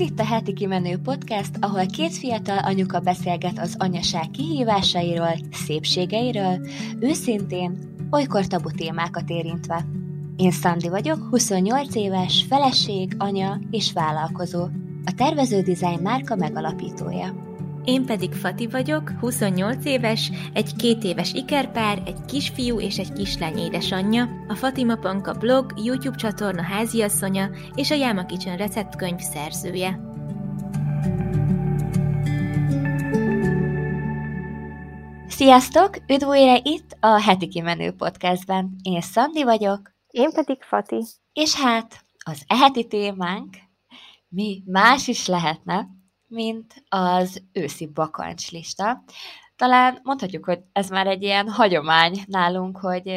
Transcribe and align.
Ez 0.00 0.06
itt 0.06 0.20
a 0.20 0.24
Heti 0.24 0.52
Kimenő 0.52 0.98
Podcast, 0.98 1.50
ahol 1.60 1.86
két 1.86 2.12
fiatal 2.12 2.58
anyuka 2.58 3.00
beszélget 3.00 3.58
az 3.58 3.74
anyaság 3.78 4.30
kihívásairól, 4.30 5.34
szépségeiről, 5.52 6.66
őszintén, 7.00 7.78
olykor 8.10 8.46
tabu 8.46 8.70
témákat 8.70 9.30
érintve. 9.30 9.84
Én 10.36 10.50
Szandi 10.50 10.88
vagyok, 10.88 11.26
28 11.30 11.94
éves, 11.94 12.44
feleség, 12.48 13.14
anya 13.18 13.60
és 13.70 13.92
vállalkozó. 13.92 14.62
A 15.04 15.12
tervező 15.16 15.60
design 15.60 16.02
márka 16.02 16.36
megalapítója. 16.36 17.49
Én 17.84 18.06
pedig 18.06 18.32
Fati 18.32 18.66
vagyok, 18.66 19.10
28 19.20 19.84
éves, 19.84 20.30
egy 20.52 20.76
két 20.76 21.04
éves 21.04 21.32
ikerpár, 21.32 22.02
egy 22.06 22.24
kisfiú 22.24 22.80
és 22.80 22.98
egy 22.98 23.12
kislány 23.12 23.58
édesanyja, 23.58 24.28
a 24.48 24.54
Fatima 24.54 24.96
Panka 24.96 25.32
blog, 25.32 25.72
YouTube 25.76 26.16
csatorna 26.16 26.62
háziasszonya 26.62 27.50
és 27.74 27.90
a 27.90 27.94
Yama 27.94 28.26
Kitchen 28.26 28.56
receptkönyv 28.56 29.18
szerzője. 29.18 30.00
Sziasztok! 35.28 35.96
Üdv 36.08 36.26
újra 36.28 36.60
itt 36.62 36.96
a 37.00 37.22
Heti 37.22 37.48
Kimenő 37.48 37.92
Podcastben. 37.92 38.76
Én 38.82 39.00
Szandi 39.00 39.42
vagyok. 39.42 39.92
Én 40.10 40.30
pedig 40.32 40.62
Fati. 40.62 41.04
És 41.32 41.54
hát 41.54 42.04
az 42.24 42.42
eheti 42.46 42.86
témánk 42.86 43.56
mi 44.28 44.62
más 44.66 45.08
is 45.08 45.26
lehetne, 45.26 45.88
mint 46.30 46.84
az 46.88 47.42
őszi 47.52 47.86
bakancslista. 47.86 49.02
Talán 49.56 50.00
mondhatjuk, 50.02 50.44
hogy 50.44 50.60
ez 50.72 50.88
már 50.88 51.06
egy 51.06 51.22
ilyen 51.22 51.48
hagyomány 51.48 52.22
nálunk, 52.26 52.78
hogy 52.78 53.12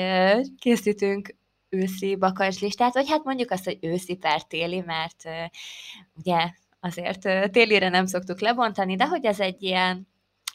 készítünk 0.59 1.35
őszi 1.69 2.15
bakancslistát, 2.15 2.93
vagy 2.93 3.09
hát 3.09 3.23
mondjuk 3.23 3.51
azt, 3.51 3.63
hogy 3.63 3.77
őszi 3.81 4.15
per 4.15 4.43
téli, 4.43 4.83
mert 4.85 5.23
ugye 6.15 6.49
azért 6.79 7.51
télire 7.51 7.89
nem 7.89 8.05
szoktuk 8.05 8.39
lebontani, 8.39 8.95
de 8.95 9.07
hogy 9.07 9.25
ez 9.25 9.39
egy 9.39 9.63
ilyen 9.63 10.07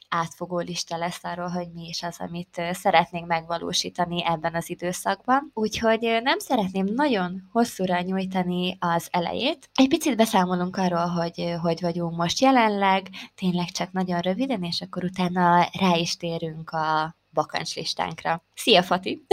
átfogó 0.09 0.59
lista 0.59 0.97
lesz 0.97 1.25
arról, 1.25 1.49
hogy 1.49 1.73
mi 1.73 1.87
is 1.89 2.03
az, 2.03 2.17
amit 2.19 2.63
szeretnénk 2.73 3.27
megvalósítani 3.27 4.25
ebben 4.27 4.55
az 4.55 4.71
időszakban. 4.71 5.51
Úgyhogy 5.55 6.21
nem 6.23 6.39
szeretném 6.39 6.87
nagyon 6.95 7.49
hosszúra 7.53 8.01
nyújtani 8.01 8.77
az 8.81 9.09
elejét. 9.11 9.71
Egy 9.75 9.89
picit 9.89 10.17
beszámolunk 10.17 10.77
arról, 10.77 11.07
hogy 11.07 11.55
hogy 11.63 11.81
vagyunk 11.81 12.17
most 12.17 12.41
jelenleg, 12.41 13.09
tényleg 13.35 13.71
csak 13.71 13.93
nagyon 13.93 14.21
röviden, 14.21 14.63
és 14.63 14.81
akkor 14.81 15.05
utána 15.05 15.69
rá 15.81 15.97
is 15.97 16.17
térünk 16.17 16.71
a 16.71 17.17
bakancslistánkra. 17.33 18.45
Szia, 18.55 18.83
Fati! 18.83 19.27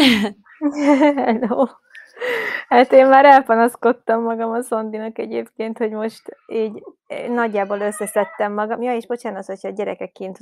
Hello! 1.16 1.68
Hát 2.68 2.92
én 2.92 3.08
már 3.08 3.26
elpanaszkodtam 3.26 4.24
magam 4.24 4.52
a 4.52 4.62
Szondinak 4.62 5.18
egyébként, 5.18 5.78
hogy 5.78 5.92
most 5.92 6.22
így 6.48 6.84
eh, 7.08 7.28
nagyjából 7.28 7.80
összeszedtem 7.80 8.54
magam. 8.54 8.82
Ja, 8.82 8.96
és 8.96 9.08
bocsánat, 9.08 9.46
hogyha 9.46 9.68
a 9.68 9.72
gyerekek 9.72 10.12
kint, 10.12 10.38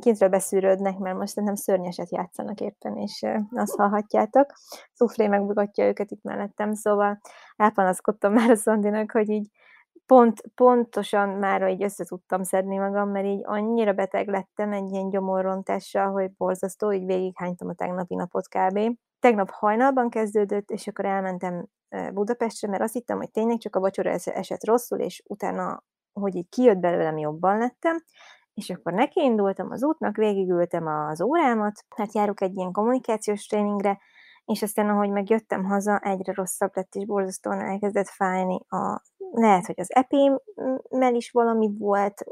kintről 0.00 0.28
beszűrődnek, 0.28 0.98
mert 0.98 1.16
most 1.16 1.36
nem 1.36 1.54
szörnyeset 1.54 2.10
játszanak 2.10 2.60
éppen, 2.60 2.96
és 2.96 3.22
eh, 3.22 3.40
azt 3.54 3.76
hallhatjátok. 3.76 4.46
Szufré 4.92 5.26
megbugatja 5.26 5.86
őket 5.86 6.10
itt 6.10 6.22
mellettem, 6.22 6.74
szóval 6.74 7.20
elpanaszkodtam 7.56 8.32
már 8.32 8.50
a 8.50 8.56
Szondinak, 8.56 9.10
hogy 9.10 9.28
így 9.28 9.48
pont, 10.06 10.42
pontosan 10.54 11.28
már 11.28 11.68
így 11.68 11.82
össze 11.82 12.04
tudtam 12.04 12.42
szedni 12.42 12.76
magam, 12.76 13.10
mert 13.10 13.26
így 13.26 13.40
annyira 13.44 13.92
beteg 13.92 14.28
lettem 14.28 14.72
egy 14.72 14.92
ilyen 14.92 15.10
gyomorrontással, 15.10 16.10
hogy 16.10 16.32
borzasztó, 16.36 16.92
így 16.92 17.06
végighánytam 17.06 17.68
a 17.68 17.74
tegnapi 17.74 18.14
napot 18.14 18.48
kb 18.48 18.78
tegnap 19.24 19.50
hajnalban 19.50 20.10
kezdődött, 20.10 20.70
és 20.70 20.86
akkor 20.86 21.04
elmentem 21.04 21.66
Budapestre, 22.12 22.68
mert 22.68 22.82
azt 22.82 22.92
hittem, 22.92 23.16
hogy 23.16 23.30
tényleg 23.30 23.58
csak 23.58 23.76
a 23.76 23.80
vacsora 23.80 24.10
esett 24.10 24.64
rosszul, 24.64 24.98
és 24.98 25.22
utána, 25.26 25.82
hogy 26.12 26.34
így 26.34 26.48
kijött 26.48 26.78
belőlem, 26.78 27.18
jobban 27.18 27.58
lettem, 27.58 28.04
és 28.54 28.70
akkor 28.70 28.92
nekiindultam 28.92 29.70
az 29.70 29.84
útnak, 29.84 30.16
végigültem 30.16 30.86
az 30.86 31.20
órámat, 31.20 31.84
hát 31.96 32.14
járok 32.14 32.40
egy 32.40 32.56
ilyen 32.56 32.72
kommunikációs 32.72 33.46
tréningre, 33.46 33.98
és 34.44 34.62
aztán, 34.62 34.88
ahogy 34.88 35.10
megjöttem 35.10 35.64
haza, 35.64 35.98
egyre 35.98 36.32
rosszabb 36.32 36.70
lett, 36.74 36.94
és 36.94 37.06
borzasztóan 37.06 37.60
elkezdett 37.60 38.08
fájni. 38.08 38.60
A, 38.68 39.02
lehet, 39.32 39.66
hogy 39.66 39.80
az 39.80 39.94
epémmel 39.94 41.14
is 41.14 41.30
valami 41.30 41.70
volt, 41.78 42.24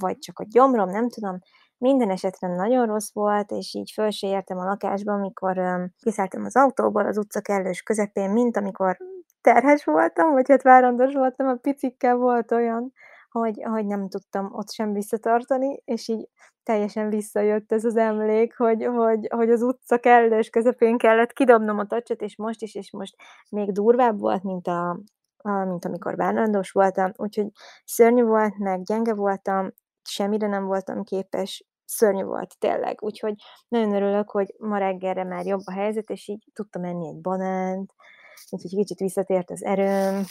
vagy 0.00 0.18
csak 0.18 0.38
a 0.38 0.46
gyomrom, 0.48 0.90
nem 0.90 1.08
tudom, 1.08 1.38
minden 1.82 2.10
esetre 2.10 2.48
nagyon 2.48 2.86
rossz 2.86 3.12
volt, 3.12 3.50
és 3.50 3.74
így 3.74 3.90
föl 3.94 4.10
se 4.10 4.26
értem 4.26 4.58
a 4.58 4.64
lakásba, 4.64 5.12
amikor 5.12 5.58
um, 5.58 5.92
kiszálltam 6.02 6.44
az 6.44 6.56
autóból 6.56 7.06
az 7.06 7.18
utca 7.18 7.40
kellős 7.40 7.82
közepén, 7.82 8.30
mint 8.30 8.56
amikor 8.56 8.96
terhes 9.40 9.84
voltam, 9.84 10.32
vagy 10.32 10.48
hát 10.48 10.62
várandos 10.62 11.14
voltam, 11.14 11.46
a 11.46 11.54
picikkel 11.54 12.16
volt 12.16 12.52
olyan, 12.52 12.92
hogy, 13.30 13.62
hogy 13.62 13.86
nem 13.86 14.08
tudtam 14.08 14.50
ott 14.52 14.70
sem 14.72 14.92
visszatartani, 14.92 15.82
és 15.84 16.08
így 16.08 16.28
teljesen 16.62 17.08
visszajött 17.08 17.72
ez 17.72 17.84
az 17.84 17.96
emlék, 17.96 18.56
hogy, 18.56 18.84
hogy, 18.84 19.28
hogy 19.30 19.50
az 19.50 19.62
utca 19.62 19.98
kellős 19.98 20.48
közepén 20.48 20.98
kellett 20.98 21.32
kidobnom 21.32 21.78
a 21.78 21.86
tacsot, 21.86 22.20
és 22.20 22.36
most 22.36 22.62
is, 22.62 22.74
és 22.74 22.92
most 22.92 23.16
még 23.50 23.72
durvább 23.72 24.18
volt, 24.18 24.42
mint 24.42 24.66
a, 24.66 25.00
mint 25.42 25.84
amikor 25.84 26.16
várandós 26.16 26.70
voltam, 26.70 27.12
úgyhogy 27.16 27.46
szörnyű 27.84 28.22
volt, 28.22 28.58
meg 28.58 28.82
gyenge 28.82 29.14
voltam, 29.14 29.70
semmire 30.02 30.46
nem 30.46 30.64
voltam 30.64 31.04
képes, 31.04 31.66
szörnyű 31.92 32.22
volt 32.22 32.58
tényleg, 32.58 33.02
úgyhogy 33.02 33.34
nagyon 33.68 33.94
örülök, 33.94 34.30
hogy 34.30 34.54
ma 34.58 34.78
reggelre 34.78 35.24
már 35.24 35.46
jobb 35.46 35.62
a 35.64 35.72
helyzet, 35.72 36.10
és 36.10 36.28
így 36.28 36.44
tudtam 36.52 36.84
enni 36.84 37.08
egy 37.08 37.20
banánt, 37.20 37.92
úgyhogy 38.50 38.70
kicsit 38.70 38.98
visszatért 38.98 39.50
az 39.50 39.64
erőm, 39.64 40.24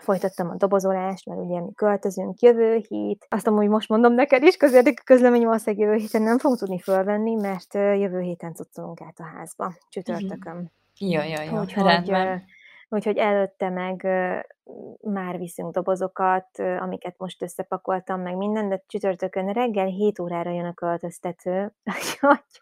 folytattam 0.00 0.50
a 0.50 0.54
dobozolást, 0.56 1.26
mert 1.26 1.40
ugye 1.40 1.60
mi 1.60 1.72
költözünk 1.74 2.40
jövő 2.40 2.84
hét. 2.88 3.26
Azt 3.28 3.46
amúgy 3.46 3.68
most 3.68 3.88
mondom 3.88 4.12
neked 4.12 4.42
is, 4.42 4.56
közérték 4.56 5.00
a 5.00 5.04
közlemény 5.04 5.44
valószínűleg 5.44 5.86
jövő 5.86 5.98
héten 5.98 6.22
nem 6.22 6.38
fogunk 6.38 6.60
tudni 6.60 6.78
fölvenni, 6.78 7.34
mert 7.34 7.74
jövő 7.74 8.20
héten 8.20 8.54
cuccolunk 8.54 9.00
át 9.00 9.18
a 9.18 9.24
házba, 9.24 9.72
csütörtökön. 9.88 10.72
Jó, 10.98 11.20
jó, 11.22 11.42
jó, 11.52 11.60
Úgyhogy, 11.60 11.82
rendben. 11.82 12.44
Úgyhogy 12.88 13.16
előtte 13.16 13.68
meg 13.68 14.02
már 15.00 15.38
viszünk 15.38 15.74
dobozokat, 15.74 16.58
amiket 16.58 17.14
most 17.18 17.42
összepakoltam, 17.42 18.20
meg 18.20 18.36
minden, 18.36 18.68
de 18.68 18.82
csütörtökön 18.86 19.52
reggel 19.52 19.86
7 19.86 20.18
órára 20.18 20.50
jön 20.50 20.64
a 20.64 20.74
költöztető, 20.74 21.74
úgyhogy 21.98 22.60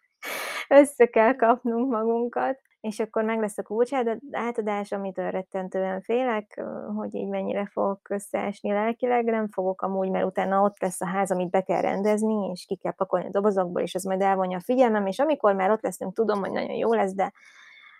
össze 0.68 1.06
kell 1.06 1.34
kapnunk 1.34 1.90
magunkat, 1.90 2.60
és 2.80 3.00
akkor 3.00 3.24
meg 3.24 3.40
lesz 3.40 3.58
a 3.58 3.62
kulcsád 3.62 4.18
átadás, 4.30 4.92
amitől 4.92 5.30
rettentően 5.30 6.00
félek, 6.00 6.62
hogy 6.96 7.14
így 7.14 7.28
mennyire 7.28 7.66
fogok 7.72 8.10
összeesni 8.10 8.72
lelkileg, 8.72 9.24
nem 9.24 9.48
fogok 9.48 9.82
amúgy, 9.82 10.10
mert 10.10 10.24
utána 10.24 10.62
ott 10.62 10.80
lesz 10.80 11.00
a 11.00 11.06
ház, 11.06 11.30
amit 11.30 11.50
be 11.50 11.60
kell 11.60 11.80
rendezni, 11.80 12.50
és 12.52 12.64
ki 12.66 12.76
kell 12.76 12.92
pakolni 12.92 13.26
a 13.26 13.30
dobozokból, 13.30 13.82
és 13.82 13.94
az 13.94 14.04
majd 14.04 14.20
elvonja 14.20 14.56
a 14.56 14.60
figyelmem, 14.64 15.06
és 15.06 15.18
amikor 15.18 15.54
már 15.54 15.70
ott 15.70 15.82
leszünk, 15.82 16.14
tudom, 16.14 16.40
hogy 16.40 16.50
nagyon 16.50 16.76
jó 16.76 16.92
lesz, 16.92 17.14
de 17.14 17.32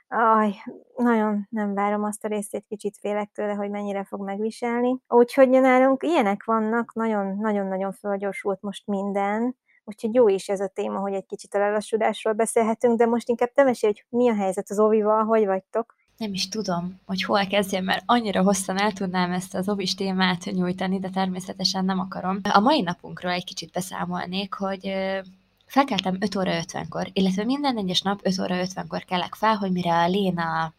Aj, 0.09 0.55
nagyon 0.97 1.47
nem 1.51 1.75
várom 1.75 2.05
azt 2.05 2.25
a 2.25 2.29
részét, 2.29 2.65
kicsit 2.69 2.97
félek 3.01 3.31
tőle, 3.33 3.53
hogy 3.53 3.71
mennyire 3.71 4.05
fog 4.05 4.21
megviselni. 4.21 4.97
Úgyhogy 5.09 5.49
nálunk 5.49 6.03
ilyenek 6.03 6.45
vannak, 6.45 6.95
nagyon-nagyon-nagyon 6.95 7.93
fölgyorsult 7.93 8.61
most 8.61 8.87
minden, 8.87 9.57
úgyhogy 9.85 10.15
jó 10.15 10.29
is 10.29 10.49
ez 10.49 10.61
a 10.61 10.69
téma, 10.69 10.99
hogy 10.99 11.13
egy 11.13 11.27
kicsit 11.27 11.55
a 11.55 11.59
lelassulásról 11.59 12.35
beszélhetünk, 12.35 12.99
de 12.99 13.07
most 13.07 13.29
inkább 13.29 13.53
te 13.53 13.63
mesélj, 13.63 13.93
hogy 13.93 14.21
mi 14.21 14.29
a 14.29 14.35
helyzet 14.35 14.71
az 14.71 14.79
ovival, 14.79 15.25
hogy 15.25 15.47
vagytok? 15.47 15.95
Nem 16.17 16.33
is 16.33 16.49
tudom, 16.49 17.01
hogy 17.07 17.23
hol 17.23 17.47
kezdjem, 17.47 17.85
mert 17.85 18.03
annyira 18.07 18.43
hosszan 18.43 18.79
el 18.79 18.93
tudnám 18.93 19.33
ezt 19.33 19.55
az 19.55 19.69
ovis 19.69 19.95
témát 19.95 20.45
nyújtani, 20.45 20.99
de 20.99 21.11
természetesen 21.11 21.85
nem 21.85 21.99
akarom. 21.99 22.41
A 22.53 22.61
mai 22.61 22.81
napunkról 22.81 23.33
egy 23.33 23.45
kicsit 23.45 23.73
beszámolnék, 23.73 24.55
hogy 24.55 24.93
Felkeltem 25.67 26.17
5 26.21 26.37
óra 26.37 26.63
50-kor, 26.63 27.09
illetve 27.13 27.45
minden 27.45 27.77
egyes 27.77 28.03
nap 28.03 28.21
5 28.23 28.39
óra 28.41 28.57
50-kor 28.65 29.05
kelek 29.05 29.35
fel, 29.35 29.57
hogy 29.57 29.73
mire 29.73 29.95
a 29.95 30.09
Léna 30.09 30.75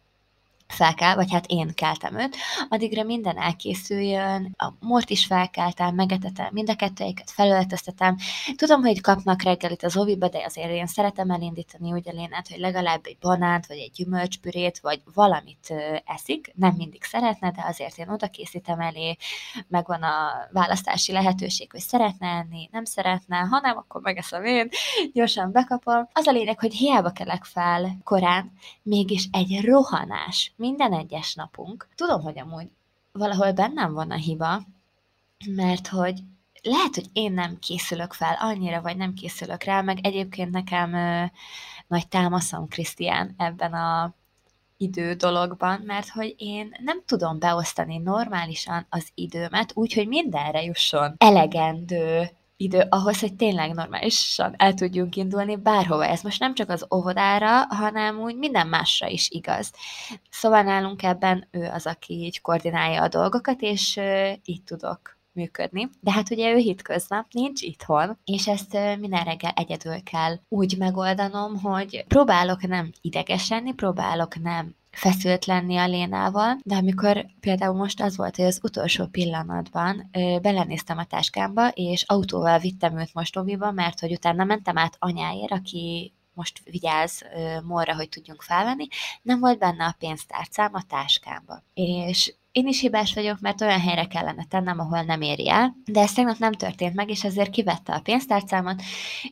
fel 0.72 0.94
kell, 0.94 1.14
vagy 1.14 1.32
hát 1.32 1.46
én 1.46 1.74
keltem 1.74 2.18
őt, 2.18 2.36
addigra 2.68 3.02
minden 3.02 3.38
elkészüljön, 3.38 4.54
a 4.56 4.72
mort 4.80 5.10
is 5.10 5.26
felkeltem, 5.26 5.94
megetetem, 5.94 6.48
mind 6.50 6.70
a 6.70 6.76
kettőjéket 6.76 7.30
felöltöztetem. 7.30 8.16
Tudom, 8.56 8.80
hogy 8.80 9.00
kapnak 9.00 9.42
reggelit 9.42 9.82
az 9.82 9.96
oviba, 9.96 10.28
de 10.28 10.42
azért 10.44 10.70
én 10.70 10.86
szeretem 10.86 11.30
elindítani 11.30 11.92
úgy 11.92 12.08
a 12.08 12.12
lénát, 12.12 12.48
hogy 12.48 12.58
legalább 12.58 13.00
egy 13.02 13.18
banánt, 13.20 13.66
vagy 13.66 13.76
egy 13.76 13.90
gyümölcspürét, 13.94 14.78
vagy 14.78 15.00
valamit 15.14 15.74
eszik. 16.04 16.52
Nem 16.54 16.74
mindig 16.76 17.02
szeretne, 17.02 17.50
de 17.50 17.64
azért 17.68 17.98
én 17.98 18.08
oda 18.08 18.28
készítem 18.28 18.80
elé, 18.80 19.16
megvan 19.68 20.02
a 20.02 20.48
választási 20.52 21.12
lehetőség, 21.12 21.70
hogy 21.70 21.80
szeretne 21.80 22.26
enni, 22.28 22.68
nem 22.72 22.84
szeretne, 22.84 23.36
ha 23.36 23.60
nem, 23.60 23.76
akkor 23.76 24.00
megeszem 24.00 24.44
én, 24.44 24.68
gyorsan 25.12 25.52
bekapom. 25.52 26.08
Az 26.12 26.26
a 26.26 26.32
lényeg, 26.32 26.60
hogy 26.60 26.74
hiába 26.74 27.10
kelek 27.10 27.44
fel 27.44 27.98
korán, 28.04 28.52
mégis 28.82 29.28
egy 29.32 29.64
rohanás 29.64 30.52
minden 30.58 30.92
egyes 30.92 31.34
napunk. 31.34 31.88
Tudom, 31.94 32.22
hogy 32.22 32.38
amúgy 32.38 32.68
valahol 33.12 33.52
bennem 33.52 33.92
van 33.92 34.10
a 34.10 34.16
hiba, 34.16 34.62
mert 35.46 35.88
hogy 35.88 36.20
lehet, 36.62 36.94
hogy 36.94 37.06
én 37.12 37.32
nem 37.32 37.58
készülök 37.58 38.12
fel 38.12 38.36
annyira, 38.40 38.80
vagy 38.80 38.96
nem 38.96 39.14
készülök 39.14 39.62
rá, 39.62 39.80
meg 39.80 39.98
egyébként 40.02 40.50
nekem 40.50 40.94
ö, 40.94 41.24
nagy 41.86 42.08
támaszom 42.08 42.68
Krisztián 42.68 43.34
ebben 43.36 43.72
a 43.72 44.14
idő 44.76 45.14
dologban, 45.14 45.80
mert 45.80 46.08
hogy 46.08 46.34
én 46.38 46.76
nem 46.78 47.02
tudom 47.06 47.38
beosztani 47.38 47.98
normálisan 47.98 48.86
az 48.88 49.08
időmet 49.14 49.70
úgy, 49.74 49.92
hogy 49.92 50.08
mindenre 50.08 50.62
jusson 50.62 51.14
elegendő 51.18 52.30
idő 52.60 52.86
ahhoz, 52.88 53.20
hogy 53.20 53.34
tényleg 53.34 53.74
normálisan 53.74 54.54
el 54.56 54.74
tudjunk 54.74 55.16
indulni 55.16 55.56
bárhova. 55.56 56.06
Ez 56.06 56.22
most 56.22 56.40
nem 56.40 56.54
csak 56.54 56.68
az 56.70 56.86
óvodára, 56.94 57.66
hanem 57.74 58.20
úgy 58.20 58.36
minden 58.36 58.66
másra 58.66 59.06
is 59.06 59.30
igaz. 59.30 59.72
Szóval 60.30 60.62
nálunk 60.62 61.02
ebben 61.02 61.48
ő 61.50 61.70
az, 61.72 61.86
aki 61.86 62.14
így 62.14 62.40
koordinálja 62.40 63.02
a 63.02 63.08
dolgokat, 63.08 63.60
és 63.60 64.00
így 64.44 64.62
tudok 64.64 65.16
működni. 65.32 65.88
De 66.00 66.12
hát 66.12 66.30
ugye 66.30 66.52
ő 66.52 66.56
hétköznap 66.56 67.26
nincs 67.30 67.62
itthon, 67.62 68.18
és 68.24 68.48
ezt 68.48 68.72
minden 68.72 69.24
reggel 69.24 69.52
egyedül 69.56 70.02
kell 70.02 70.38
úgy 70.48 70.74
megoldanom, 70.78 71.60
hogy 71.60 72.04
próbálok 72.08 72.66
nem 72.66 72.92
idegesenni, 73.00 73.74
próbálok 73.74 74.42
nem 74.42 74.74
feszült 74.98 75.44
lenni 75.44 75.76
a 75.76 75.86
Lénával, 75.86 76.58
de 76.62 76.74
amikor 76.74 77.26
például 77.40 77.74
most 77.74 78.00
az 78.00 78.16
volt, 78.16 78.36
hogy 78.36 78.44
az 78.44 78.60
utolsó 78.62 79.06
pillanatban 79.06 80.08
ö, 80.12 80.38
belenéztem 80.42 80.98
a 80.98 81.04
táskámba, 81.04 81.68
és 81.68 82.04
autóval 82.06 82.58
vittem 82.58 82.98
őt 82.98 83.14
most 83.14 83.36
Oviba, 83.36 83.70
mert 83.70 84.00
hogy 84.00 84.12
utána 84.12 84.44
mentem 84.44 84.78
át 84.78 84.96
anyáért, 84.98 85.52
aki 85.52 86.12
most 86.34 86.60
vigyáz 86.64 87.22
morra, 87.64 87.94
hogy 87.94 88.08
tudjunk 88.08 88.42
felvenni, 88.42 88.86
nem 89.22 89.40
volt 89.40 89.58
benne 89.58 89.84
a 89.84 89.96
pénztárcám 89.98 90.74
a 90.74 90.82
táskámba. 90.88 91.62
És 91.74 92.34
én 92.58 92.66
is 92.66 92.80
hibás 92.80 93.14
vagyok, 93.14 93.40
mert 93.40 93.60
olyan 93.60 93.80
helyre 93.80 94.06
kellene 94.06 94.44
tennem, 94.44 94.78
ahol 94.78 95.02
nem 95.02 95.20
éri 95.20 95.50
el, 95.50 95.76
de 95.84 96.00
ez 96.00 96.12
tegnap 96.12 96.38
nem 96.38 96.52
történt 96.52 96.94
meg, 96.94 97.10
és 97.10 97.24
ezért 97.24 97.50
kivette 97.50 97.94
a 97.94 98.00
pénztárcámat, 98.00 98.82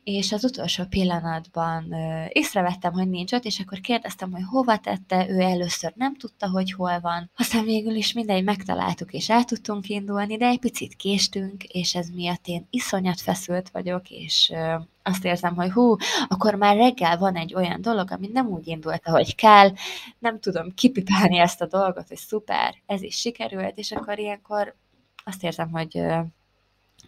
és 0.05 0.33
az 0.33 0.45
utolsó 0.45 0.85
pillanatban 0.85 1.93
ö, 1.93 2.25
észrevettem, 2.29 2.93
hogy 2.93 3.09
nincs 3.09 3.33
ott, 3.33 3.45
és 3.45 3.61
akkor 3.61 3.81
kérdeztem, 3.81 4.33
hogy 4.33 4.43
hova 4.51 4.79
tette, 4.79 5.29
ő 5.29 5.41
először 5.41 5.93
nem 5.95 6.17
tudta, 6.17 6.51
hogy 6.51 6.73
hol 6.73 7.01
van. 7.01 7.31
Aztán 7.37 7.65
végül 7.65 7.95
is 7.95 8.13
mindegy 8.13 8.45
megtaláltuk, 8.45 9.13
és 9.13 9.31
el 9.31 9.45
tudtunk 9.45 9.89
indulni, 9.89 10.37
de 10.37 10.47
egy 10.47 10.59
picit 10.59 10.95
késtünk, 10.97 11.65
és 11.65 11.95
ez 11.95 12.09
miatt 12.09 12.47
én 12.47 12.67
iszonyat 12.71 13.21
feszült 13.21 13.71
vagyok, 13.71 14.11
és 14.11 14.51
ö, 14.55 14.75
azt 15.07 15.25
érzem, 15.25 15.55
hogy 15.55 15.71
hú, 15.71 15.97
akkor 16.29 16.55
már 16.55 16.77
reggel 16.77 17.19
van 17.19 17.37
egy 17.37 17.55
olyan 17.55 17.81
dolog, 17.81 18.11
ami 18.11 18.29
nem 18.33 18.47
úgy 18.47 18.67
indult, 18.67 19.07
ahogy 19.07 19.35
kell, 19.35 19.73
nem 20.19 20.41
tudom 20.41 20.75
kipipálni 20.75 21.39
ezt 21.39 21.61
a 21.61 21.67
dolgot, 21.67 22.09
hogy 22.09 22.17
szuper, 22.17 22.75
ez 22.87 23.03
is 23.03 23.17
sikerült, 23.17 23.79
és 23.79 23.93
akkor 23.93 24.19
ilyenkor 24.19 24.77
azt 25.25 25.45
érzem, 25.45 25.71
hogy 25.71 25.97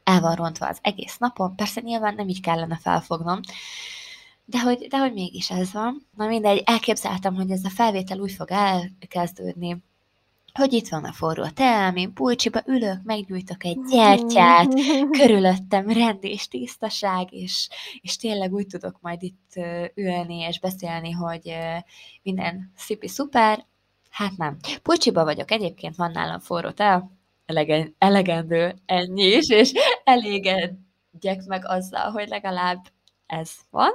el 0.05 0.21
van 0.21 0.35
rontva 0.35 0.69
az 0.69 0.79
egész 0.83 1.17
napom. 1.19 1.55
Persze 1.55 1.81
nyilván 1.81 2.15
nem 2.15 2.29
így 2.29 2.41
kellene 2.41 2.77
felfognom, 2.77 3.41
de 4.45 4.61
hogy, 4.61 4.87
de 4.89 4.99
hogy 4.99 5.13
mégis 5.13 5.51
ez 5.51 5.73
van. 5.73 6.07
Na 6.17 6.27
mindegy, 6.27 6.63
elképzeltem, 6.65 7.35
hogy 7.35 7.51
ez 7.51 7.65
a 7.65 7.71
felvétel 7.71 8.19
úgy 8.19 8.33
fog 8.33 8.49
elkezdődni, 8.51 9.83
hogy 10.53 10.73
itt 10.73 10.89
van 10.89 11.05
a 11.05 11.13
forró 11.13 11.47
teám, 11.47 11.97
én 11.97 12.13
pulcsiba 12.13 12.63
ülök, 12.67 13.03
meggyújtok 13.03 13.65
egy 13.65 13.79
gyertyát, 13.91 14.75
körülöttem 15.19 15.89
rend 15.89 16.25
és 16.25 16.49
tisztaság, 16.49 17.33
és, 17.33 17.69
és 18.01 18.17
tényleg 18.17 18.53
úgy 18.53 18.67
tudok 18.67 18.99
majd 19.01 19.23
itt 19.23 19.53
ülni 19.95 20.39
és 20.39 20.61
beszélni, 20.61 21.11
hogy 21.11 21.57
minden 22.23 22.73
szipi 22.77 23.09
szuper. 23.09 23.67
Hát 24.11 24.37
nem. 24.37 24.57
Pulcsiba 24.83 25.25
vagyok, 25.25 25.51
egyébként 25.51 25.97
van 25.97 26.11
nálam 26.11 26.41
forró 26.41 26.71
tea, 26.71 27.11
elegen, 27.47 27.95
elegendő 27.99 28.75
ennyi 28.87 29.25
is, 29.25 29.49
és 29.49 29.73
elégedjek 30.05 31.45
meg 31.47 31.67
azzal, 31.67 32.11
hogy 32.11 32.29
legalább 32.29 32.87
ez 33.27 33.51
van. 33.71 33.91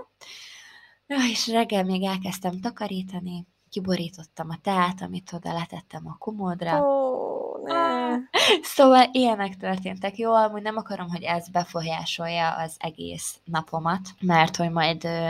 Ja, 1.08 1.18
és 1.32 1.48
reggel 1.48 1.84
még 1.84 2.04
elkezdtem 2.04 2.60
takarítani, 2.60 3.46
kiborítottam 3.74 4.50
a 4.50 4.58
teát, 4.62 5.02
amit 5.02 5.34
oda 5.34 5.54
letettem 5.54 6.08
a 6.08 6.16
komódra. 6.18 6.80
Ó, 6.80 7.58
ne. 7.64 8.16
Szóval 8.62 9.10
ilyenek 9.12 9.58
történtek. 9.58 10.18
Jó, 10.18 10.34
amúgy 10.34 10.62
nem 10.62 10.78
akarom, 10.78 11.10
hogy 11.10 11.24
ez 11.24 11.50
befolyásolja 11.50 12.56
az 12.56 12.76
egész 12.78 13.40
napomat, 13.44 14.10
mert 14.22 14.56
hogy 14.56 14.72
majd 14.72 15.04
ö, 15.04 15.30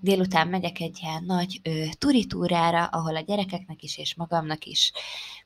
délután 0.00 0.48
megyek 0.48 0.80
egy 0.80 0.98
ilyen 1.02 1.24
nagy 1.24 1.60
ö, 1.62 1.84
turitúrára, 1.98 2.84
ahol 2.84 3.16
a 3.16 3.20
gyerekeknek 3.20 3.82
is 3.82 3.98
és 3.98 4.14
magamnak 4.14 4.64
is 4.64 4.92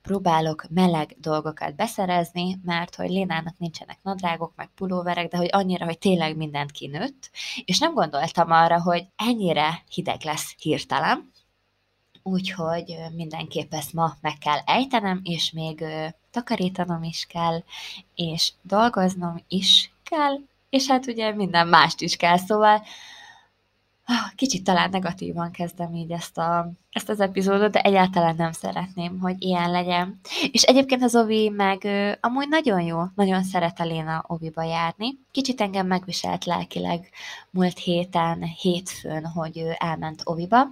próbálok 0.02 0.64
meleg 0.70 1.16
dolgokat 1.18 1.76
beszerezni, 1.76 2.58
mert 2.64 2.94
hogy 2.94 3.08
Lénának 3.08 3.58
nincsenek 3.58 3.98
nadrágok, 4.02 4.52
meg 4.56 4.68
pulóverek, 4.74 5.28
de 5.28 5.36
hogy 5.36 5.48
annyira, 5.52 5.84
hogy 5.84 5.98
tényleg 5.98 6.36
mindent 6.36 6.70
kinőtt, 6.70 7.30
és 7.64 7.78
nem 7.78 7.94
gondoltam 7.94 8.50
arra, 8.50 8.82
hogy 8.82 9.06
ennyire 9.16 9.82
hideg 9.94 10.22
lesz 10.24 10.54
hirtelen, 10.58 11.32
úgyhogy 12.26 12.96
mindenképp 13.14 13.74
ezt 13.74 13.92
ma 13.92 14.16
meg 14.20 14.38
kell 14.38 14.58
ejtenem, 14.64 15.20
és 15.24 15.52
még 15.52 15.84
takarítanom 16.30 17.02
is 17.02 17.26
kell, 17.28 17.62
és 18.14 18.52
dolgoznom 18.62 19.44
is 19.48 19.92
kell, 20.02 20.38
és 20.70 20.86
hát 20.86 21.06
ugye 21.06 21.34
minden 21.34 21.68
mást 21.68 22.00
is 22.00 22.16
kell, 22.16 22.36
szóval 22.36 22.82
kicsit 24.36 24.64
talán 24.64 24.90
negatívan 24.90 25.50
kezdem 25.50 25.94
így 25.94 26.10
ezt, 26.10 26.38
a, 26.38 26.70
ezt 26.94 27.08
az 27.08 27.20
epizódot, 27.20 27.70
de 27.70 27.80
egyáltalán 27.80 28.34
nem 28.36 28.52
szeretném, 28.52 29.18
hogy 29.20 29.34
ilyen 29.38 29.70
legyen. 29.70 30.20
És 30.50 30.62
egyébként 30.62 31.02
az 31.02 31.16
Ovi 31.16 31.48
meg 31.48 31.84
ö, 31.84 32.12
amúgy 32.20 32.48
nagyon 32.48 32.80
jó, 32.80 33.02
nagyon 33.14 33.42
szeret 33.42 33.80
a 33.80 33.84
Léna 33.84 34.24
Oviba 34.26 34.62
járni. 34.62 35.18
Kicsit 35.30 35.60
engem 35.60 35.86
megviselt 35.86 36.44
lelkileg 36.44 37.08
múlt 37.50 37.78
héten, 37.78 38.42
hétfőn, 38.42 39.26
hogy 39.26 39.58
ő 39.58 39.74
elment 39.78 40.22
Oviba, 40.24 40.66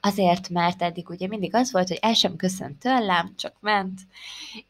azért, 0.00 0.48
mert 0.48 0.82
eddig 0.82 1.08
ugye 1.08 1.26
mindig 1.26 1.54
az 1.54 1.72
volt, 1.72 1.88
hogy 1.88 1.98
el 2.00 2.14
sem 2.14 2.36
köszönt 2.36 2.78
tőlem, 2.78 3.34
csak 3.36 3.56
ment, 3.60 4.00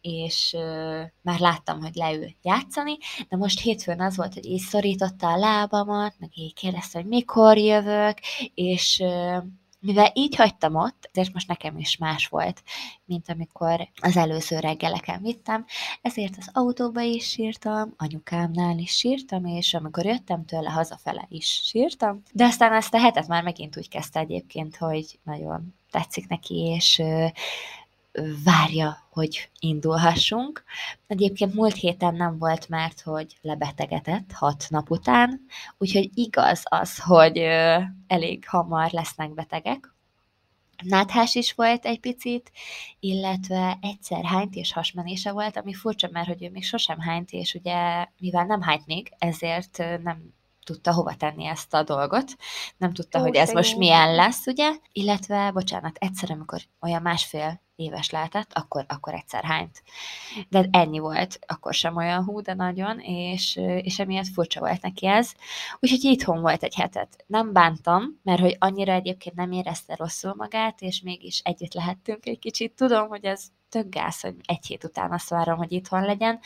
és 0.01 0.53
ö, 0.57 1.03
már 1.23 1.39
láttam, 1.39 1.81
hogy 1.81 1.95
leül 1.95 2.29
játszani, 2.43 2.97
de 3.29 3.37
most 3.37 3.61
hétfőn 3.61 4.01
az 4.01 4.17
volt, 4.17 4.35
hogy 4.35 4.47
így 4.47 4.61
szorította 4.61 5.29
a 5.29 5.37
lábamat, 5.37 6.15
meg 6.19 6.31
így 6.35 6.55
kérdezte, 6.55 6.99
hogy 6.99 7.09
mikor 7.09 7.59
jövök, 7.59 8.19
és 8.55 9.01
ö, 9.01 9.37
mivel 9.87 10.11
így 10.15 10.37
hagytam 10.37 10.75
ott, 10.75 11.09
ezért 11.13 11.33
most 11.33 11.49
nekem 11.49 11.79
is 11.79 11.97
más 11.97 12.27
volt, 12.27 12.63
mint 13.05 13.29
amikor 13.29 13.89
az 14.01 14.17
előző 14.17 14.59
reggeleken 14.59 15.23
vittem, 15.23 15.65
ezért 16.03 16.35
az 16.39 16.51
autóba 16.53 17.01
is 17.01 17.29
sírtam, 17.29 17.95
anyukámnál 17.97 18.79
is 18.79 18.91
sírtam, 18.91 19.45
és 19.45 19.75
amikor 19.75 20.05
jöttem 20.05 20.45
tőle 20.45 20.71
hazafele 20.71 21.27
is 21.29 21.47
sírtam, 21.65 22.23
de 22.33 22.45
aztán 22.45 22.73
ezt 22.73 22.95
a 22.95 22.99
hetet 22.99 23.29
már 23.29 23.43
megint 23.43 23.77
úgy 23.77 23.89
kezdte 23.89 24.21
egyébként, 24.21 24.77
hogy 24.77 25.19
nagyon 25.23 25.75
tetszik 25.91 26.29
neki, 26.29 26.55
és 26.55 27.03
várja, 28.45 28.99
hogy 29.11 29.51
indulhassunk. 29.59 30.65
Egyébként 31.07 31.55
múlt 31.55 31.75
héten 31.75 32.15
nem 32.15 32.39
volt, 32.39 32.69
mert 32.69 33.01
hogy 33.01 33.37
lebetegedett 33.41 34.33
hat 34.33 34.67
nap 34.69 34.91
után, 34.91 35.41
úgyhogy 35.79 36.11
igaz 36.15 36.63
az, 36.65 36.99
hogy 36.99 37.39
elég 38.07 38.49
hamar 38.49 38.91
lesznek 38.91 39.35
betegek. 39.35 39.95
Náthás 40.85 41.35
is 41.35 41.53
volt 41.53 41.85
egy 41.85 42.01
picit, 42.01 42.53
illetve 43.01 43.79
egyszer 43.81 44.25
hányt 44.25 44.55
és 44.55 44.73
hasmenése 44.73 45.33
volt, 45.33 45.57
ami 45.57 45.75
furcsa, 45.75 46.09
mert 46.13 46.27
hogy 46.27 46.43
ő 46.43 46.51
még 46.51 46.65
sosem 46.65 47.01
hányt, 47.01 47.31
és 47.31 47.55
ugye 47.55 48.07
mivel 48.19 48.45
nem 48.45 48.63
hányt 48.63 48.87
még, 48.87 49.13
ezért 49.19 49.79
nem 50.03 50.35
tudta 50.67 50.93
hova 50.93 51.15
tenni 51.15 51.47
ezt 51.47 51.75
a 51.75 51.83
dolgot, 51.83 52.37
nem 52.77 52.93
tudta, 52.93 53.19
Ó, 53.19 53.23
hogy 53.23 53.35
ez 53.35 53.47
szegény. 53.47 53.57
most 53.57 53.77
milyen 53.77 54.15
lesz, 54.15 54.47
ugye? 54.47 54.73
Illetve, 54.93 55.51
bocsánat, 55.51 55.97
egyszer, 55.99 56.31
amikor 56.31 56.61
olyan 56.81 57.03
másfél 57.03 57.61
éves 57.77 58.11
lehetett, 58.11 58.51
akkor, 58.53 58.85
akkor 58.89 59.15
egyszer 59.15 59.45
hányt. 59.45 59.83
De 60.49 60.69
ennyi 60.71 60.99
volt, 60.99 61.39
akkor 61.47 61.75
sem 61.75 61.97
olyan 61.97 62.25
hú, 62.25 62.41
de 62.41 62.55
nagyon, 62.55 62.99
és, 63.01 63.57
és 63.81 63.99
emiatt 63.99 64.29
furcsa 64.29 64.61
volt 64.61 64.83
neki 64.83 65.07
ez. 65.07 65.33
Úgyhogy 65.81 66.05
itthon 66.05 66.41
volt 66.41 66.63
egy 66.63 66.75
hetet. 66.75 67.25
Nem 67.27 67.53
bántam, 67.53 68.21
mert 68.23 68.41
hogy 68.41 68.57
annyira 68.59 68.93
egyébként 68.93 69.35
nem 69.35 69.53
érezte 69.53 69.95
rosszul 69.95 70.35
magát, 70.37 70.81
és 70.81 71.01
mégis 71.01 71.41
együtt 71.45 71.75
lehettünk 71.75 72.27
egy 72.27 72.39
kicsit. 72.39 72.73
Tudom, 72.73 73.09
hogy 73.09 73.25
ez 73.25 73.47
tök 73.69 73.89
gáz, 73.89 74.21
hogy 74.21 74.35
egy 74.45 74.67
hét 74.67 74.85
után 74.85 75.13
azt 75.13 75.29
várom, 75.29 75.57
hogy 75.57 75.73
itthon 75.73 76.03
legyen, 76.03 76.41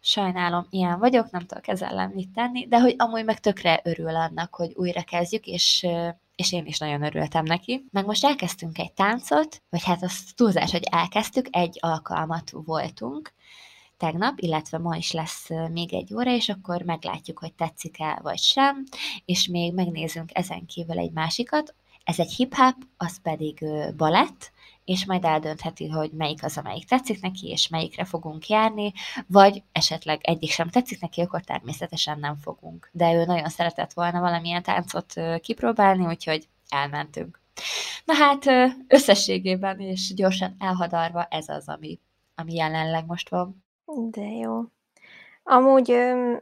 sajnálom, 0.00 0.66
ilyen 0.70 0.98
vagyok, 0.98 1.30
nem 1.30 1.46
tudok 1.46 1.68
ezzel 1.68 2.08
mit 2.14 2.28
tenni, 2.28 2.66
de 2.66 2.80
hogy 2.80 2.94
amúgy 2.98 3.24
meg 3.24 3.40
tökre 3.40 3.80
örül 3.84 4.16
annak, 4.16 4.54
hogy 4.54 4.72
újra 4.74 5.02
kezdjük, 5.02 5.46
és, 5.46 5.86
és 6.34 6.52
én 6.52 6.66
is 6.66 6.78
nagyon 6.78 7.02
örültem 7.02 7.44
neki. 7.44 7.84
Meg 7.90 8.06
most 8.06 8.24
elkezdtünk 8.24 8.78
egy 8.78 8.92
táncot, 8.92 9.62
vagy 9.70 9.84
hát 9.84 10.02
az 10.02 10.24
túlzás, 10.34 10.70
hogy 10.70 10.84
elkezdtük, 10.90 11.46
egy 11.50 11.78
alkalmat 11.80 12.50
voltunk, 12.50 13.32
tegnap, 13.96 14.38
illetve 14.38 14.78
ma 14.78 14.96
is 14.96 15.12
lesz 15.12 15.48
még 15.72 15.94
egy 15.94 16.14
óra, 16.14 16.34
és 16.34 16.48
akkor 16.48 16.82
meglátjuk, 16.82 17.38
hogy 17.38 17.52
tetszik-e 17.52 18.18
vagy 18.22 18.38
sem, 18.38 18.84
és 19.24 19.48
még 19.48 19.74
megnézzünk 19.74 20.30
ezen 20.32 20.66
kívül 20.66 20.98
egy 20.98 21.12
másikat. 21.12 21.74
Ez 22.04 22.18
egy 22.18 22.32
hip-hop, 22.32 22.74
az 22.96 23.20
pedig 23.22 23.64
balett, 23.96 24.52
és 24.90 25.06
majd 25.06 25.24
eldöntheti, 25.24 25.88
hogy 25.88 26.10
melyik 26.12 26.44
az, 26.44 26.58
amelyik 26.58 26.84
tetszik 26.84 27.20
neki, 27.20 27.48
és 27.48 27.68
melyikre 27.68 28.04
fogunk 28.04 28.48
járni, 28.48 28.92
vagy 29.26 29.62
esetleg 29.72 30.20
egyik 30.22 30.50
sem 30.50 30.68
tetszik 30.68 31.00
neki, 31.00 31.20
akkor 31.20 31.40
természetesen 31.40 32.18
nem 32.18 32.36
fogunk. 32.36 32.88
De 32.92 33.12
ő 33.12 33.24
nagyon 33.24 33.48
szeretett 33.48 33.92
volna 33.92 34.20
valamilyen 34.20 34.62
táncot 34.62 35.14
kipróbálni, 35.40 36.06
úgyhogy 36.06 36.48
elmentünk. 36.68 37.40
Na 38.04 38.14
hát 38.14 38.44
összességében 38.88 39.80
és 39.80 40.14
gyorsan 40.14 40.56
elhadarva 40.58 41.26
ez 41.30 41.48
az, 41.48 41.68
ami, 41.68 41.98
ami 42.34 42.54
jelenleg 42.54 43.06
most 43.06 43.28
van. 43.28 43.64
De 44.10 44.24
jó. 44.24 44.62
Amúgy 45.42 45.88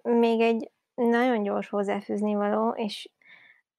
még 0.02 0.40
egy 0.40 0.70
nagyon 0.94 1.42
gyors 1.42 1.68
hozzáfűzni 1.68 2.34
való, 2.34 2.70
és 2.70 3.08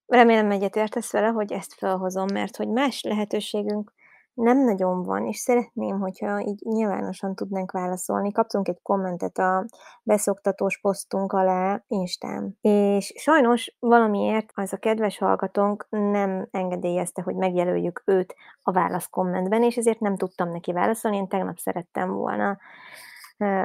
remélem 0.05 0.51
egyetértesz 0.51 1.11
vele, 1.11 1.27
hogy 1.27 1.51
ezt 1.51 1.73
felhozom, 1.73 2.27
mert 2.33 2.55
hogy 2.55 2.67
más 2.67 3.01
lehetőségünk 3.01 3.91
nem 4.39 4.63
nagyon 4.63 5.03
van, 5.03 5.25
és 5.25 5.38
szeretném, 5.38 6.00
hogyha 6.00 6.41
így 6.41 6.62
nyilvánosan 6.65 7.36
tudnánk 7.36 7.72
válaszolni. 7.72 8.31
Kaptunk 8.31 8.67
egy 8.67 8.79
kommentet 8.81 9.38
a 9.38 9.65
beszoktatós 10.03 10.79
posztunk 10.79 11.34
alá 11.34 11.84
Instán, 11.88 12.58
és 12.62 13.13
sajnos 13.15 13.75
valamiért 13.79 14.50
az 14.53 14.74
a 14.74 14.77
kedves 14.77 15.17
hallgatónk 15.17 15.88
nem 15.89 16.48
engedélyezte, 16.51 17.22
hogy 17.22 17.36
megjelöljük 17.36 18.01
őt 18.05 18.36
a 18.62 18.72
válasz 18.72 19.08
kommentben, 19.08 19.63
és 19.63 19.77
ezért 19.77 20.00
nem 20.00 20.15
tudtam 20.15 20.51
neki 20.51 20.72
válaszolni, 20.72 21.17
én 21.17 21.27
tegnap 21.27 21.58
szerettem 21.58 22.12
volna. 22.12 22.58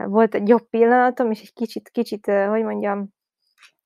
Volt 0.06 0.34
egy 0.34 0.48
jobb 0.48 0.68
pillanatom, 0.70 1.30
és 1.30 1.40
egy 1.40 1.52
kicsit, 1.52 1.88
kicsit, 1.88 2.26
hogy 2.26 2.62
mondjam, 2.62 3.13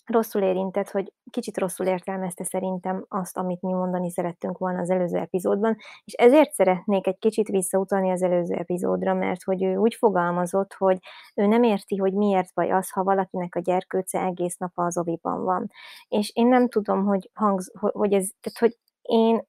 rosszul 0.09 0.43
érintett, 0.43 0.91
hogy 0.91 1.13
kicsit 1.31 1.59
rosszul 1.59 1.87
értelmezte 1.87 2.45
szerintem 2.45 3.05
azt, 3.09 3.37
amit 3.37 3.63
mi 3.63 3.73
mondani 3.73 4.11
szerettünk 4.11 4.59
volna 4.59 4.81
az 4.81 4.91
előző 4.91 5.19
epizódban, 5.19 5.77
és 6.05 6.13
ezért 6.13 6.53
szeretnék 6.53 7.07
egy 7.07 7.19
kicsit 7.19 7.49
visszautalni 7.49 8.11
az 8.11 8.23
előző 8.23 8.55
epizódra, 8.55 9.15
mert 9.15 9.43
hogy 9.43 9.63
ő 9.63 9.77
úgy 9.77 9.95
fogalmazott, 9.95 10.73
hogy 10.73 10.99
ő 11.35 11.47
nem 11.47 11.63
érti, 11.63 11.97
hogy 11.97 12.13
miért 12.13 12.55
baj 12.55 12.71
az, 12.71 12.91
ha 12.91 13.03
valakinek 13.03 13.55
a 13.55 13.61
gyerkőce 13.61 14.21
egész 14.21 14.57
nap 14.57 14.73
az 14.75 14.99
oviban 14.99 15.45
van. 15.45 15.71
És 16.09 16.31
én 16.35 16.47
nem 16.47 16.69
tudom, 16.69 17.05
hogy, 17.05 17.31
hangz, 17.35 17.73
hogy 17.81 18.13
ez, 18.13 18.29
tehát 18.41 18.59
hogy 18.59 18.79
én 19.03 19.47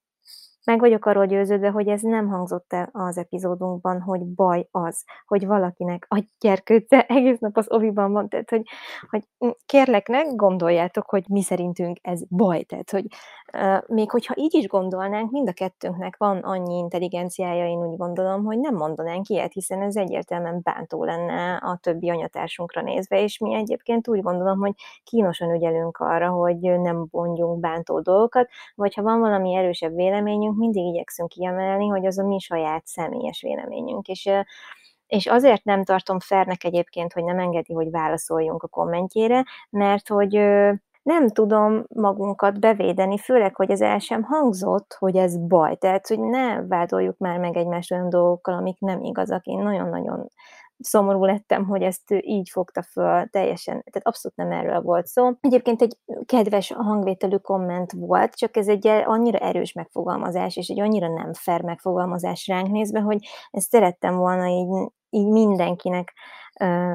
meg 0.70 0.80
vagyok 0.80 1.06
arról 1.06 1.26
győződve, 1.26 1.70
hogy 1.70 1.88
ez 1.88 2.00
nem 2.00 2.28
hangzott 2.28 2.72
el 2.72 2.88
az 2.92 3.18
epizódunkban, 3.18 4.00
hogy 4.00 4.26
baj 4.26 4.68
az, 4.70 5.04
hogy 5.26 5.46
valakinek 5.46 6.06
a 6.08 6.24
gyerkőce 6.40 7.06
egész 7.16 7.38
nap 7.38 7.56
az 7.56 7.66
oviban 7.70 8.12
van, 8.12 8.28
tehát 8.28 8.50
hogy, 8.50 8.62
hogy 9.10 9.24
kérlek, 9.66 10.08
ne 10.08 10.22
gondoljátok, 10.22 11.10
hogy 11.10 11.24
mi 11.28 11.42
szerintünk 11.42 11.98
ez 12.02 12.22
baj, 12.28 12.62
tehát 12.62 12.90
hogy 12.90 13.06
uh, 13.52 13.82
még 13.86 14.10
hogyha 14.10 14.34
így 14.36 14.54
is 14.54 14.66
gondolnánk, 14.66 15.30
mind 15.30 15.48
a 15.48 15.52
kettőnknek 15.52 16.16
van 16.16 16.38
annyi 16.38 16.76
intelligenciája, 16.76 17.66
én 17.66 17.86
úgy 17.86 17.96
gondolom, 17.96 18.44
hogy 18.44 18.58
nem 18.58 18.74
mondanánk 18.74 19.28
ilyet, 19.28 19.52
hiszen 19.52 19.82
ez 19.82 19.96
egyértelműen 19.96 20.60
bántó 20.62 21.04
lenne 21.04 21.54
a 21.54 21.78
többi 21.82 22.10
anyatársunkra 22.10 22.82
nézve, 22.82 23.22
és 23.22 23.38
mi 23.38 23.54
egyébként 23.54 24.08
úgy 24.08 24.22
gondolom, 24.22 24.58
hogy 24.58 24.74
kínosan 25.04 25.54
ügyelünk 25.54 25.96
arra, 25.98 26.28
hogy 26.28 26.58
nem 26.58 27.06
mondjunk 27.10 27.60
bántó 27.60 28.00
dolgokat, 28.00 28.48
vagy 28.74 28.94
ha 28.94 29.02
van 29.02 29.20
valami 29.20 29.54
erősebb 29.54 29.94
véleményünk, 29.94 30.56
mindig 30.60 30.84
igyekszünk 30.84 31.28
kiemelni, 31.28 31.88
hogy 31.88 32.06
az 32.06 32.18
a 32.18 32.26
mi 32.26 32.38
saját 32.38 32.86
személyes 32.86 33.42
véleményünk, 33.42 34.08
és 34.08 34.30
és 35.06 35.26
azért 35.26 35.64
nem 35.64 35.84
tartom 35.84 36.20
fernek 36.20 36.64
egyébként, 36.64 37.12
hogy 37.12 37.24
nem 37.24 37.38
engedi, 37.38 37.72
hogy 37.72 37.90
válaszoljunk 37.90 38.62
a 38.62 38.68
kommentjére, 38.68 39.44
mert 39.70 40.08
hogy 40.08 40.32
nem 41.02 41.28
tudom 41.28 41.84
magunkat 41.94 42.60
bevédeni, 42.60 43.18
főleg, 43.18 43.56
hogy 43.56 43.70
ez 43.70 43.80
el 43.80 43.98
sem 43.98 44.22
hangzott, 44.22 44.96
hogy 44.98 45.16
ez 45.16 45.46
baj. 45.46 45.76
Tehát, 45.76 46.06
hogy 46.06 46.20
ne 46.20 46.62
vádoljuk 46.62 47.18
már 47.18 47.38
meg 47.38 47.56
egymást 47.56 47.92
olyan 47.92 48.08
dolgokkal, 48.08 48.54
amik 48.54 48.78
nem 48.78 49.02
igazak. 49.02 49.46
Én 49.46 49.58
nagyon-nagyon 49.58 50.28
szomorú 50.80 51.24
lettem, 51.24 51.64
hogy 51.66 51.82
ezt 51.82 52.14
így 52.20 52.48
fogta 52.48 52.82
föl 52.82 53.26
teljesen, 53.26 53.72
tehát 53.72 54.06
abszolút 54.06 54.36
nem 54.36 54.50
erről 54.50 54.80
volt 54.80 55.06
szó. 55.06 55.30
Egyébként 55.40 55.82
egy 55.82 55.98
kedves 56.26 56.72
hangvételű 56.72 57.36
komment 57.36 57.92
volt, 57.92 58.34
csak 58.34 58.56
ez 58.56 58.68
egy 58.68 58.86
annyira 58.86 59.38
erős 59.38 59.72
megfogalmazás, 59.72 60.56
és 60.56 60.68
egy 60.68 60.80
annyira 60.80 61.08
nem 61.08 61.32
fair 61.32 61.62
megfogalmazás 61.62 62.46
ránk 62.46 62.68
nézve, 62.68 63.00
hogy 63.00 63.26
ezt 63.50 63.70
szerettem 63.70 64.16
volna 64.16 64.46
így, 64.46 64.90
így 65.10 65.28
mindenkinek 65.28 66.12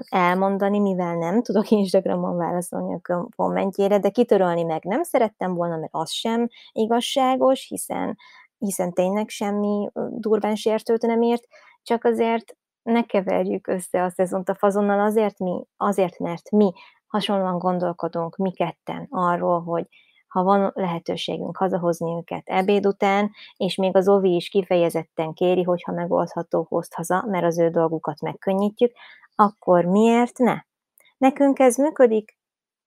elmondani, 0.09 0.79
mivel 0.79 1.15
nem 1.15 1.41
tudok 1.41 1.69
Instagramon 1.69 2.37
válaszolni 2.37 2.99
a 3.03 3.27
kommentjére, 3.35 3.99
de 3.99 4.09
kitörölni 4.09 4.63
meg 4.63 4.83
nem 4.83 5.03
szerettem 5.03 5.53
volna, 5.53 5.77
mert 5.77 5.93
az 5.93 6.11
sem 6.11 6.47
igazságos, 6.71 7.67
hiszen 7.67 8.17
hiszen 8.57 8.93
tényleg 8.93 9.29
semmi 9.29 9.89
durván 10.09 10.55
sértőt 10.55 11.01
nem 11.01 11.21
ért, 11.21 11.43
csak 11.83 12.03
azért 12.03 12.57
ne 12.85 13.03
keverjük 13.03 13.67
össze 13.67 14.03
a 14.03 14.09
szezont 14.09 14.49
a 14.49 14.55
fazonnal 14.55 14.99
azért, 14.99 15.39
mi, 15.39 15.65
azért, 15.77 16.19
mert 16.19 16.51
mi 16.51 16.71
hasonlóan 17.07 17.57
gondolkodunk 17.57 18.35
mi 18.35 18.51
ketten 18.51 19.07
arról, 19.09 19.61
hogy 19.61 19.87
ha 20.27 20.43
van 20.43 20.71
lehetőségünk 20.73 21.57
hazahozni 21.57 22.15
őket 22.17 22.43
ebéd 22.45 22.85
után, 22.85 23.31
és 23.57 23.75
még 23.75 23.95
az 23.95 24.07
Ovi 24.07 24.35
is 24.35 24.49
kifejezetten 24.49 25.33
kéri, 25.33 25.63
hogyha 25.63 25.91
megoldható, 25.91 26.65
hozd 26.69 26.93
haza, 26.93 27.25
mert 27.27 27.45
az 27.45 27.59
ő 27.59 27.69
dolgukat 27.69 28.21
megkönnyítjük, 28.21 28.91
akkor 29.35 29.85
miért 29.85 30.37
ne? 30.37 30.55
Nekünk 31.17 31.59
ez 31.59 31.77
működik, 31.77 32.37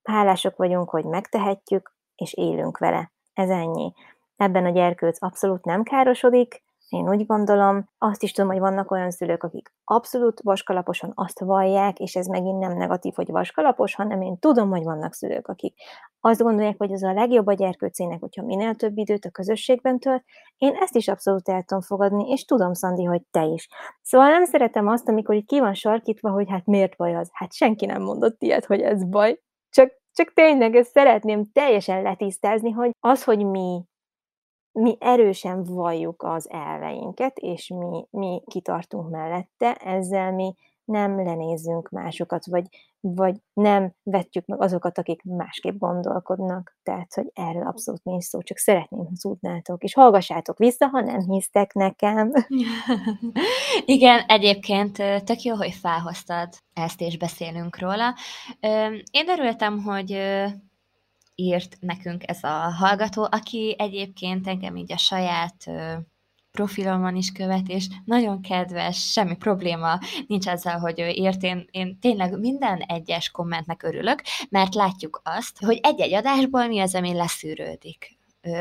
hálások 0.02 0.57
vagyunk, 0.57 0.90
hogy 0.90 1.05
megtehetjük, 1.05 1.97
és 2.14 2.35
élünk 2.35 2.78
vele. 2.78 3.12
Ez 3.33 3.50
ennyi. 3.50 3.93
Ebben 4.37 4.64
a 4.64 4.71
gyerkőc 4.71 5.23
abszolút 5.23 5.64
nem 5.64 5.83
károsodik, 5.83 6.62
én 6.88 7.09
úgy 7.09 7.26
gondolom, 7.26 7.88
azt 7.99 8.23
is 8.23 8.33
tudom, 8.33 8.50
hogy 8.50 8.61
vannak 8.61 8.90
olyan 8.90 9.11
szülők, 9.11 9.42
akik 9.42 9.73
abszolút 9.85 10.40
vaskalaposan 10.42 11.12
azt 11.14 11.40
vallják, 11.40 11.99
és 11.99 12.16
ez 12.16 12.26
megint 12.26 12.59
nem 12.59 12.76
negatív, 12.76 13.12
hogy 13.14 13.30
vaskalapos, 13.30 13.95
hanem 13.95 14.21
én 14.21 14.38
tudom, 14.38 14.71
hogy 14.71 14.83
vannak 14.83 15.12
szülők, 15.12 15.49
akik 15.49 15.75
azt 16.21 16.42
gondolják, 16.42 16.75
hogy 16.78 16.92
ez 16.92 17.02
a 17.02 17.12
legjobb 17.12 17.47
a 17.47 17.52
gyerkőcének, 17.52 18.21
hogyha 18.21 18.42
minél 18.42 18.75
több 18.75 18.99
időt 18.99 19.25
a 19.25 19.30
közösségben 19.30 19.99
tölt. 19.99 20.25
Én 20.57 20.75
ezt 20.75 20.97
is 20.97 21.09
abszolút 21.09 21.49
el 21.49 21.62
tudom 21.62 21.83
fogadni, 21.83 22.30
és 22.30 22.45
tudom, 22.45 22.73
Szandi, 22.73 23.04
hogy 23.04 23.23
te 23.30 23.45
is. 23.45 23.68
Szóval 24.02 24.28
nem 24.28 24.45
szeretem 24.45 24.88
azt, 24.88 25.09
amikor 25.09 25.35
itt 25.35 25.47
ki 25.47 25.61
van 25.61 25.75
sarkítva, 25.75 26.30
hogy 26.30 26.49
hát 26.50 26.66
miért 26.66 26.97
baj 26.97 27.16
az. 27.16 27.30
Hát 27.33 27.52
senki 27.52 27.87
nem 27.87 28.02
mondott 28.02 28.42
ilyet, 28.42 28.64
hogy 28.64 28.80
ez 28.80 29.04
baj. 29.04 29.40
Csak, 29.71 29.90
csak 30.12 30.33
tényleg 30.33 30.75
ezt 30.75 30.90
szeretném 30.90 31.50
teljesen 31.52 32.02
letisztázni, 32.02 32.71
hogy 32.71 32.90
az, 33.00 33.25
hogy 33.25 33.47
mi 33.47 33.85
mi 34.78 34.97
erősen 35.00 35.64
valljuk 35.64 36.23
az 36.23 36.50
elveinket, 36.50 37.38
és 37.38 37.68
mi, 37.68 38.06
mi 38.11 38.42
kitartunk 38.47 39.11
mellette, 39.11 39.75
ezzel 39.75 40.32
mi 40.32 40.54
nem 40.85 41.25
lenézzünk 41.25 41.88
másokat, 41.88 42.47
vagy, 42.47 42.66
vagy 43.00 43.37
nem 43.52 43.92
vetjük 44.02 44.47
meg 44.47 44.61
azokat, 44.61 44.99
akik 44.99 45.23
másképp 45.23 45.78
gondolkodnak. 45.78 46.76
Tehát, 46.82 47.14
hogy 47.14 47.30
erről 47.35 47.66
abszolút 47.66 48.04
nincs 48.04 48.25
szó, 48.25 48.42
csak 48.42 48.56
szeretném, 48.56 49.00
ha 49.00 49.12
tudnátok, 49.20 49.82
és 49.82 49.94
hallgassátok 49.94 50.58
vissza, 50.58 50.87
ha 50.87 51.00
nem 51.00 51.20
hisztek 51.20 51.73
nekem. 51.73 52.32
Igen, 53.85 54.20
egyébként 54.26 54.97
tök 55.25 55.42
jó, 55.42 55.54
hogy 55.54 55.73
felhoztad 55.73 56.49
ezt, 56.73 57.00
és 57.00 57.18
beszélünk 57.18 57.78
róla. 57.78 58.14
Én 59.11 59.28
örültem, 59.28 59.82
hogy 59.82 60.11
írt 61.40 61.76
nekünk 61.80 62.28
ez 62.28 62.42
a 62.42 62.73
hallgató, 62.78 63.28
aki 63.30 63.75
egyébként 63.78 64.47
engem 64.47 64.76
így 64.76 64.92
a 64.92 64.97
saját 64.97 65.71
profilomon 66.50 67.16
is 67.16 67.33
követ, 67.33 67.68
és 67.68 67.87
nagyon 68.04 68.42
kedves, 68.42 69.11
semmi 69.11 69.37
probléma 69.37 69.99
nincs 70.26 70.49
ezzel, 70.49 70.78
hogy 70.78 71.00
ő 71.00 71.09
írt. 71.09 71.42
Én, 71.42 71.64
én 71.71 71.99
tényleg 72.00 72.38
minden 72.38 72.78
egyes 72.80 73.30
kommentnek 73.30 73.83
örülök, 73.83 74.23
mert 74.49 74.75
látjuk 74.75 75.21
azt, 75.25 75.59
hogy 75.64 75.80
egy-egy 75.83 76.14
adásból 76.14 76.66
mi 76.66 76.80
az, 76.80 76.95
ami 76.95 77.14
leszűrődik 77.14 78.18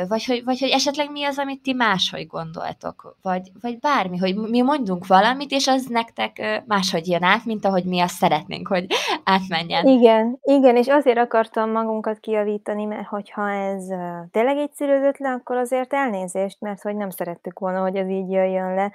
vagy 0.07 0.25
hogy, 0.25 0.43
vagy 0.43 0.59
hogy 0.59 0.69
esetleg 0.69 1.11
mi 1.11 1.23
az, 1.23 1.37
amit 1.37 1.61
ti 1.61 1.73
máshogy 1.73 2.27
gondoltok, 2.27 3.17
vagy, 3.21 3.51
vagy 3.61 3.79
bármi, 3.79 4.17
hogy 4.17 4.35
mi 4.35 4.61
mondunk 4.61 5.07
valamit, 5.07 5.51
és 5.51 5.67
az 5.67 5.85
nektek 5.85 6.63
máshogy 6.65 7.07
jön 7.07 7.23
át, 7.23 7.45
mint 7.45 7.65
ahogy 7.65 7.83
mi 7.83 7.99
azt 7.99 8.15
szeretnénk, 8.15 8.67
hogy 8.67 8.85
átmenjen. 9.23 9.85
Igen, 9.87 10.39
igen, 10.41 10.75
és 10.75 10.87
azért 10.87 11.17
akartam 11.17 11.71
magunkat 11.71 12.19
kiavítani, 12.19 12.85
mert 12.85 13.07
hogyha 13.07 13.49
ez 13.51 13.85
tényleg 14.31 14.57
egyszerűzött 14.57 15.17
le, 15.17 15.29
akkor 15.29 15.57
azért 15.57 15.93
elnézést, 15.93 16.61
mert 16.61 16.81
hogy 16.81 16.95
nem 16.95 17.09
szerettük 17.09 17.59
volna, 17.59 17.81
hogy 17.81 17.95
ez 17.95 18.09
így 18.09 18.31
jöjjön 18.31 18.73
le, 18.73 18.91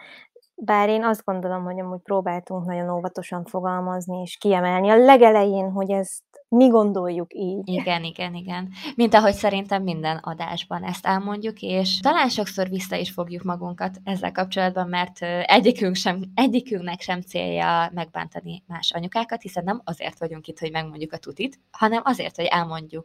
bár 0.65 0.89
én 0.89 1.05
azt 1.05 1.25
gondolom, 1.25 1.65
hogy 1.65 1.81
amúgy 1.81 2.01
próbáltunk 2.01 2.67
nagyon 2.67 2.91
óvatosan 2.91 3.45
fogalmazni, 3.45 4.21
és 4.21 4.37
kiemelni 4.37 4.91
a 4.91 4.97
legelején, 4.97 5.71
hogy 5.71 5.91
ezt 5.91 6.23
mi 6.53 6.69
gondoljuk 6.69 7.35
így. 7.35 7.69
Igen, 7.69 8.05
igen, 8.05 8.35
igen. 8.35 8.69
Mint 8.95 9.15
ahogy 9.15 9.35
szerintem 9.35 9.83
minden 9.83 10.17
adásban 10.17 10.85
ezt 10.85 11.07
elmondjuk, 11.07 11.61
és 11.61 12.01
talán 12.01 12.29
sokszor 12.29 12.69
vissza 12.69 12.97
is 12.97 13.11
fogjuk 13.11 13.43
magunkat 13.43 14.01
ezzel 14.05 14.33
kapcsolatban, 14.33 14.89
mert 14.89 15.23
egyikünk 15.43 15.95
sem, 15.95 16.23
egyikünknek 16.35 17.01
sem 17.01 17.21
célja 17.21 17.91
megbántani 17.95 18.63
más 18.67 18.91
anyukákat, 18.91 19.43
hiszen 19.43 19.65
nem 19.65 19.81
azért 19.85 20.19
vagyunk 20.19 20.47
itt, 20.47 20.59
hogy 20.59 20.71
megmondjuk 20.71 21.13
a 21.13 21.17
tutit, 21.19 21.61
hanem 21.71 22.01
azért, 22.05 22.37
hogy 22.37 22.45
elmondjuk 22.45 23.05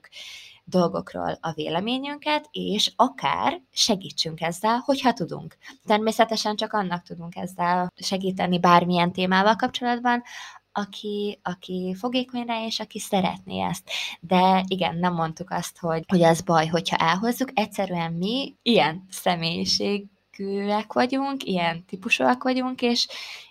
dolgokról 0.70 1.38
a 1.42 1.52
véleményünket, 1.52 2.48
és 2.52 2.92
akár 2.96 3.62
segítsünk 3.72 4.42
ezzel, 4.42 4.78
hogyha 4.86 5.14
tudunk. 5.14 5.58
Természetesen 5.86 6.56
csak 6.56 6.74
annak 6.74 7.04
tudunk 7.04 7.36
ezzel 7.36 7.92
segíteni 7.96 8.60
bármilyen 8.60 9.12
témával 9.12 9.56
kapcsolatban, 9.56 10.24
aki, 10.78 11.40
aki 11.44 11.96
fogékony 12.00 12.46
rá, 12.46 12.66
és 12.66 12.80
aki 12.80 13.00
szeretné 13.00 13.62
ezt. 13.62 13.90
De 14.20 14.64
igen, 14.68 14.96
nem 14.98 15.14
mondtuk 15.14 15.52
azt, 15.52 15.78
hogy, 15.80 16.04
hogy 16.08 16.24
az 16.24 16.42
baj, 16.42 16.68
hogyha 16.68 16.96
elhozzuk. 16.96 17.50
Egyszerűen 17.54 18.14
mi 18.14 18.56
ilyen 18.62 19.06
személyiség 19.10 20.08
lelkűek 20.38 20.94
vagyunk, 20.94 21.44
ilyen 21.44 21.86
típusúak 21.86 22.44
vagyunk, 22.44 22.82
és, 22.82 23.08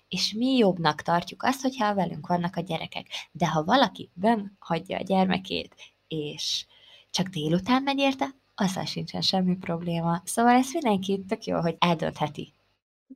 és 0.08 0.32
mi 0.32 0.56
jobbnak 0.56 1.02
tartjuk 1.02 1.42
azt, 1.42 1.62
hogyha 1.62 1.94
velünk 1.94 2.26
vannak 2.26 2.56
a 2.56 2.60
gyerekek. 2.60 3.06
De 3.32 3.48
ha 3.48 3.64
valaki 3.64 4.10
ben 4.14 4.56
hagyja 4.58 4.98
a 4.98 5.02
gyermekét, 5.02 5.74
és 6.08 6.66
csak 7.10 7.26
délután 7.26 7.82
megy 7.82 7.98
érte, 7.98 8.34
azzal 8.54 8.84
sincsen 8.84 9.20
semmi 9.20 9.56
probléma. 9.56 10.20
Szóval 10.24 10.54
ez 10.54 10.72
mindenki 10.72 11.24
tök 11.28 11.44
jó, 11.44 11.60
hogy 11.60 11.76
eldöntheti. 11.78 12.52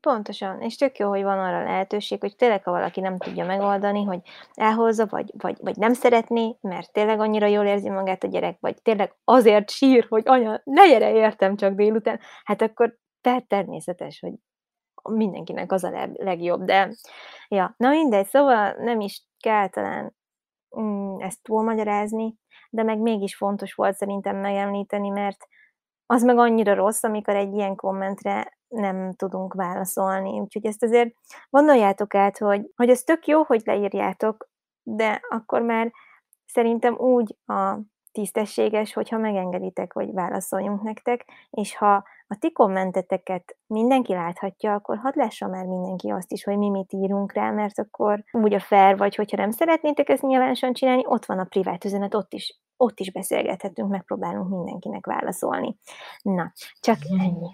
Pontosan, 0.00 0.60
és 0.60 0.76
tök 0.76 0.98
jó, 0.98 1.08
hogy 1.08 1.22
van 1.22 1.38
arra 1.38 1.64
lehetőség, 1.64 2.20
hogy 2.20 2.36
tényleg, 2.36 2.64
ha 2.64 2.70
valaki 2.70 3.00
nem 3.00 3.16
tudja 3.16 3.44
megoldani, 3.44 4.04
hogy 4.04 4.20
elhozza, 4.54 5.06
vagy, 5.06 5.32
vagy, 5.38 5.56
vagy 5.60 5.76
nem 5.76 5.92
szeretné, 5.92 6.56
mert 6.60 6.92
tényleg 6.92 7.20
annyira 7.20 7.46
jól 7.46 7.64
érzi 7.64 7.88
magát 7.88 8.24
a 8.24 8.28
gyerek, 8.28 8.56
vagy 8.60 8.82
tényleg 8.82 9.14
azért 9.24 9.70
sír, 9.70 10.06
hogy 10.08 10.22
anya, 10.26 10.60
ne 10.64 10.86
gyere 10.86 11.12
értem 11.12 11.56
csak 11.56 11.74
délután, 11.74 12.20
hát 12.44 12.62
akkor 12.62 12.98
tehát 13.20 13.48
természetes, 13.48 14.20
hogy 14.20 14.32
mindenkinek 15.02 15.72
az 15.72 15.84
a 15.84 16.10
legjobb, 16.12 16.64
de 16.64 16.94
ja, 17.48 17.74
na 17.76 17.88
mindegy, 17.88 18.26
szóval 18.26 18.72
nem 18.78 19.00
is 19.00 19.26
kell 19.38 19.68
talán 19.68 20.14
mm, 20.80 21.18
ezt 21.18 21.42
túlmagyarázni, 21.42 22.34
de 22.70 22.82
meg 22.82 22.98
mégis 22.98 23.36
fontos 23.36 23.74
volt 23.74 23.96
szerintem 23.96 24.36
megemlíteni, 24.36 25.08
mert 25.08 25.46
az 26.06 26.22
meg 26.22 26.38
annyira 26.38 26.74
rossz, 26.74 27.02
amikor 27.02 27.36
egy 27.36 27.52
ilyen 27.52 27.74
kommentre 27.74 28.58
nem 28.70 29.12
tudunk 29.12 29.54
válaszolni. 29.54 30.40
Úgyhogy 30.40 30.66
ezt 30.66 30.82
azért 30.82 31.14
gondoljátok 31.50 32.14
át, 32.14 32.38
hogy, 32.38 32.70
hogy 32.76 32.90
ez 32.90 33.02
tök 33.02 33.26
jó, 33.26 33.42
hogy 33.42 33.62
leírjátok, 33.64 34.48
de 34.82 35.20
akkor 35.28 35.62
már 35.62 35.92
szerintem 36.46 36.94
úgy 36.94 37.36
a 37.46 37.78
tisztességes, 38.12 38.92
hogyha 38.92 39.18
megengeditek, 39.18 39.92
hogy 39.92 40.12
válaszoljunk 40.12 40.82
nektek, 40.82 41.24
és 41.50 41.76
ha 41.76 42.04
a 42.32 42.36
ti 42.38 42.52
kommenteteket 42.52 43.56
mindenki 43.66 44.12
láthatja, 44.12 44.74
akkor 44.74 44.98
hadd 44.98 45.18
lássa 45.18 45.46
már 45.46 45.64
mindenki 45.64 46.10
azt 46.10 46.32
is, 46.32 46.44
hogy 46.44 46.58
mi 46.58 46.68
mit 46.68 46.92
írunk 46.92 47.32
rá, 47.32 47.50
mert 47.50 47.78
akkor 47.78 48.24
úgy 48.32 48.54
a 48.54 48.60
fair 48.60 48.96
vagy, 48.96 49.14
hogyha 49.14 49.36
nem 49.36 49.50
szeretnétek 49.50 50.08
ezt 50.08 50.22
nyilvánosan 50.22 50.72
csinálni, 50.72 51.02
ott 51.06 51.24
van 51.24 51.38
a 51.38 51.44
privát 51.44 51.84
üzenet, 51.84 52.14
ott 52.14 52.32
is, 52.32 52.60
ott 52.76 53.00
is 53.00 53.12
beszélgethetünk, 53.12 53.90
megpróbálunk 53.90 54.48
mindenkinek 54.48 55.06
válaszolni. 55.06 55.76
Na, 56.22 56.52
csak 56.80 56.98
ennyi. 57.18 57.50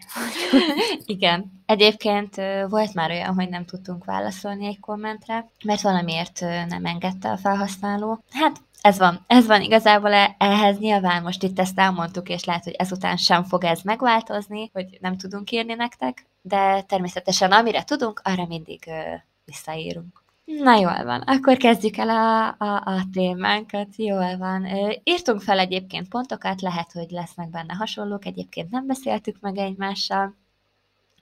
Igen. 1.17 1.63
Egyébként 1.67 2.35
volt 2.69 2.95
már 2.95 3.11
olyan, 3.11 3.35
hogy 3.35 3.49
nem 3.49 3.65
tudtunk 3.65 4.05
válaszolni 4.05 4.67
egy 4.67 4.81
kommentre, 4.81 5.47
mert 5.65 5.81
valamiért 5.81 6.41
nem 6.69 6.85
engedte 6.85 7.31
a 7.31 7.37
felhasználó. 7.37 8.23
Hát 8.31 8.57
ez 8.81 8.99
van, 8.99 9.25
ez 9.27 9.47
van 9.47 9.63
igazából 9.63 10.13
e, 10.13 10.35
ehhez 10.39 10.79
nyilván 10.79 11.23
most 11.23 11.43
itt 11.43 11.59
ezt 11.59 11.79
elmondtuk, 11.79 12.29
és 12.29 12.45
lehet, 12.45 12.65
hogy 12.65 12.73
ezután 12.73 13.17
sem 13.17 13.45
fog 13.45 13.65
ez 13.65 13.81
megváltozni, 13.83 14.71
hogy 14.73 14.99
nem 15.01 15.17
tudunk 15.17 15.51
írni 15.51 15.75
nektek, 15.75 16.27
de 16.43 16.83
természetesen 16.83 17.53
amire 17.53 17.85
tudunk, 17.85 18.21
arra 18.25 18.47
mindig 18.47 18.83
ö, 18.87 19.15
visszaírunk. 19.45 20.25
Na 20.45 20.75
jól 20.75 21.05
van, 21.05 21.21
akkor 21.21 21.57
kezdjük 21.57 21.97
el 21.97 22.09
a, 22.09 22.47
a, 22.47 22.83
a 22.85 23.03
témánkat, 23.13 23.89
jól 23.97 24.37
van. 24.37 24.67
Írtunk 25.05 25.41
fel 25.41 25.59
egyébként 25.59 26.09
pontokat, 26.09 26.61
lehet, 26.61 26.93
hogy 26.93 27.11
lesznek 27.11 27.51
benne 27.51 27.75
hasonlók, 27.75 28.25
egyébként 28.25 28.71
nem 28.71 28.87
beszéltük 28.87 29.41
meg 29.41 29.57
egymással. 29.57 30.35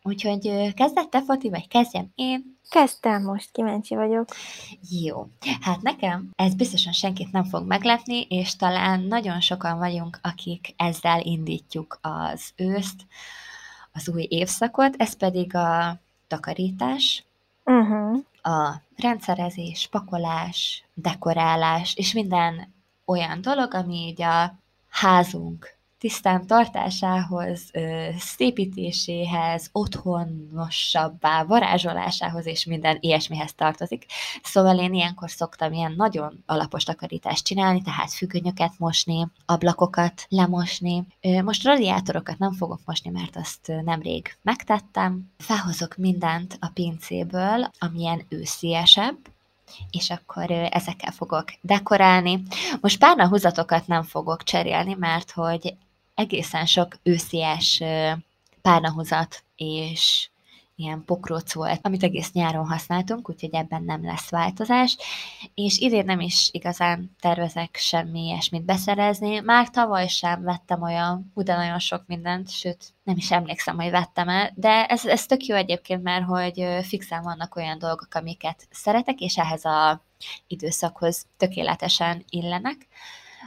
Úgyhogy 0.08 0.75
kezdett 0.75 1.11
te, 1.11 1.23
Fati, 1.23 1.49
vagy 1.49 1.68
kezdjem 1.68 2.11
én? 2.14 2.58
Kezdtem 2.70 3.23
most, 3.23 3.50
kíváncsi 3.52 3.94
vagyok. 3.94 4.28
Jó. 4.90 5.28
Hát 5.61 5.82
nekem 5.82 6.30
ez 6.37 6.54
biztosan 6.54 6.92
senkit 6.92 7.32
nem 7.32 7.44
fog 7.44 7.66
meglepni, 7.66 8.20
és 8.20 8.56
talán 8.56 9.00
nagyon 9.00 9.40
sokan 9.40 9.78
vagyunk, 9.78 10.18
akik 10.23 10.75
ezzel 10.76 11.20
indítjuk 11.20 11.99
az 12.02 12.52
őszt, 12.56 13.06
az 13.92 14.08
új 14.08 14.26
évszakot, 14.28 14.94
ez 14.96 15.16
pedig 15.16 15.54
a 15.54 15.99
takarítás, 16.26 17.25
uh-huh. 17.64 18.18
a 18.42 18.82
rendszerezés, 18.96 19.88
pakolás, 19.90 20.84
dekorálás, 20.94 21.94
és 21.96 22.12
minden 22.12 22.75
olyan 23.04 23.40
dolog, 23.40 23.75
ami 23.75 23.94
így 23.94 24.22
a 24.22 24.55
házunk 24.88 25.76
tisztán 25.98 26.46
tartásához, 26.46 27.70
szépítéséhez, 28.18 29.68
otthonosabbá, 29.72 31.44
varázsolásához 31.44 32.46
és 32.46 32.64
minden 32.64 32.96
ilyesmihez 33.00 33.54
tartozik. 33.54 34.07
Szóval 34.42 34.78
én 34.78 34.94
ilyenkor 34.94 35.30
szoktam 35.30 35.72
ilyen 35.72 35.94
nagyon 35.96 36.42
alapos 36.46 36.85
takarítást 36.85 37.44
csinálni, 37.44 37.83
tehát 37.83 38.12
függönyöket 38.12 38.72
mosni, 38.78 39.26
ablakokat 39.46 40.26
lemosni. 40.28 41.07
Most 41.44 41.64
radiátorokat 41.64 42.38
nem 42.38 42.52
fogok 42.52 42.80
mosni, 42.85 43.11
mert 43.11 43.37
azt 43.37 43.72
nemrég 43.85 44.37
megtettem. 44.42 45.33
Felhozok 45.38 45.96
mindent 45.96 46.57
a 46.61 46.68
pincéből, 46.74 47.70
amilyen 47.78 48.24
ősziesebb, 48.28 49.16
és 49.90 50.11
akkor 50.11 50.50
ezekkel 50.50 51.12
fogok 51.12 51.44
dekorálni. 51.61 52.42
Most 52.80 52.98
párnahúzatokat 52.98 53.87
nem 53.87 54.02
fogok 54.02 54.42
cserélni, 54.42 54.96
mert 54.98 55.30
hogy 55.30 55.74
egészen 56.14 56.66
sok 56.66 56.98
őszies 57.03 57.83
párnahozat 58.62 59.44
és 59.57 60.29
ilyen 60.77 61.05
pokróc 61.05 61.55
volt, 61.55 61.81
amit 61.83 62.03
egész 62.03 62.33
nyáron 62.33 62.66
használtunk, 62.66 63.31
úgyhogy 63.31 63.55
ebben 63.55 63.83
nem 63.83 64.05
lesz 64.05 64.31
változás, 64.31 64.96
és 65.55 65.79
idén 65.79 66.05
nem 66.05 66.20
is 66.20 66.48
igazán 66.53 67.16
tervezek 67.20 67.77
semmi 67.77 68.20
ilyesmit 68.20 68.64
beszerezni. 68.64 69.40
Már 69.40 69.70
tavaly 69.70 70.09
sem 70.09 70.42
vettem 70.42 70.83
olyan, 70.83 71.33
de 71.35 71.57
nagyon 71.57 71.79
sok 71.79 72.03
mindent, 72.07 72.50
sőt, 72.50 72.92
nem 73.03 73.16
is 73.16 73.31
emlékszem, 73.31 73.77
hogy 73.77 73.90
vettem 73.90 74.29
el, 74.29 74.53
de 74.55 74.87
ez, 74.87 75.07
ez 75.07 75.27
tök 75.27 75.44
jó 75.44 75.57
egyébként, 75.57 76.03
mert 76.03 76.24
hogy 76.24 76.66
fixen 76.83 77.22
vannak 77.22 77.57
olyan 77.57 77.79
dolgok, 77.79 78.14
amiket 78.14 78.66
szeretek, 78.70 79.20
és 79.20 79.38
ehhez 79.38 79.64
a 79.64 80.03
időszakhoz 80.46 81.27
tökéletesen 81.37 82.24
illenek. 82.29 82.87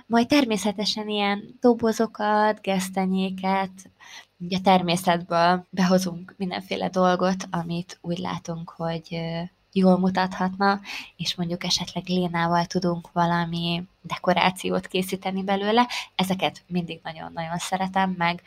Majd 0.07 0.27
természetesen 0.27 1.09
ilyen 1.09 1.57
dobozokat, 1.59 2.61
gesztenyéket, 2.61 3.71
ugye 4.37 4.59
természetből 4.59 5.67
behozunk 5.69 6.33
mindenféle 6.37 6.89
dolgot, 6.89 7.47
amit 7.49 7.97
úgy 8.01 8.17
látunk, 8.17 8.69
hogy 8.69 9.19
jól 9.71 9.97
mutathatna, 9.97 10.79
és 11.15 11.35
mondjuk 11.35 11.63
esetleg 11.63 12.03
lénával 12.07 12.65
tudunk 12.65 13.11
valami 13.11 13.83
dekorációt 14.01 14.87
készíteni 14.87 15.43
belőle. 15.43 15.87
Ezeket 16.15 16.63
mindig 16.67 16.99
nagyon-nagyon 17.03 17.57
szeretem, 17.57 18.15
meg 18.17 18.41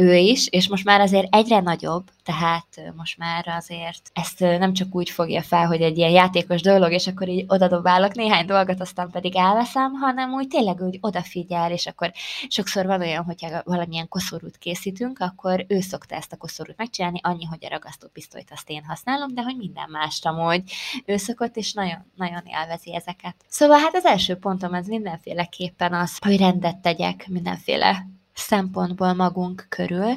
ő 0.00 0.16
is, 0.16 0.46
és 0.46 0.68
most 0.68 0.84
már 0.84 1.00
azért 1.00 1.34
egyre 1.34 1.60
nagyobb, 1.60 2.10
tehát 2.24 2.66
most 2.96 3.18
már 3.18 3.48
azért 3.48 4.10
ezt 4.12 4.40
nem 4.40 4.72
csak 4.72 4.94
úgy 4.94 5.10
fogja 5.10 5.42
fel, 5.42 5.66
hogy 5.66 5.80
egy 5.80 5.98
ilyen 5.98 6.10
játékos 6.10 6.62
dolog, 6.62 6.92
és 6.92 7.06
akkor 7.06 7.28
így 7.28 7.44
odadobálok 7.48 8.14
néhány 8.14 8.46
dolgot, 8.46 8.80
aztán 8.80 9.10
pedig 9.10 9.36
elveszem, 9.36 9.92
hanem 9.92 10.32
úgy 10.32 10.48
tényleg 10.48 10.80
úgy 10.80 10.98
odafigyel, 11.00 11.72
és 11.72 11.86
akkor 11.86 12.12
sokszor 12.48 12.86
van 12.86 13.00
olyan, 13.00 13.24
hogyha 13.24 13.62
valamilyen 13.64 14.08
koszorút 14.08 14.58
készítünk, 14.58 15.18
akkor 15.18 15.64
ő 15.68 15.80
szokta 15.80 16.14
ezt 16.14 16.32
a 16.32 16.36
koszorút 16.36 16.76
megcsinálni, 16.76 17.20
annyi, 17.22 17.44
hogy 17.44 17.64
a 17.64 17.68
ragasztópisztolyt 17.68 18.50
azt 18.52 18.70
én 18.70 18.84
használom, 18.84 19.34
de 19.34 19.42
hogy 19.42 19.56
minden 19.56 19.90
más 19.90 20.20
amúgy 20.22 20.62
ő 21.04 21.16
szokott, 21.16 21.56
és 21.56 21.72
nagyon, 21.72 22.06
nagyon 22.16 22.42
élvezi 22.46 22.94
ezeket. 22.94 23.34
Szóval 23.48 23.78
hát 23.78 23.94
az 23.94 24.04
első 24.04 24.36
pontom 24.36 24.72
az 24.72 24.86
mindenféleképpen 24.86 25.92
az, 25.92 26.18
hogy 26.18 26.36
rendet 26.36 26.78
tegyek 26.78 27.26
mindenféle 27.28 28.06
szempontból 28.34 29.12
magunk 29.12 29.66
körül, 29.68 30.12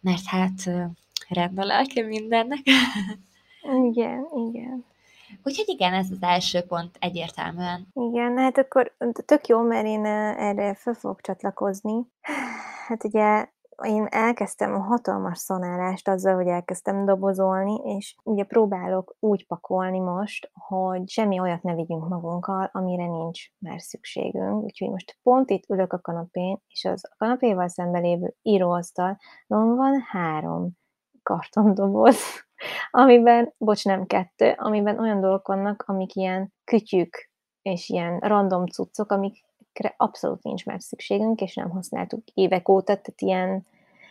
mert 0.00 0.24
hát 0.26 0.70
rend 1.28 1.58
a 1.58 1.64
lelke 1.64 2.02
mindennek. 2.02 2.60
Igen, 3.88 4.26
igen. 4.48 4.84
Úgyhogy 5.44 5.68
igen, 5.68 5.94
ez 5.94 6.10
az 6.10 6.18
első 6.20 6.60
pont 6.60 6.96
egyértelműen. 7.00 7.86
Igen, 7.94 8.38
hát 8.38 8.58
akkor 8.58 8.92
tök 9.24 9.46
jó, 9.46 9.60
mert 9.60 9.86
én 9.86 10.04
erre 10.04 10.74
fel 10.74 10.94
fogok 10.94 11.20
csatlakozni. 11.20 12.06
Hát 12.86 13.04
ugye 13.04 13.48
én 13.84 14.06
elkezdtem 14.10 14.74
a 14.74 14.78
hatalmas 14.78 15.38
szonálást 15.38 16.08
azzal, 16.08 16.34
hogy 16.34 16.46
elkezdtem 16.46 17.04
dobozolni, 17.04 17.74
és 17.96 18.16
ugye 18.24 18.44
próbálok 18.44 19.16
úgy 19.18 19.46
pakolni 19.46 19.98
most, 19.98 20.50
hogy 20.52 21.08
semmi 21.08 21.40
olyat 21.40 21.62
ne 21.62 21.74
vigyünk 21.74 22.08
magunkkal, 22.08 22.70
amire 22.72 23.06
nincs 23.06 23.40
már 23.58 23.80
szükségünk. 23.80 24.62
Úgyhogy 24.62 24.90
most 24.90 25.18
pont 25.22 25.50
itt 25.50 25.68
ülök 25.68 25.92
a 25.92 26.00
kanapén, 26.00 26.58
és 26.68 26.84
az 26.84 27.04
a 27.10 27.14
kanapéval 27.18 27.68
szemben 27.68 28.02
lévő 28.02 28.34
íróasztal 28.42 29.18
van 29.46 30.00
három 30.10 30.70
kartondoboz, 31.22 32.16
amiben, 32.90 33.54
bocs, 33.58 33.84
nem 33.84 34.06
kettő, 34.06 34.54
amiben 34.56 34.98
olyan 34.98 35.20
dolgok 35.20 35.46
vannak, 35.46 35.84
amik 35.86 36.14
ilyen 36.14 36.52
kütyük, 36.64 37.30
és 37.62 37.88
ilyen 37.88 38.18
random 38.18 38.66
cuccok, 38.66 39.10
amik 39.12 39.44
abszolút 39.96 40.42
nincs 40.42 40.64
már 40.64 40.82
szükségünk, 40.82 41.40
és 41.40 41.54
nem 41.54 41.70
használtuk 41.70 42.22
évek 42.34 42.68
óta, 42.68 42.84
tehát 42.84 43.20
ilyen, 43.20 43.66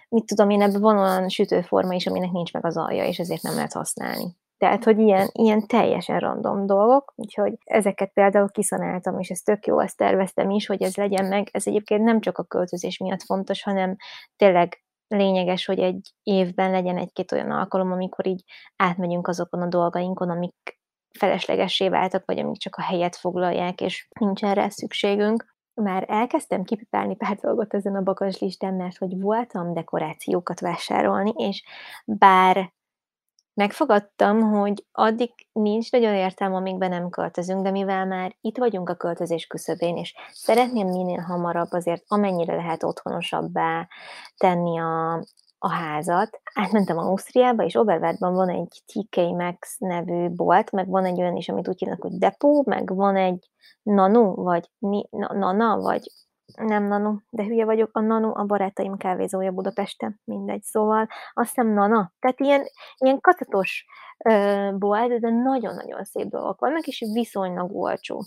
mit 0.10 0.26
tudom 0.26 0.50
én, 0.50 0.62
ebben 0.62 0.82
van 0.82 0.98
olyan 0.98 1.30
sütőforma 1.30 1.94
is, 1.94 2.08
aminek 2.08 2.32
nincs 2.32 2.54
meg 2.54 2.66
az 2.66 2.78
alja, 2.78 3.06
és 3.06 3.20
ezért 3.20 3.42
nem 3.42 3.56
lehet 3.56 3.74
használni. 3.74 4.40
Tehát, 4.58 4.84
hogy 4.84 5.00
ilyen, 5.00 5.30
ilyen 5.32 5.68
teljesen 5.68 6.20
random 6.20 6.66
dolgok, 6.66 7.14
úgyhogy 7.16 7.54
ezeket 7.64 8.12
például 8.14 8.50
kiszanáltam, 8.50 9.20
és 9.20 9.30
ez 9.30 9.40
tök 9.40 9.66
jó, 9.66 9.80
ezt 9.80 9.98
terveztem 9.98 10.50
is, 10.50 10.66
hogy 10.66 10.82
ez 10.82 10.96
legyen 10.96 11.26
meg. 11.26 11.50
Ez 11.52 11.68
egyébként 11.68 12.04
nem 12.04 12.20
csak 12.20 12.38
a 12.38 12.44
költözés 12.44 12.98
miatt 12.98 13.24
fontos, 13.24 13.64
hanem 13.64 13.96
tényleg 14.36 14.84
lényeges, 15.08 15.66
hogy 15.66 15.80
egy 15.80 16.14
évben 16.24 16.72
legyen 16.72 16.98
egy-két 16.98 17.32
olyan 17.32 17.52
alkalom, 17.52 17.92
amikor 17.92 18.28
így 18.28 18.44
átmegyünk 18.76 19.28
azokon 19.28 19.62
a 19.62 19.68
dolgainkon, 19.68 20.30
amik 20.30 20.80
feleslegessé 21.20 21.90
váltak, 21.90 22.26
vagy 22.26 22.40
amik 22.40 22.58
csak 22.58 22.76
a 22.76 22.82
helyet 22.82 23.16
foglalják, 23.16 23.82
és 23.82 24.08
nincs 24.20 24.44
erre 24.44 24.70
szükségünk. 24.70 25.51
Már 25.74 26.06
elkezdtem 26.08 26.64
kipipálni 26.64 27.16
pár 27.16 27.36
dolgot 27.36 27.74
ezen 27.74 27.96
a 27.96 28.02
bagaslistán, 28.02 28.74
mert 28.74 28.98
hogy 28.98 29.20
voltam 29.20 29.74
dekorációkat 29.74 30.60
vásárolni, 30.60 31.34
és 31.38 31.64
bár 32.06 32.74
megfogadtam, 33.54 34.42
hogy 34.42 34.86
addig 34.92 35.32
nincs 35.52 35.92
nagyon 35.92 36.14
értelme, 36.14 36.56
amíg 36.56 36.78
be 36.78 36.88
nem 36.88 37.10
költözünk, 37.10 37.64
de 37.64 37.72
mivel 37.72 38.06
már 38.06 38.36
itt 38.42 38.58
vagyunk 38.58 38.90
a 38.90 38.96
költözés 38.96 39.46
küszöbén, 39.48 39.98
és 39.98 40.14
szeretném 40.32 40.88
minél 40.88 41.20
hamarabb 41.20 41.72
azért 41.72 42.04
amennyire 42.08 42.56
lehet 42.56 42.84
otthonosabbá 42.84 43.88
tenni 44.38 44.80
a, 44.80 45.24
a 45.64 45.70
házat. 45.70 46.42
Átmentem 46.54 46.98
Ausztriába, 46.98 47.64
és 47.64 47.76
Oberwertban 47.76 48.34
van 48.34 48.50
egy 48.50 48.84
TK 48.86 49.16
Max 49.16 49.78
nevű 49.78 50.30
bolt, 50.30 50.72
meg 50.72 50.88
van 50.88 51.06
egy 51.06 51.20
olyan 51.20 51.36
is, 51.36 51.50
amit 51.50 51.68
úgy 51.68 51.80
hívnak, 51.80 52.02
hogy 52.02 52.18
Depot, 52.18 52.66
meg 52.66 52.96
van 52.96 53.16
egy 53.16 53.50
Nanu, 53.84 54.36
vagy 54.36 54.70
ni, 54.78 55.08
na, 55.10 55.34
Nana, 55.34 55.78
vagy 55.78 56.12
nem 56.56 56.88
Nanu, 56.88 57.16
de 57.30 57.44
hülye 57.44 57.66
vagyok, 57.66 57.90
a 57.94 58.00
Nanu 58.00 58.32
a 58.34 58.44
barátaim 58.44 58.98
kávézója 58.98 59.52
Budapesten, 59.52 60.22
mindegy, 60.24 60.62
szóval 60.62 61.08
azt 61.34 61.48
hiszem 61.48 61.74
Nana, 61.74 62.14
tehát 62.20 62.40
ilyen, 62.40 62.64
ilyen 62.98 63.20
katatos 63.20 63.86
bolt, 64.78 65.20
de 65.20 65.30
nagyon-nagyon 65.30 66.04
szép 66.04 66.28
dolgok 66.28 66.60
vannak, 66.60 66.88
és 66.88 67.04
viszonylag 67.14 67.76
olcsó. 67.76 68.24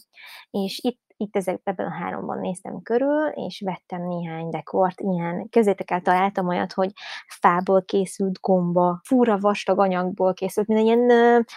És 0.51 0.81
itt 0.83 1.13
itt 1.16 1.37
ezek, 1.37 1.61
ebben 1.64 1.87
a 1.87 1.94
háromban 1.94 2.38
néztem 2.38 2.83
körül, 2.83 3.27
és 3.27 3.62
vettem 3.64 4.07
néhány 4.07 4.48
dekort, 4.48 5.00
ilyen, 5.00 5.48
közétek 5.50 5.90
el 5.90 6.00
találtam 6.00 6.48
olyat, 6.48 6.72
hogy 6.72 6.92
fából 7.27 7.85
készült 7.85 8.40
gomba, 8.40 9.00
fúra 9.05 9.38
vastag 9.38 9.79
anyagból 9.79 10.35
készült, 10.35 10.66
mint 10.66 10.81
ilyen 10.81 11.11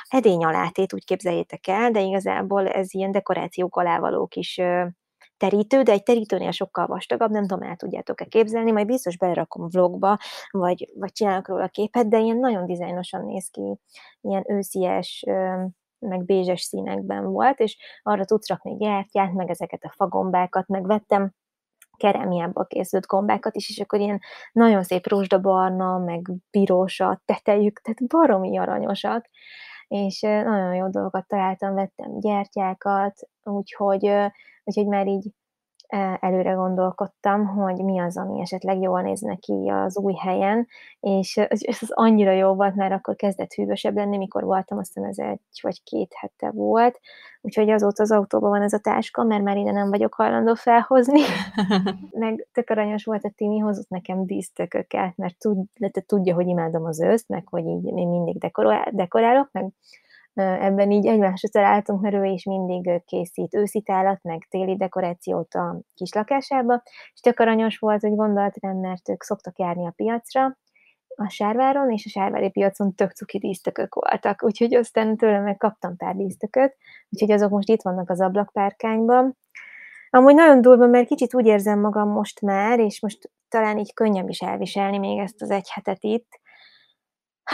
edény 0.09 0.43
alátét, 0.43 0.93
úgy 0.93 1.05
képzeljétek 1.05 1.67
el, 1.67 1.91
de 1.91 2.01
igazából 2.01 2.67
ez 2.67 2.93
ilyen 2.93 3.11
dekorációk 3.11 3.75
alávaló 3.75 4.27
kis 4.27 4.61
terítő, 5.37 5.81
de 5.81 5.91
egy 5.91 6.03
terítőnél 6.03 6.51
sokkal 6.51 6.87
vastagabb, 6.87 7.31
nem 7.31 7.47
tudom, 7.47 7.69
el 7.69 7.75
tudjátok-e 7.75 8.25
képzelni, 8.25 8.71
majd 8.71 8.87
biztos 8.87 9.17
belerakom 9.17 9.67
vlogba, 9.71 10.17
vagy, 10.49 10.91
vagy 10.95 11.11
csinálok 11.11 11.47
róla 11.47 11.67
képet, 11.67 12.07
de 12.07 12.19
ilyen 12.19 12.37
nagyon 12.37 12.65
dizájnosan 12.65 13.25
néz 13.25 13.49
ki, 13.49 13.79
ilyen 14.21 14.43
őszies, 14.47 15.25
meg 15.99 16.25
bézses 16.25 16.61
színekben 16.61 17.31
volt, 17.31 17.59
és 17.59 17.77
arra 18.03 18.25
tudsz 18.25 18.47
rakni 18.47 18.75
gyertyát, 18.75 19.33
meg 19.33 19.49
ezeket 19.49 19.83
a 19.83 19.93
fagombákat, 19.95 20.67
meg 20.67 20.85
vettem 20.85 21.31
kerámiából 21.97 22.65
készült 22.65 23.05
gombákat 23.05 23.55
is, 23.55 23.69
és 23.69 23.79
akkor 23.79 23.99
ilyen 23.99 24.19
nagyon 24.51 24.83
szép 24.83 25.07
rózsdabarna, 25.07 25.97
meg 25.97 26.31
piros 26.51 26.99
a 26.99 27.21
tetejük, 27.25 27.81
tehát 27.81 28.07
baromi 28.07 28.57
aranyosak, 28.57 29.29
és 29.87 30.19
nagyon 30.21 30.75
jó 30.75 30.89
dolgokat 30.89 31.27
találtam, 31.27 31.73
vettem 31.73 32.19
gyertyákat, 32.19 33.29
úgyhogy, 33.43 34.11
úgyhogy 34.63 34.87
már 34.87 35.07
így 35.07 35.31
előre 36.19 36.51
gondolkodtam, 36.51 37.45
hogy 37.47 37.83
mi 37.83 37.99
az, 37.99 38.17
ami 38.17 38.41
esetleg 38.41 38.81
jól 38.81 39.01
néz 39.01 39.21
neki 39.21 39.67
az 39.67 39.97
új 39.97 40.13
helyen, 40.13 40.67
és 40.99 41.37
ez 41.37 41.77
az 41.81 41.91
annyira 41.91 42.31
jó 42.31 42.53
volt, 42.53 42.75
mert 42.75 42.93
akkor 42.93 43.15
kezdett 43.15 43.53
hűvösebb 43.53 43.95
lenni, 43.95 44.17
mikor 44.17 44.43
voltam, 44.43 44.77
aztán 44.77 45.05
ez 45.05 45.17
egy 45.17 45.39
vagy 45.61 45.83
két 45.83 46.13
hete 46.15 46.51
volt, 46.51 46.99
úgyhogy 47.41 47.69
azóta 47.69 48.03
az 48.03 48.11
autóban 48.11 48.49
van 48.49 48.61
ez 48.61 48.73
a 48.73 48.79
táska, 48.79 49.23
mert 49.23 49.43
már 49.43 49.57
ide 49.57 49.71
nem 49.71 49.89
vagyok 49.89 50.13
hajlandó 50.13 50.53
felhozni. 50.53 51.21
meg 52.11 52.47
tök 52.53 52.69
aranyos 52.69 53.03
volt 53.03 53.23
a 53.23 53.31
Timi, 53.35 53.57
hozott 53.57 53.89
nekem 53.89 54.25
dísztököket, 54.25 55.17
mert 55.17 55.37
tud, 55.37 55.57
tudja, 56.05 56.35
hogy 56.35 56.47
imádom 56.47 56.85
az 56.85 57.01
őszt, 57.01 57.27
meg 57.27 57.47
hogy 57.47 57.65
így 57.65 57.85
én 57.85 58.07
mindig 58.07 58.37
dekorálok, 58.91 59.49
meg 59.51 59.71
ebben 60.37 60.91
így 60.91 61.05
egymásra 61.05 61.49
találtunk, 61.49 62.01
mert 62.01 62.15
ő 62.15 62.23
is 62.23 62.43
mindig 62.43 63.03
készít 63.05 63.55
őszi 63.55 63.81
tálat, 63.81 64.23
meg 64.23 64.47
téli 64.49 64.75
dekorációt 64.75 65.53
a 65.53 65.79
kis 65.95 66.13
lakásába, 66.13 66.81
és 67.13 67.19
tök 67.19 67.39
aranyos 67.39 67.77
volt, 67.77 68.01
hogy 68.01 68.15
gondolt 68.15 68.57
rám, 68.61 68.77
mert 68.77 69.09
ők 69.09 69.23
szoktak 69.23 69.59
járni 69.59 69.85
a 69.85 69.93
piacra, 69.95 70.57
a 71.15 71.29
sárváron, 71.29 71.91
és 71.91 72.05
a 72.05 72.09
sárvári 72.09 72.49
piacon 72.49 72.93
tök 72.95 73.11
cuki 73.11 73.37
dísztökök 73.37 73.95
voltak, 73.95 74.43
úgyhogy 74.43 74.73
aztán 74.73 75.17
tőlem 75.17 75.43
meg 75.43 75.57
kaptam 75.57 75.97
pár 75.97 76.15
dísztököt, 76.15 76.75
úgyhogy 77.09 77.31
azok 77.31 77.49
most 77.49 77.69
itt 77.69 77.81
vannak 77.81 78.09
az 78.09 78.21
ablakpárkányban. 78.21 79.37
Amúgy 80.09 80.35
nagyon 80.35 80.61
durva, 80.61 80.87
mert 80.87 81.07
kicsit 81.07 81.33
úgy 81.33 81.45
érzem 81.45 81.79
magam 81.79 82.09
most 82.09 82.41
már, 82.41 82.79
és 82.79 83.01
most 83.01 83.31
talán 83.49 83.77
így 83.77 83.93
könnyebb 83.93 84.29
is 84.29 84.39
elviselni 84.39 84.97
még 84.97 85.19
ezt 85.19 85.41
az 85.41 85.49
egy 85.49 85.69
hetet 85.69 86.03
itt, 86.03 86.39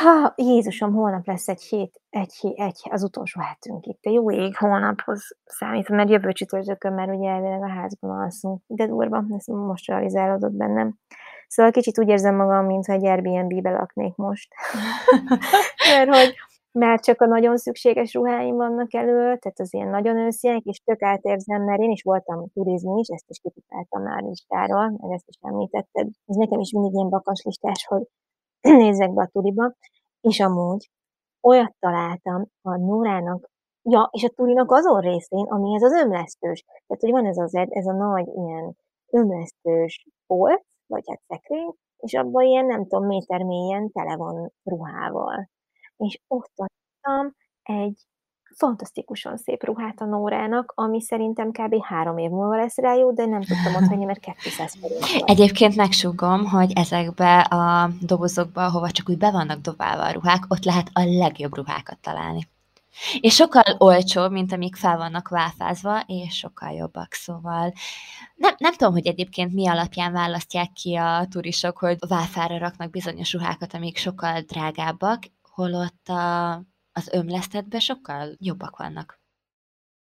Ha, 0.01 0.33
Jézusom, 0.35 0.93
holnap 0.93 1.25
lesz 1.25 1.47
egy 1.47 1.61
hét, 1.61 2.01
egy, 2.09 2.33
hét, 2.33 2.59
egy 2.59 2.81
az 2.89 3.03
utolsó 3.03 3.41
hetünk 3.41 3.85
itt. 3.85 4.01
De 4.01 4.09
jó 4.09 4.31
ég, 4.31 4.57
holnaphoz 4.57 5.37
számítom, 5.45 5.95
mert 5.95 6.09
jövő 6.09 6.31
csütörtökön 6.31 6.93
már 6.93 7.09
ugye 7.09 7.29
elvileg 7.29 7.61
a 7.61 7.69
házban 7.69 8.21
alszunk. 8.21 8.61
De 8.67 8.87
durva, 8.87 9.23
ez 9.37 9.45
most 9.45 9.87
realizálódott 9.87 10.51
bennem. 10.51 10.95
Szóval 11.47 11.71
kicsit 11.71 11.99
úgy 11.99 12.07
érzem 12.07 12.35
magam, 12.35 12.65
mintha 12.65 12.93
egy 12.93 13.05
Airbnb-be 13.05 13.71
laknék 13.71 14.15
most. 14.15 14.53
mert 15.91 16.15
hogy 16.15 16.33
már 16.71 16.99
csak 16.99 17.21
a 17.21 17.25
nagyon 17.25 17.57
szükséges 17.57 18.13
ruháim 18.13 18.55
vannak 18.55 18.93
elő, 18.93 19.37
tehát 19.37 19.59
az 19.59 19.73
ilyen 19.73 19.89
nagyon 19.89 20.17
ősziek, 20.17 20.61
és 20.63 20.79
tök 20.79 21.01
átérzem, 21.01 21.63
mert 21.63 21.81
én 21.81 21.91
is 21.91 22.01
voltam 22.01 22.45
turizni 22.53 22.99
is, 22.99 23.07
ezt 23.07 23.29
is 23.29 23.39
kipipáltam 23.39 24.03
már 24.03 24.21
listáról, 24.21 24.89
mert 24.97 25.13
ezt 25.13 25.27
is 25.27 25.37
említetted. 25.41 26.07
Ez 26.25 26.35
nekem 26.35 26.59
is 26.59 26.71
mindig 26.71 26.93
ilyen 26.93 27.09
bakaslistás, 27.09 27.85
hogy 27.85 28.03
nézzek 28.83 29.13
be 29.13 29.21
a 29.21 29.29
tuliba, 29.31 29.73
és 30.21 30.39
amúgy 30.39 30.89
olyat 31.41 31.75
találtam 31.79 32.45
a 32.61 32.77
Nórának, 32.77 33.49
ja, 33.81 34.09
és 34.11 34.23
a 34.23 34.29
tulinak 34.29 34.71
azon 34.71 35.01
részén, 35.01 35.45
ami 35.45 35.75
ez 35.75 35.83
az 35.83 35.91
ömlesztős. 35.91 36.63
Tehát, 36.63 37.01
hogy 37.01 37.11
van 37.11 37.25
ez, 37.25 37.37
az, 37.37 37.55
ez 37.55 37.87
a 37.87 37.93
nagy 37.93 38.27
ilyen 38.27 38.75
ömlesztős 39.11 40.07
polc, 40.27 40.63
vagy 40.87 41.03
hát 41.07 41.21
szekrény, 41.27 41.73
és 41.97 42.13
abban 42.13 42.43
ilyen, 42.43 42.65
nem 42.65 42.87
tudom, 42.87 43.05
méter 43.05 43.43
mélyen 43.43 43.91
tele 43.91 44.15
van 44.15 44.51
ruhával. 44.63 45.49
És 45.97 46.19
ott 46.27 46.51
adtam 46.55 47.33
egy 47.63 48.07
fantasztikusan 48.55 49.37
szép 49.37 49.63
ruhát 49.63 50.01
a 50.01 50.05
Nórának, 50.05 50.73
ami 50.75 51.01
szerintem 51.01 51.51
kb. 51.51 51.83
három 51.83 52.17
év 52.17 52.29
múlva 52.29 52.55
lesz 52.55 52.77
rá 52.77 52.93
jó, 52.93 53.11
de 53.11 53.25
nem 53.25 53.41
tudtam 53.41 53.75
ott 53.81 53.87
hagyni, 53.87 54.05
mert 54.05 54.19
200 54.19 54.75
forint 54.79 55.03
Egyébként 55.25 55.75
megsugom, 55.75 56.45
hogy 56.45 56.71
ezekbe 56.75 57.39
a 57.39 57.89
dobozokba, 58.01 58.65
ahova 58.65 58.91
csak 58.91 59.09
úgy 59.09 59.17
be 59.17 59.31
vannak 59.31 59.61
dobálva 59.61 60.03
a 60.03 60.11
ruhák, 60.11 60.43
ott 60.47 60.63
lehet 60.63 60.89
a 60.93 61.03
legjobb 61.03 61.55
ruhákat 61.55 61.97
találni. 62.01 62.47
És 63.19 63.35
sokkal 63.35 63.75
olcsóbb, 63.77 64.31
mint 64.31 64.51
amik 64.51 64.75
fel 64.75 64.97
vannak 64.97 65.27
válfázva, 65.27 66.03
és 66.07 66.37
sokkal 66.37 66.71
jobbak, 66.71 67.13
szóval 67.13 67.73
nem, 68.35 68.53
nem 68.57 68.73
tudom, 68.73 68.93
hogy 68.93 69.07
egyébként 69.07 69.53
mi 69.53 69.67
alapján 69.67 70.11
választják 70.11 70.71
ki 70.71 70.95
a 70.95 71.27
turisok, 71.29 71.77
hogy 71.77 71.97
válfára 72.07 72.57
raknak 72.57 72.89
bizonyos 72.89 73.33
ruhákat, 73.33 73.73
amik 73.73 73.97
sokkal 73.97 74.41
drágábbak, 74.41 75.23
holott 75.41 76.07
a 76.07 76.61
az 76.93 77.09
ömlesztetben 77.13 77.79
sokkal 77.79 78.35
jobbak 78.39 78.77
vannak. 78.77 79.21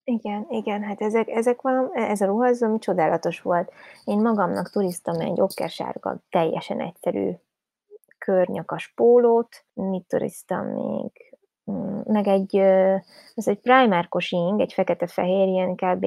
Igen, 0.04 0.46
igen, 0.50 0.84
hát 0.84 1.02
ezek, 1.02 1.28
ezek 1.28 1.62
van, 1.62 1.90
ez 1.94 2.22
a 2.22 2.26
ruha, 2.26 2.48
az, 2.48 2.62
ami 2.64 2.80
csodálatos 2.80 3.42
volt. 3.42 3.72
Én 4.04 4.22
magamnak 4.22 4.70
turiztam 4.70 5.20
egy 5.20 5.42
okkersárga, 5.42 6.24
teljesen 6.30 6.82
egyszerű 6.82 7.32
környakas 8.18 8.94
pólót, 8.96 9.66
mit 9.74 10.08
turiztam 10.08 10.66
még, 10.66 11.12
mm, 11.72 12.00
meg 12.04 12.28
egy, 12.28 12.56
ez 13.36 13.48
egy 13.48 13.60
primárkos 13.60 14.32
ing, 14.32 14.60
egy 14.60 14.74
fekete-fehér, 14.74 15.48
ilyen 15.48 15.76
kb. 15.76 16.06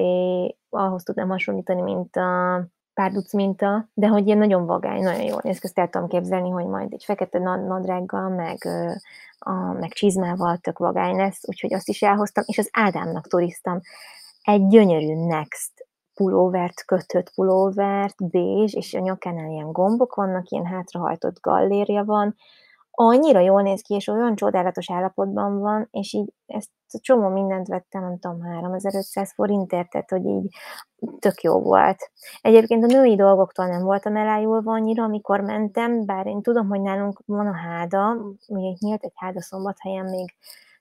ahhoz 0.69 1.03
tudnám 1.03 1.29
hasonlítani, 1.29 1.81
mint 1.81 2.15
a 2.15 2.65
párduc 2.93 3.33
minta, 3.33 3.89
de 3.93 4.07
hogy 4.07 4.25
ilyen 4.25 4.37
nagyon 4.37 4.65
vagány, 4.65 5.03
nagyon 5.03 5.23
jól 5.23 5.39
néz 5.43 5.59
ki, 5.59 5.65
ezt 5.65 5.79
el 5.79 5.89
tudom 5.89 6.07
képzelni, 6.07 6.49
hogy 6.49 6.65
majd 6.65 6.93
egy 6.93 7.03
fekete 7.03 7.39
nadrággal, 7.39 8.29
meg 8.29 8.57
a, 9.39 9.51
meg 9.53 9.91
csizmával 9.91 10.57
tök 10.57 10.77
vagány 10.77 11.15
lesz, 11.15 11.47
úgyhogy 11.47 11.73
azt 11.73 11.89
is 11.89 12.01
elhoztam, 12.01 12.43
és 12.47 12.57
az 12.57 12.69
Ádámnak 12.71 13.27
turiztam 13.27 13.79
egy 14.41 14.67
gyönyörű 14.67 15.25
Next 15.25 15.71
pulóvert, 16.13 16.85
kötött 16.85 17.33
pulóvert, 17.33 18.29
bézs, 18.29 18.73
és 18.73 18.93
a 18.93 18.99
nyakánál 18.99 19.49
ilyen 19.49 19.71
gombok 19.71 20.15
vannak, 20.15 20.49
ilyen 20.49 20.65
hátrahajtott 20.65 21.39
gallérja 21.39 22.03
van, 22.03 22.35
annyira 22.91 23.39
jól 23.39 23.61
néz 23.61 23.81
ki, 23.81 23.93
és 23.93 24.07
olyan 24.07 24.35
csodálatos 24.35 24.91
állapotban 24.91 25.59
van, 25.59 25.87
és 25.91 26.13
így 26.13 26.33
ezt 26.45 26.69
a 26.93 26.99
csomó 27.01 27.27
mindent 27.27 27.67
vettem, 27.67 28.01
nem 28.01 28.19
tudom, 28.19 28.41
3500 28.41 29.33
forintért, 29.33 29.89
tehát 29.89 30.09
hogy 30.09 30.25
így 30.25 30.55
tök 31.19 31.41
jó 31.41 31.59
volt. 31.59 32.11
Egyébként 32.41 32.83
a 32.83 32.87
női 32.87 33.15
dolgoktól 33.15 33.65
nem 33.67 33.83
voltam 33.83 34.15
elájulva 34.15 34.71
annyira, 34.71 35.03
amikor 35.03 35.41
mentem, 35.41 36.05
bár 36.05 36.27
én 36.27 36.41
tudom, 36.41 36.67
hogy 36.67 36.81
nálunk 36.81 37.21
van 37.25 37.47
a 37.47 37.55
háda, 37.55 38.17
ugye 38.47 38.75
nyílt 38.79 39.03
egy 39.03 39.13
háda 39.15 39.41
szombathelyen 39.41 40.05
még 40.05 40.35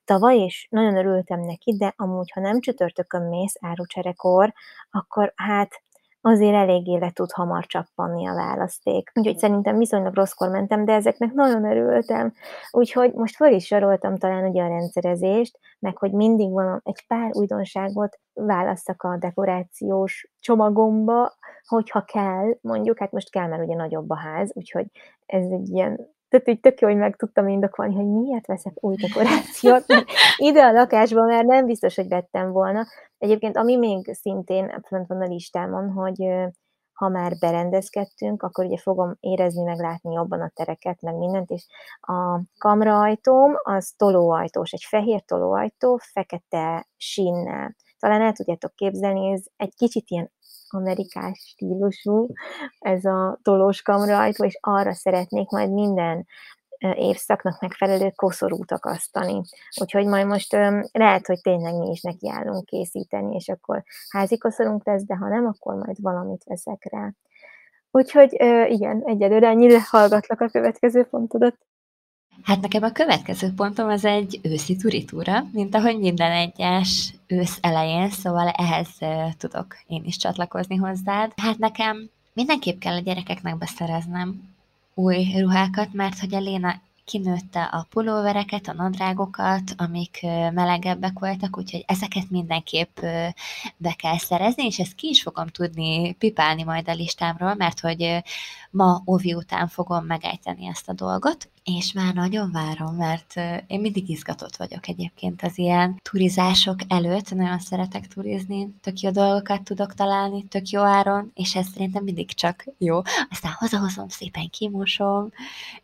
tavaly, 0.05 0.39
és 0.39 0.67
nagyon 0.71 0.97
örültem 0.97 1.41
neki, 1.41 1.77
de 1.77 1.95
amúgy, 1.97 2.31
ha 2.31 2.41
nem 2.41 2.61
csütörtökön 2.61 3.23
mész 3.23 3.57
árucserekor, 3.61 4.53
akkor 4.91 5.33
hát 5.37 5.83
azért 6.21 6.55
eléggé 6.55 6.97
le 6.99 7.11
tud 7.11 7.33
hamar 7.33 7.67
csappanni 7.67 8.29
a 8.29 8.35
választék. 8.35 9.11
Úgyhogy 9.15 9.39
szerintem 9.39 9.79
viszonylag 9.79 10.15
rosszkor 10.15 10.49
mentem, 10.49 10.85
de 10.85 10.93
ezeknek 10.93 11.33
nagyon 11.33 11.65
örültem. 11.65 12.33
Úgyhogy 12.71 13.13
most 13.13 13.37
fel 13.37 13.53
is 13.53 13.67
soroltam 13.67 14.17
talán 14.17 14.49
ugye 14.49 14.63
a 14.63 14.69
rendszerezést, 14.69 15.59
meg 15.79 15.97
hogy 15.97 16.13
mindig 16.13 16.51
van 16.51 16.81
egy 16.85 17.07
pár 17.07 17.31
újdonságot 17.33 18.19
válasszak 18.33 19.03
a 19.03 19.17
dekorációs 19.17 20.31
csomagomba, 20.41 21.33
hogyha 21.67 22.05
kell, 22.05 22.57
mondjuk, 22.61 22.99
hát 22.99 23.13
most 23.13 23.31
kell, 23.31 23.49
mert 23.49 23.63
ugye 23.63 23.75
nagyobb 23.75 24.11
a 24.11 24.17
ház, 24.17 24.51
úgyhogy 24.55 24.87
ez 25.27 25.45
egy 25.51 25.69
ilyen 25.69 26.09
tehát 26.31 26.49
így 26.49 26.61
tök 26.61 26.81
jó, 26.81 26.89
hogy 26.89 26.97
meg 26.97 27.17
tudtam 27.17 27.49
indokolni, 27.49 27.95
hogy 27.95 28.07
miért 28.07 28.47
veszek 28.47 28.73
új 28.85 28.95
dekorációt, 28.95 29.87
mert 29.87 30.05
ide 30.49 30.63
a 30.63 30.73
lakásban 30.73 31.27
már 31.27 31.45
nem 31.45 31.67
biztos, 31.67 31.95
hogy 31.95 32.09
vettem 32.09 32.53
volna. 32.53 32.87
Egyébként, 33.19 33.57
ami 33.57 33.77
még 33.77 34.13
szintén 34.13 34.83
fent 34.83 35.09
van 35.09 35.23
a 35.23 35.27
listámon, 35.27 35.91
hogy 35.91 36.51
ha 36.93 37.09
már 37.09 37.33
berendezkedtünk, 37.41 38.43
akkor 38.43 38.65
ugye 38.65 38.79
fogom 38.79 39.17
érezni, 39.21 39.63
meg 39.63 39.79
látni 39.79 40.13
jobban 40.13 40.41
a 40.41 40.51
tereket, 40.55 41.01
meg 41.01 41.17
mindent, 41.17 41.51
és 41.51 41.67
a 42.01 42.41
kamraajtóm 42.59 43.53
az 43.63 43.95
tolóajtós, 43.97 44.73
egy 44.73 44.85
fehér 44.89 45.23
tolóajtó, 45.23 46.01
fekete 46.13 46.89
sínnel. 46.97 47.77
Talán 47.99 48.21
el 48.21 48.33
tudjátok 48.33 48.75
képzelni, 48.75 49.33
ez 49.33 49.45
egy 49.57 49.75
kicsit 49.77 50.05
ilyen 50.11 50.33
amerikás 50.73 51.39
stílusú, 51.39 52.33
ez 52.79 53.05
a 53.05 53.39
tolós 53.43 53.83
kamraajtó, 53.83 54.45
és 54.45 54.59
arra 54.61 54.95
szeretnék 54.95 55.49
majd 55.49 55.73
minden 55.73 56.27
évszaknak 56.95 57.61
megfelelő 57.61 58.13
koszorút 58.15 58.73
akasztani. 58.73 59.43
Úgyhogy 59.81 60.07
majd 60.07 60.27
most 60.27 60.53
lehet, 60.93 61.27
hogy 61.27 61.41
tényleg 61.41 61.75
mi 61.75 61.91
is 61.91 62.01
nekiállunk 62.01 62.65
készíteni, 62.65 63.35
és 63.35 63.49
akkor 63.49 63.83
házi 64.09 64.39
koszorunk 64.39 64.87
lesz, 64.87 65.05
de 65.05 65.17
ha 65.17 65.29
nem, 65.29 65.47
akkor 65.47 65.75
majd 65.75 66.01
valamit 66.01 66.45
veszek 66.45 66.87
rá. 66.91 67.13
Úgyhogy 67.91 68.33
igen, 68.69 69.03
egyelőre 69.05 69.49
ennyire 69.49 69.79
hallgatlak 69.91 70.41
a 70.41 70.49
következő 70.49 71.05
pontodat. 71.05 71.57
Hát 72.43 72.61
nekem 72.61 72.83
a 72.83 72.93
következő 72.93 73.53
pontom 73.57 73.89
az 73.89 74.05
egy 74.05 74.41
őszi 74.43 74.77
turitúra, 74.77 75.45
mint 75.53 75.75
ahogy 75.75 75.99
minden 75.99 76.33
egyes 76.33 77.15
ősz 77.27 77.59
elején, 77.61 78.11
szóval 78.11 78.49
ehhez 78.49 78.89
tudok 79.39 79.77
én 79.87 80.03
is 80.05 80.17
csatlakozni 80.17 80.77
hozzád. 80.77 81.33
Hát 81.37 81.59
nekem 81.59 82.11
mindenképp 82.33 82.79
kell 82.79 82.95
a 82.95 83.01
gyerekeknek 83.01 83.59
beszereznem 83.59 84.49
új 84.95 85.27
ruhákat, 85.39 85.93
mert 85.93 86.19
hogy 86.19 86.35
a 86.35 86.41
Léna 86.41 86.81
kinőtte 87.05 87.63
a 87.63 87.87
pulóvereket, 87.91 88.69
a 88.69 88.73
nadrágokat, 88.73 89.63
amik 89.77 90.19
melegebbek 90.53 91.19
voltak, 91.19 91.59
úgyhogy 91.59 91.85
ezeket 91.87 92.31
mindenképp 92.31 93.01
be 93.77 93.93
kell 93.93 94.19
szerezni, 94.19 94.65
és 94.65 94.79
ezt 94.79 94.95
ki 94.95 95.09
is 95.09 95.23
fogom 95.23 95.47
tudni 95.47 96.13
pipálni 96.13 96.63
majd 96.63 96.89
a 96.89 96.95
listámról, 96.95 97.55
mert 97.55 97.81
hogy 97.81 98.23
ma 98.71 99.03
Ovi 99.05 99.35
után 99.35 99.69
fogom 99.69 100.05
megejteni 100.05 100.67
ezt 100.67 100.89
a 100.89 100.93
dolgot, 100.93 101.49
és 101.65 101.93
már 101.93 102.15
nagyon 102.15 102.51
várom, 102.53 102.95
mert 102.95 103.35
én 103.67 103.81
mindig 103.81 104.09
izgatott 104.09 104.57
vagyok 104.57 104.89
egyébként 104.89 105.43
az 105.43 105.59
ilyen 105.59 106.01
turizások 106.11 106.79
előtt, 106.89 107.35
nagyon 107.35 107.59
szeretek 107.59 108.07
turizni, 108.07 108.75
tök 108.81 109.01
jó 109.01 109.11
dolgokat 109.11 109.63
tudok 109.63 109.95
találni, 109.95 110.45
tök 110.45 110.69
jó 110.69 110.83
áron, 110.83 111.31
és 111.35 111.55
ez 111.55 111.67
szerintem 111.73 112.05
mindig 112.05 112.35
csak 112.35 112.65
jó. 112.79 113.01
Aztán 113.31 113.53
hazahozom, 113.53 114.09
szépen 114.09 114.49
kimosom, 114.51 115.31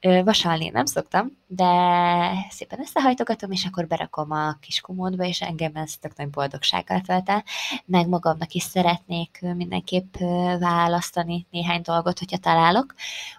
vasalni 0.00 0.68
nem 0.68 0.86
szoktam, 0.86 1.36
de 1.46 1.64
szépen 2.50 2.80
összehajtogatom, 2.80 3.50
és 3.50 3.64
akkor 3.64 3.86
berakom 3.86 4.30
a 4.30 4.56
kis 4.60 4.80
komódba, 4.80 5.24
és 5.24 5.40
engem 5.40 5.72
ez 5.74 5.96
tök 5.96 6.16
nagy 6.16 6.30
boldogsággal 6.30 7.00
tölt 7.00 7.28
el, 7.28 7.44
meg 7.84 8.08
magamnak 8.08 8.52
is 8.52 8.62
szeretnék 8.62 9.38
mindenképp 9.54 10.16
választani 10.58 11.46
néhány 11.50 11.80
dolgot, 11.82 12.18
hogyha 12.18 12.36
találok. 12.36 12.94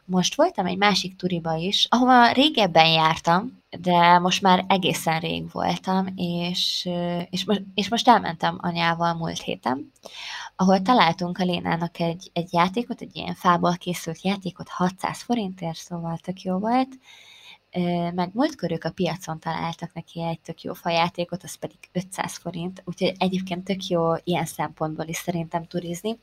Most 0.06 0.36
voltam 0.36 0.65
egy 0.65 0.78
másik 0.78 1.15
turiba 1.15 1.56
is, 1.56 1.88
ahova 1.89 2.27
régebben 2.34 2.88
jártam, 2.88 3.63
de 3.80 4.20
most 4.20 4.42
már 4.42 4.66
egészen 4.68 5.20
rég 5.20 5.52
voltam, 5.52 6.08
és, 6.16 6.90
és, 7.30 7.46
most, 7.46 7.63
és 7.74 7.90
most 7.90 8.08
elmentem 8.08 8.58
anyával 8.62 9.13
múlt 9.13 9.42
héten, 9.42 9.92
ahol 10.56 10.82
találtunk 10.82 11.38
a 11.38 11.44
Lénának 11.44 12.00
egy, 12.00 12.30
egy 12.34 12.54
játékot, 12.54 13.02
egy 13.02 13.16
ilyen 13.16 13.34
fából 13.34 13.76
készült 13.76 14.22
játékot 14.22 14.70
600 14.70 15.22
forintért, 15.22 15.78
szóval 15.78 16.18
tök 16.18 16.42
jó 16.42 16.58
volt, 16.58 16.90
meg 18.13 18.30
múltkor 18.34 18.72
ők 18.72 18.84
a 18.84 18.92
piacon 18.92 19.40
találtak 19.40 19.94
neki 19.94 20.24
egy 20.24 20.40
tök 20.40 20.62
jó 20.62 20.74
fajátékot, 20.74 21.44
az 21.44 21.56
pedig 21.56 21.78
500 21.92 22.38
forint, 22.38 22.82
úgyhogy 22.86 23.16
egyébként 23.18 23.63
tök 23.63 23.88
jó 23.88 24.13
ilyen 24.24 24.46
szempontból 24.46 25.06
is 25.06 25.18
szerintem 25.18 25.66
turizni. 25.68 26.20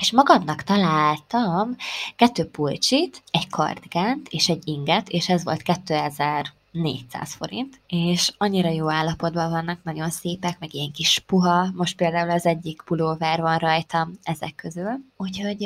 És 0.00 0.12
magamnak 0.12 0.62
találtam 0.62 1.76
kettő 2.16 2.44
pulcsit, 2.46 3.22
egy 3.30 3.48
kardigánt 3.48 4.28
és 4.28 4.48
egy 4.48 4.62
inget, 4.68 5.08
és 5.08 5.28
ez 5.28 5.44
volt 5.44 5.62
2000 5.62 6.52
400 6.72 7.32
forint, 7.32 7.80
és 7.86 8.32
annyira 8.38 8.68
jó 8.68 8.90
állapotban 8.90 9.50
vannak, 9.50 9.82
nagyon 9.82 10.10
szépek, 10.10 10.58
meg 10.58 10.74
ilyen 10.74 10.92
kis 10.92 11.18
puha, 11.26 11.70
most 11.74 11.96
például 11.96 12.30
az 12.30 12.46
egyik 12.46 12.82
pulóver 12.82 13.40
van 13.40 13.58
rajtam 13.58 14.12
ezek 14.22 14.54
közül. 14.54 14.90
Úgyhogy 15.16 15.60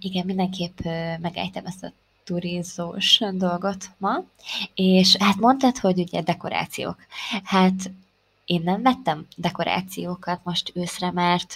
igen, 0.00 0.26
mindenképp 0.26 0.78
megejtem 1.20 1.66
ezt 1.66 1.84
a 1.84 1.92
turizós 2.24 3.22
dolgot 3.32 3.90
ma, 3.98 4.22
és 4.74 5.16
hát 5.16 5.36
mondtad, 5.36 5.78
hogy 5.78 5.98
ugye 5.98 6.22
dekorációk. 6.22 6.96
Hát 7.44 7.90
én 8.44 8.62
nem 8.64 8.82
vettem 8.82 9.26
dekorációkat 9.36 10.40
most 10.44 10.72
őszre, 10.74 11.10
mert 11.10 11.54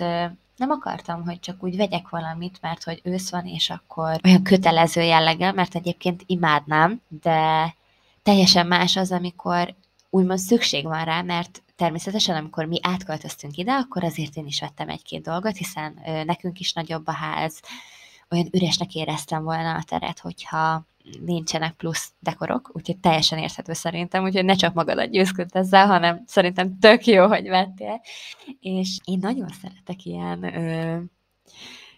nem 0.61 0.71
akartam, 0.71 1.25
hogy 1.25 1.41
csak 1.41 1.63
úgy 1.63 1.77
vegyek 1.77 2.09
valamit, 2.09 2.59
mert 2.61 2.85
hogy 2.85 3.01
ősz 3.05 3.31
van, 3.31 3.47
és 3.47 3.71
akkor 3.71 4.21
olyan 4.25 4.43
kötelező 4.43 5.03
jelleggel, 5.03 5.53
mert 5.53 5.75
egyébként 5.75 6.23
imádnám, 6.27 7.01
de 7.23 7.75
teljesen 8.23 8.67
más 8.67 8.97
az, 8.97 9.13
amikor 9.13 9.75
úgymond 10.11 10.39
szükség 10.39 10.85
van 10.85 11.05
rá, 11.05 11.23
mert 11.23 11.63
természetesen, 11.77 12.37
amikor 12.37 12.65
mi 12.65 12.79
átköltöztünk 12.83 13.57
ide, 13.57 13.73
akkor 13.73 14.05
azért 14.05 14.37
én 14.37 14.47
is 14.47 14.61
vettem 14.61 14.89
egy-két 14.89 15.23
dolgot, 15.23 15.57
hiszen 15.57 15.99
nekünk 16.27 16.61
is 16.61 16.73
nagyobb 16.73 17.07
a 17.07 17.13
ház, 17.13 17.61
olyan 18.31 18.49
üresnek 18.53 18.95
éreztem 18.95 19.43
volna 19.43 19.75
a 19.75 19.83
teret, 19.83 20.19
hogyha 20.19 20.87
nincsenek 21.21 21.73
plusz 21.73 22.13
dekorok, 22.19 22.71
úgyhogy 22.73 22.99
teljesen 22.99 23.39
érthető 23.39 23.73
szerintem, 23.73 24.25
úgyhogy 24.25 24.45
ne 24.45 24.55
csak 24.55 24.75
magadat 24.75 25.11
győzköd 25.11 25.49
ezzel, 25.53 25.87
hanem 25.87 26.23
szerintem 26.27 26.79
tök 26.79 27.07
jó, 27.07 27.27
hogy 27.27 27.49
vettél. 27.49 28.01
És 28.61 28.99
én 29.05 29.19
nagyon 29.21 29.49
szeretek 29.49 30.05
ilyen 30.05 30.43
ö, 30.43 31.01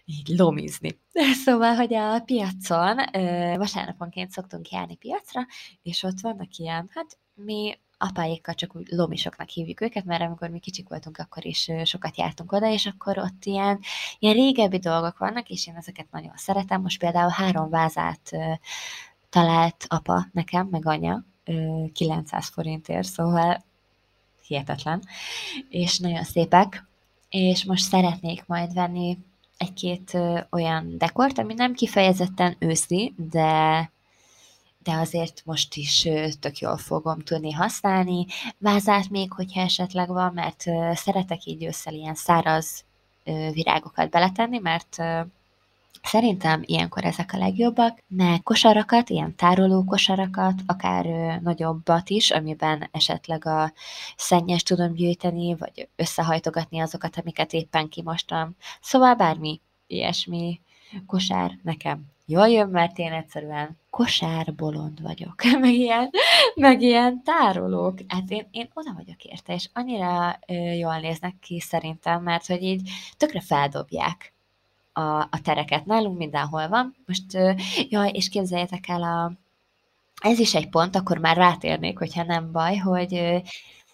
így 0.04 0.28
lomizni. 0.28 1.00
Szóval, 1.44 1.74
hogy 1.74 1.94
a 1.94 2.20
piacon 2.20 2.98
ö, 3.12 3.54
vasárnaponként 3.56 4.30
szoktunk 4.30 4.70
járni 4.70 4.96
piacra, 4.96 5.46
és 5.82 6.02
ott 6.02 6.20
vannak 6.20 6.56
ilyen, 6.56 6.90
hát 6.94 7.18
mi 7.34 7.78
apáékkal 8.02 8.54
csak 8.54 8.76
úgy 8.76 8.86
lomisoknak 8.90 9.48
hívjuk 9.48 9.80
őket, 9.80 10.04
mert 10.04 10.22
amikor 10.22 10.48
mi 10.48 10.58
kicsik 10.58 10.88
voltunk, 10.88 11.18
akkor 11.18 11.46
is 11.46 11.70
sokat 11.84 12.16
jártunk 12.16 12.52
oda, 12.52 12.72
és 12.72 12.86
akkor 12.86 13.18
ott 13.18 13.44
ilyen, 13.44 13.80
ilyen 14.18 14.34
régebbi 14.34 14.78
dolgok 14.78 15.18
vannak, 15.18 15.48
és 15.48 15.66
én 15.66 15.76
ezeket 15.76 16.06
nagyon 16.10 16.36
szeretem. 16.36 16.80
Most 16.82 16.98
például 16.98 17.30
három 17.30 17.70
vázát 17.70 18.30
talált 19.30 19.84
apa 19.88 20.26
nekem, 20.32 20.66
meg 20.70 20.86
anya, 20.86 21.24
900 21.92 22.48
forintért, 22.48 23.08
szóval 23.08 23.64
hihetetlen, 24.46 25.02
és 25.68 25.98
nagyon 25.98 26.24
szépek, 26.24 26.86
és 27.28 27.64
most 27.64 27.84
szeretnék 27.84 28.46
majd 28.46 28.74
venni 28.74 29.18
egy-két 29.56 30.18
olyan 30.50 30.98
dekort, 30.98 31.38
ami 31.38 31.54
nem 31.54 31.74
kifejezetten 31.74 32.56
őszi, 32.58 33.14
de 33.16 33.91
de 34.82 34.92
azért 34.92 35.42
most 35.44 35.74
is 35.74 36.08
tök 36.40 36.58
jól 36.58 36.76
fogom 36.76 37.18
tudni 37.18 37.52
használni. 37.52 38.26
Vázát 38.58 39.08
még, 39.10 39.32
hogyha 39.32 39.60
esetleg 39.60 40.08
van, 40.08 40.32
mert 40.34 40.64
szeretek 40.94 41.44
így 41.44 41.64
ősszel 41.64 41.94
ilyen 41.94 42.14
száraz 42.14 42.84
virágokat 43.52 44.10
beletenni, 44.10 44.58
mert 44.58 45.02
Szerintem 46.02 46.62
ilyenkor 46.64 47.04
ezek 47.04 47.32
a 47.32 47.38
legjobbak, 47.38 47.98
meg 48.08 48.42
kosarakat, 48.42 49.10
ilyen 49.10 49.36
tároló 49.36 49.84
kosarakat, 49.84 50.60
akár 50.66 51.04
nagyobbat 51.42 52.10
is, 52.10 52.30
amiben 52.30 52.88
esetleg 52.92 53.46
a 53.46 53.72
szennyes 54.16 54.62
tudom 54.62 54.92
gyűjteni, 54.94 55.54
vagy 55.54 55.88
összehajtogatni 55.96 56.80
azokat, 56.80 57.18
amiket 57.18 57.52
éppen 57.52 57.88
kimostam. 57.88 58.56
Szóval 58.80 59.14
bármi 59.14 59.60
ilyesmi 59.86 60.60
kosár 61.06 61.58
nekem 61.62 62.11
jól 62.26 62.48
jön, 62.48 62.68
mert 62.68 62.98
én 62.98 63.12
egyszerűen 63.12 63.78
kosárbolond 63.90 65.02
vagyok, 65.02 65.42
meg 65.60 65.72
ilyen, 65.72 66.10
meg 66.54 66.80
ilyen 66.82 67.22
tárolók. 67.22 67.98
Hát 68.08 68.30
én, 68.30 68.48
én 68.50 68.68
oda 68.74 68.92
vagyok 68.96 69.24
érte, 69.24 69.54
és 69.54 69.68
annyira 69.72 70.38
jól 70.78 70.98
néznek 70.98 71.34
ki 71.40 71.60
szerintem, 71.60 72.22
mert 72.22 72.46
hogy 72.46 72.62
így 72.62 72.90
tökre 73.16 73.40
feldobják 73.40 74.32
a, 74.92 75.20
a 75.20 75.40
tereket. 75.42 75.86
Nálunk 75.86 76.18
mindenhol 76.18 76.68
van. 76.68 76.96
Most, 77.06 77.38
jaj, 77.88 78.10
és 78.10 78.28
képzeljétek 78.28 78.88
el, 78.88 79.02
a, 79.02 79.32
ez 80.22 80.38
is 80.38 80.54
egy 80.54 80.68
pont, 80.68 80.96
akkor 80.96 81.18
már 81.18 81.36
rátérnék, 81.36 81.98
hogyha 81.98 82.22
nem 82.22 82.52
baj, 82.52 82.76
hogy 82.76 83.42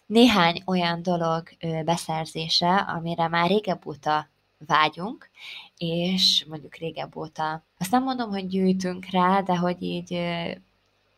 néhány 0.06 0.62
olyan 0.66 1.02
dolog 1.02 1.48
beszerzése, 1.84 2.74
amire 2.74 3.28
már 3.28 3.48
régebb 3.48 3.86
óta 3.86 4.28
vágyunk, 4.66 5.30
és 5.76 6.44
mondjuk 6.48 6.76
régebb 6.76 7.16
óta, 7.16 7.62
azt 7.78 7.90
nem 7.90 8.02
mondom, 8.02 8.30
hogy 8.30 8.46
gyűjtünk 8.46 9.06
rá, 9.10 9.40
de 9.40 9.56
hogy 9.56 9.82
így 9.82 10.20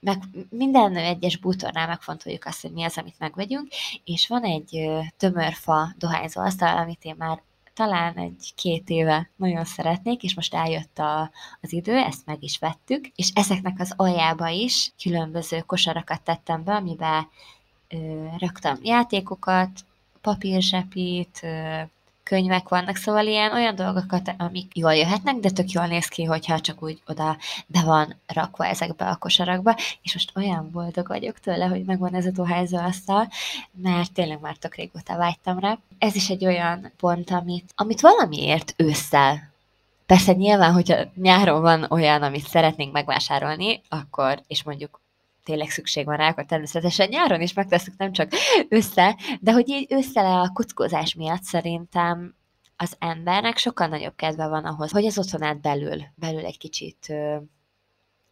meg, 0.01 0.23
minden 0.51 0.97
egyes 0.97 1.37
bútornál 1.37 1.87
megfontoljuk 1.87 2.45
azt, 2.45 2.63
hogy 2.63 2.73
mi 2.73 2.83
az, 2.83 2.99
amit 2.99 3.19
megvegyünk, 3.19 3.69
és 4.05 4.27
van 4.27 4.43
egy 4.43 4.91
tömörfa 5.17 5.95
dohányzó 5.99 6.41
asztal, 6.41 6.77
amit 6.77 7.05
én 7.05 7.15
már 7.19 7.43
talán 7.75 8.17
egy 8.17 8.53
két 8.55 8.89
éve 8.89 9.31
nagyon 9.37 9.65
szeretnék, 9.65 10.23
és 10.23 10.35
most 10.35 10.55
eljött 10.55 10.99
a, 10.99 11.31
az 11.61 11.73
idő, 11.73 11.97
ezt 11.97 12.27
meg 12.27 12.43
is 12.43 12.59
vettük, 12.59 13.07
és 13.15 13.31
ezeknek 13.35 13.81
az 13.81 13.93
aljába 13.97 14.49
is 14.49 14.93
különböző 15.03 15.61
kosarakat 15.61 16.23
tettem 16.23 16.65
be, 16.65 16.75
amiben 16.75 17.29
ö, 17.89 18.27
raktam 18.39 18.79
játékokat, 18.83 19.71
papírzsepit, 20.21 21.41
ö, 21.43 21.81
könyvek 22.23 22.69
vannak, 22.69 22.97
szóval 22.97 23.27
ilyen 23.27 23.53
olyan 23.53 23.75
dolgokat, 23.75 24.35
amik 24.39 24.77
jól 24.77 24.95
jöhetnek, 24.95 25.37
de 25.37 25.51
tök 25.51 25.71
jól 25.71 25.87
néz 25.87 26.07
ki, 26.07 26.25
hogyha 26.25 26.61
csak 26.61 26.83
úgy 26.83 27.03
oda 27.07 27.37
be 27.67 27.83
van 27.83 28.17
rakva 28.27 28.67
ezekbe 28.67 29.09
a 29.09 29.17
kosarakba, 29.17 29.77
és 30.03 30.13
most 30.13 30.33
olyan 30.37 30.71
boldog 30.73 31.09
vagyok 31.09 31.39
tőle, 31.39 31.67
hogy 31.67 31.85
megvan 31.85 32.15
ez 32.15 32.27
a 32.27 32.31
dohányzó 32.31 32.79
asztal, 32.79 33.29
mert 33.71 34.13
tényleg 34.13 34.41
már 34.41 34.57
tök 34.57 34.75
régóta 34.75 35.17
vágytam 35.17 35.59
rá. 35.59 35.79
Ez 35.99 36.15
is 36.15 36.29
egy 36.29 36.45
olyan 36.45 36.93
pont, 36.97 37.31
amit, 37.31 37.73
amit 37.75 38.01
valamiért 38.01 38.75
ősszel. 38.77 39.49
Persze 40.07 40.33
nyilván, 40.33 40.73
hogyha 40.73 40.97
nyáron 41.15 41.61
van 41.61 41.87
olyan, 41.89 42.23
amit 42.23 42.47
szeretnénk 42.47 42.93
megvásárolni, 42.93 43.83
akkor, 43.89 44.43
és 44.47 44.63
mondjuk 44.63 45.01
tényleg 45.45 45.71
szükség 45.71 46.05
van 46.05 46.17
rá, 46.17 46.29
akkor 46.29 46.45
természetesen 46.45 47.09
nyáron 47.09 47.41
is 47.41 47.53
megteszünk, 47.53 47.99
nem 47.99 48.13
csak 48.13 48.31
össze, 48.69 49.17
de 49.41 49.53
hogy 49.53 49.69
így 49.69 49.93
össze 49.93 50.21
a 50.21 50.51
kuckózás 50.53 51.15
miatt 51.15 51.43
szerintem 51.43 52.35
az 52.77 52.97
embernek 52.99 53.57
sokkal 53.57 53.87
nagyobb 53.87 54.15
kedve 54.17 54.49
van 54.49 54.65
ahhoz, 54.65 54.91
hogy 54.91 55.07
az 55.07 55.19
otthonát 55.19 55.61
belül, 55.61 56.03
belül 56.15 56.45
egy 56.45 56.59
kicsit 56.59 57.13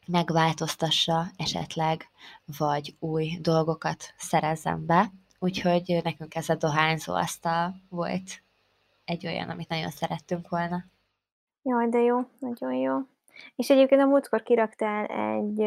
megváltoztassa 0.06 1.26
esetleg, 1.36 2.08
vagy 2.58 2.94
új 2.98 3.38
dolgokat 3.40 4.14
szerezzen 4.16 4.86
be. 4.86 5.12
Úgyhogy 5.38 6.00
nekünk 6.04 6.34
ez 6.34 6.48
a 6.48 6.54
dohányzó 6.54 7.14
asztal 7.14 7.74
volt 7.88 8.42
egy 9.04 9.26
olyan, 9.26 9.48
amit 9.48 9.68
nagyon 9.68 9.90
szerettünk 9.90 10.48
volna. 10.48 10.84
Jaj, 11.62 11.88
de 11.88 11.98
jó, 11.98 12.20
nagyon 12.38 12.74
jó. 12.74 12.96
És 13.56 13.70
egyébként 13.70 14.00
a 14.00 14.06
múltkor 14.06 14.42
kiraktál 14.42 15.04
egy 15.06 15.58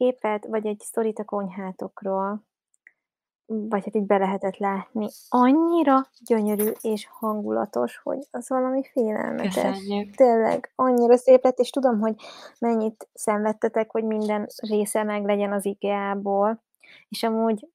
képet, 0.00 0.46
vagy 0.46 0.66
egy 0.66 0.80
sztorit 0.80 1.18
a 1.18 1.24
konyhátokról, 1.24 2.42
vagy 3.46 3.84
hát 3.84 3.94
így 3.94 4.06
be 4.06 4.18
lehetett 4.18 4.56
látni. 4.56 5.08
Annyira 5.28 6.06
gyönyörű 6.24 6.70
és 6.80 7.08
hangulatos, 7.10 8.00
hogy 8.02 8.18
az 8.30 8.48
valami 8.48 8.82
félelmetes. 8.92 9.54
Köszönjük. 9.54 10.14
Tényleg, 10.14 10.72
annyira 10.74 11.16
szép 11.16 11.44
lett, 11.44 11.58
és 11.58 11.70
tudom, 11.70 12.00
hogy 12.00 12.14
mennyit 12.58 13.08
szenvedtetek, 13.12 13.90
hogy 13.90 14.04
minden 14.04 14.46
része 14.56 15.02
meg 15.02 15.24
legyen 15.24 15.52
az 15.52 15.66
IKEA-ból, 15.66 16.62
és 17.08 17.22
amúgy 17.22 17.68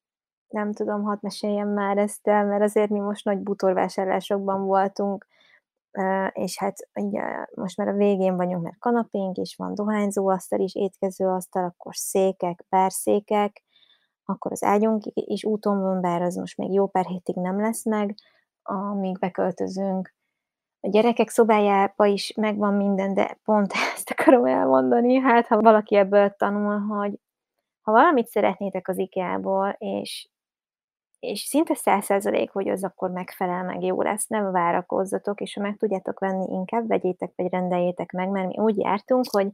nem 0.48 0.74
tudom, 0.74 1.04
hadd 1.04 1.18
meséljem 1.22 1.70
már 1.70 1.98
ezt 1.98 2.28
el, 2.28 2.46
mert 2.46 2.64
azért 2.64 2.90
mi 2.90 3.00
most 3.00 3.26
nagy 3.26 3.40
butorvásárlásokban 3.40 4.66
voltunk, 4.66 5.28
és 6.34 6.60
hát 6.60 6.76
ugye 6.94 7.46
most 7.56 7.78
már 7.78 7.88
a 7.88 7.94
végén 7.94 8.36
vagyunk, 8.36 8.64
mert 8.64 8.80
kanapénk 8.80 9.38
is 9.38 9.56
van, 9.56 9.74
dohányzóasztal 9.74 10.60
is, 10.60 10.76
étkezőasztal, 10.76 11.64
akkor 11.64 11.96
székek, 11.96 12.66
bárszékek, 12.70 13.64
akkor 14.26 14.52
az 14.52 14.64
ágyunk 14.64 15.04
is 15.14 15.44
úton 15.46 15.82
van, 15.82 16.02
bár 16.02 16.22
az 16.22 16.36
most 16.36 16.58
még 16.58 16.74
jó 16.74 16.88
pár 16.88 17.06
hétig 17.06 17.36
nem 17.36 17.62
lesz 17.62 17.86
meg, 17.86 18.16
amíg 18.64 19.20
beköltözünk. 19.20 20.14
A 20.80 20.90
gyerekek 20.90 21.30
szobájába 21.30 22.06
is 22.06 22.34
megvan 22.36 22.74
minden, 22.74 23.14
de 23.14 23.38
pont 23.44 23.74
ezt 23.96 24.10
akarom 24.10 24.46
elmondani, 24.46 25.20
hát 25.20 25.48
ha 25.48 25.62
valaki 25.62 25.96
ebből 25.96 26.30
tanul, 26.30 26.80
hogy 26.80 27.20
ha 27.82 27.92
valamit 27.92 28.28
szeretnétek 28.28 28.88
az 28.88 28.98
IKEA-ból, 28.98 29.76
és 29.78 30.30
és 31.26 31.40
szinte 31.40 31.76
száz 31.76 32.06
százalék, 32.06 32.52
hogy 32.52 32.68
az 32.68 32.84
akkor 32.84 33.12
megfelel, 33.12 33.64
meg 33.64 33.84
jó 33.84 34.02
lesz, 34.02 34.28
nem 34.28 34.52
várakozzatok, 34.52 35.42
és 35.42 35.54
ha 35.54 35.62
meg 35.62 35.78
tudjátok 35.78 36.20
venni, 36.20 36.54
inkább 36.54 36.88
vegyétek, 36.88 37.32
vagy 37.36 37.48
rendeljétek 37.50 38.12
meg, 38.12 38.30
mert 38.30 38.48
mi 38.48 38.58
úgy 38.58 38.78
jártunk, 38.78 39.26
hogy 39.32 39.48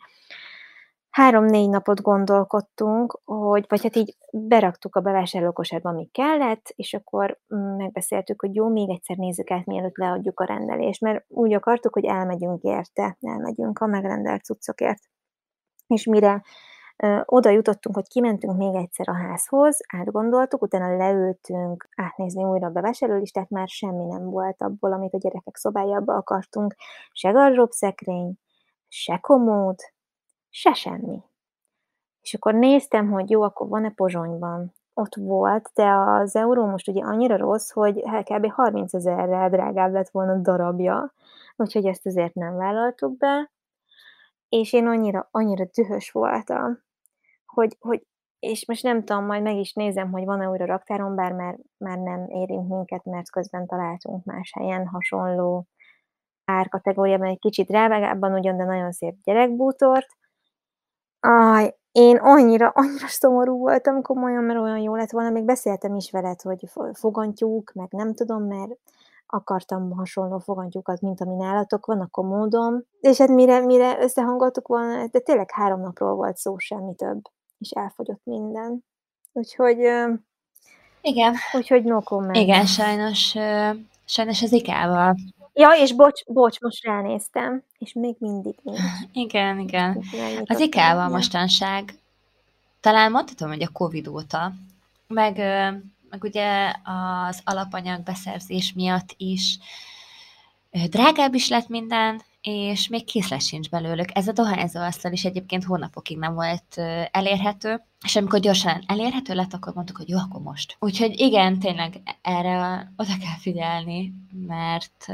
három-négy 1.10 1.70
napot 1.70 2.02
gondolkodtunk, 2.02 3.20
hogy, 3.26 3.66
vagy 3.68 3.84
hát 3.84 3.96
így 3.96 4.18
beraktuk 4.32 4.96
a 4.96 5.00
bevásárlókosárba, 5.02 5.90
ami 5.90 6.10
kellett, 6.12 6.74
és 6.76 6.94
akkor 6.94 7.40
mm, 7.56 7.76
megbeszéltük, 7.76 8.42
hogy 8.42 8.56
jó, 8.56 8.70
még 8.70 8.90
egyszer 8.90 9.18
nézzük 9.18 9.52
át, 9.52 9.66
mielőtt 9.66 9.98
leadjuk 9.98 10.40
a 10.40 10.46
rendelést, 10.46 11.02
mert 11.02 11.26
úgy 11.28 11.54
akartuk, 11.54 11.94
hogy 11.94 12.06
elmegyünk 12.06 12.62
érte, 12.62 13.18
elmegyünk 13.22 13.80
a 13.80 13.86
megrendelt 13.86 14.44
cuccokért. 14.44 15.02
És 15.88 16.06
mire 16.06 16.44
oda 17.26 17.50
jutottunk, 17.50 17.96
hogy 17.96 18.08
kimentünk 18.08 18.58
még 18.58 18.76
egyszer 18.76 19.10
a 19.10 19.14
házhoz, 19.14 19.78
átgondoltuk, 19.88 20.62
utána 20.62 20.98
leültünk 20.98 21.90
átnézni 21.96 22.44
újra 22.44 22.68
a 22.68 22.72
bevásárlólistát, 22.72 23.50
már 23.50 23.68
semmi 23.68 24.06
nem 24.06 24.30
volt 24.30 24.62
abból, 24.62 24.94
amit 24.94 25.14
a 25.14 25.18
gyerekek 25.18 25.56
szobájába 25.56 26.16
akartunk, 26.16 26.76
se 27.12 27.66
szekrény, 27.70 28.34
se 28.88 29.18
komód, 29.18 29.76
se 30.50 30.74
semmi. 30.74 31.24
És 32.22 32.34
akkor 32.34 32.54
néztem, 32.54 33.12
hogy 33.12 33.30
jó, 33.30 33.42
akkor 33.42 33.68
van-e 33.68 33.90
Pozsonyban. 33.90 34.74
Ott 34.94 35.16
volt, 35.16 35.70
de 35.74 35.92
az 35.92 36.36
euró 36.36 36.66
most 36.66 36.88
ugye 36.88 37.02
annyira 37.04 37.38
rossz, 37.38 37.72
hogy 37.72 38.04
kb. 38.24 38.52
30 38.52 38.94
ezerrel 38.94 39.50
drágább 39.50 39.94
lett 39.94 40.10
volna 40.10 40.36
darabja, 40.36 41.14
úgyhogy 41.56 41.86
ezt 41.86 42.06
azért 42.06 42.34
nem 42.34 42.56
vállaltuk 42.56 43.18
be. 43.18 43.52
És 44.52 44.74
én 44.74 44.88
annyira, 44.88 45.28
annyira 45.32 45.66
dühös 45.74 46.12
voltam, 46.12 46.80
hogy, 47.46 47.78
hogy 47.80 48.06
és 48.40 48.66
most 48.68 48.84
nem 48.84 49.04
tudom, 49.04 49.26
majd 49.26 49.42
meg 49.42 49.56
is 49.56 49.74
nézem, 49.74 50.12
hogy 50.12 50.26
van-e 50.26 50.50
újra 50.50 50.66
raktáron, 50.66 51.16
bár 51.16 51.34
már, 51.34 51.58
már 51.78 51.98
nem 51.98 52.26
érint 52.30 52.70
minket, 52.70 53.06
mert 53.06 53.30
közben 53.30 53.68
találtunk 53.68 54.24
más 54.24 54.52
helyen 54.54 54.88
hasonló 54.88 55.68
árkategóriában 56.46 57.28
egy 57.28 57.40
kicsit 57.40 57.68
drágábban 57.68 58.34
ugyan, 58.34 58.58
de 58.58 58.64
nagyon 58.64 58.92
szép 58.92 59.16
gyerekbútort. 59.24 60.08
Aj, 61.20 61.76
én 61.92 62.18
annyira, 62.18 62.70
annyira 62.76 63.08
szomorú 63.08 63.58
voltam 63.58 64.02
komolyan, 64.02 64.44
mert 64.44 64.60
olyan 64.60 64.80
jó 64.80 64.96
lett 64.96 65.12
volna, 65.12 65.30
még 65.30 65.44
beszéltem 65.46 65.96
is 65.96 66.12
veled, 66.12 66.42
hogy 66.42 66.70
fogantyúk, 66.94 67.72
meg 67.74 67.88
nem 67.92 68.14
tudom, 68.14 68.44
mert 68.44 68.72
akartam 69.32 69.92
hasonló 69.92 70.40
fogantyúkat, 70.40 71.02
mint 71.02 71.22
ami 71.22 71.36
nálatok 71.36 71.86
van 71.86 72.00
a 72.00 72.08
komódom, 72.08 72.84
és 73.00 73.18
hát 73.18 73.30
mire, 73.30 73.60
mire 73.60 74.02
összehangoltuk 74.02 74.68
volna, 74.68 75.08
de 75.08 75.20
tényleg 75.20 75.52
három 75.52 75.82
napról 75.82 76.16
volt 76.16 76.38
szó, 76.38 76.58
semmi 76.58 76.96
több 76.96 77.22
és 77.62 77.70
elfogyott 77.70 78.22
minden. 78.24 78.84
Úgyhogy... 79.32 79.78
Igen. 81.02 81.36
Úgyhogy 81.52 81.84
no 81.84 82.02
comment. 82.02 82.36
Igen, 82.36 82.66
sajnos, 82.66 83.36
sajnos 84.06 84.42
az 84.42 84.52
ikával. 84.52 85.16
Ja, 85.54 85.70
és 85.70 85.94
bocs, 85.94 86.26
bocs, 86.26 86.60
most 86.60 86.86
ránéztem, 86.86 87.64
és 87.78 87.94
még 87.94 88.16
mindig 88.20 88.56
nincs. 88.62 88.80
Igen, 89.12 89.60
igen. 89.60 90.04
Az 90.46 90.60
ikával 90.60 91.10
mostanság, 91.10 91.94
talán 92.80 93.12
mondhatom, 93.12 93.50
hogy 93.50 93.64
a 93.64 93.70
Covid 93.74 94.08
óta, 94.08 94.52
meg, 95.08 95.38
meg 96.12 96.24
ugye 96.24 96.74
az 97.28 97.42
alapanyag 97.44 98.04
beszerzés 98.04 98.74
miatt 98.74 99.14
is 99.18 99.58
drágább 100.90 101.34
is 101.34 101.50
lett 101.50 101.68
minden, 101.68 102.22
és 102.42 102.88
még 102.88 103.06
készlet 103.06 103.42
sincs 103.42 103.70
belőlük. 103.70 104.10
Ez 104.14 104.28
a 104.28 104.32
dohányzó 104.32 104.80
asztal 104.80 105.12
is 105.12 105.26
egyébként 105.26 105.64
hónapokig 105.64 106.18
nem 106.18 106.34
volt 106.34 106.78
elérhető, 107.12 107.84
és 108.04 108.16
amikor 108.16 108.40
gyorsan 108.40 108.84
elérhető 108.86 109.34
lett, 109.34 109.54
akkor 109.54 109.74
mondtuk, 109.74 109.98
hogy 109.98 110.10
jó, 110.10 110.18
akkor 110.18 110.42
most. 110.42 110.76
Úgyhogy 110.80 111.20
igen, 111.20 111.60
tényleg 111.60 112.02
erre 112.22 112.92
oda 112.98 113.18
kell 113.18 113.38
figyelni, 113.40 114.14
mert 114.48 115.06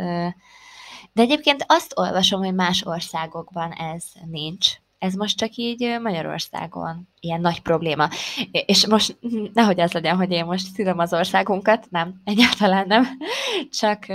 de 1.14 1.22
egyébként 1.24 1.66
azt 1.68 1.94
olvasom, 1.96 2.44
hogy 2.44 2.54
más 2.54 2.86
országokban 2.86 3.72
ez 3.72 4.04
nincs 4.26 4.72
ez 5.00 5.14
most 5.14 5.38
csak 5.38 5.56
így 5.56 6.00
Magyarországon 6.02 7.08
ilyen 7.20 7.42
nagy 7.42 7.62
probléma. 7.62 8.10
És 8.52 8.88
most 8.88 9.18
nehogy 9.54 9.80
az 9.80 9.92
legyen, 9.92 10.16
hogy 10.16 10.32
én 10.32 10.46
most 10.46 10.74
szülöm 10.74 11.00
az 11.00 11.14
országunkat, 11.14 11.88
nem, 11.90 12.22
egyáltalán 12.24 12.88
nem. 12.88 13.06
Csak 13.80 14.08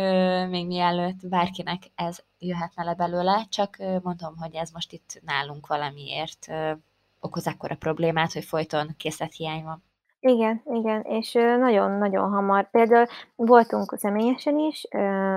még 0.48 0.66
mielőtt 0.66 1.28
bárkinek 1.28 1.82
ez 1.94 2.18
jöhetne 2.38 2.84
le 2.84 2.94
belőle, 2.94 3.46
csak 3.48 3.76
mondom, 4.02 4.36
hogy 4.36 4.54
ez 4.54 4.70
most 4.70 4.92
itt 4.92 5.20
nálunk 5.24 5.66
valamiért 5.66 6.46
okoz 7.20 7.46
akkora 7.46 7.74
problémát, 7.74 8.32
hogy 8.32 8.44
folyton 8.44 8.94
készlethiány 8.96 9.62
van. 9.62 9.82
Igen, 10.20 10.62
igen, 10.64 11.02
és 11.02 11.32
nagyon-nagyon 11.58 12.30
hamar. 12.30 12.70
Például 12.70 13.06
voltunk 13.36 13.94
személyesen 13.98 14.58
is, 14.58 14.86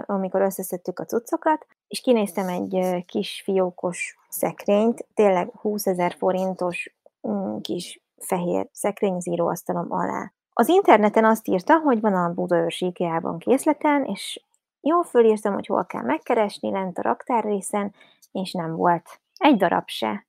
amikor 0.05 0.41
összeszedtük 0.41 0.99
a 0.99 1.05
cuccokat, 1.05 1.65
és 1.95 2.01
kinéztem 2.01 2.47
egy 2.47 3.05
kis 3.05 3.41
fiókos 3.43 4.17
szekrényt, 4.29 5.07
tényleg 5.13 5.51
20 5.51 5.85
ezer 5.85 6.15
forintos 6.17 6.95
mm, 7.27 7.57
kis 7.57 8.01
fehér 8.17 8.67
szekrény 8.71 9.13
az 9.13 9.27
íróasztalom 9.27 9.91
alá. 9.91 10.31
Az 10.53 10.67
interneten 10.67 11.25
azt 11.25 11.47
írta, 11.47 11.79
hogy 11.79 12.01
van 12.01 12.13
a 12.13 12.33
Budaörsi 12.33 12.85
IKEA-ban 12.85 13.37
készleten, 13.37 14.05
és 14.05 14.43
jó, 14.81 15.01
fölírtam, 15.01 15.53
hogy 15.53 15.65
hol 15.65 15.85
kell 15.85 16.01
megkeresni 16.01 16.71
lent 16.71 16.97
a 16.97 17.01
raktár 17.01 17.43
részen, 17.43 17.93
és 18.31 18.51
nem 18.51 18.75
volt. 18.75 19.21
Egy 19.37 19.57
darab 19.57 19.87
se. 19.87 20.25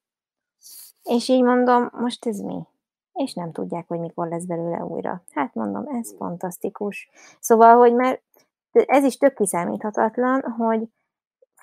És 1.03 1.29
így 1.29 1.43
mondom, 1.43 1.91
most 1.93 2.27
ez 2.27 2.39
mi? 2.39 2.63
És 3.13 3.35
nem 3.35 3.53
tudják, 3.53 3.89
hogy 3.89 3.99
mikor 3.99 4.29
lesz 4.29 4.45
belőle 4.45 4.85
újra. 4.85 5.23
Hát 5.31 5.55
mondom, 5.55 5.87
ez 5.87 6.15
fantasztikus. 6.17 7.11
Szóval, 7.41 7.77
hogy 7.77 7.95
mert 7.95 8.23
ez 8.73 9.05
is 9.05 9.17
tök 9.17 9.35
kiszámíthatatlan, 9.35 10.43
hogy 10.43 10.89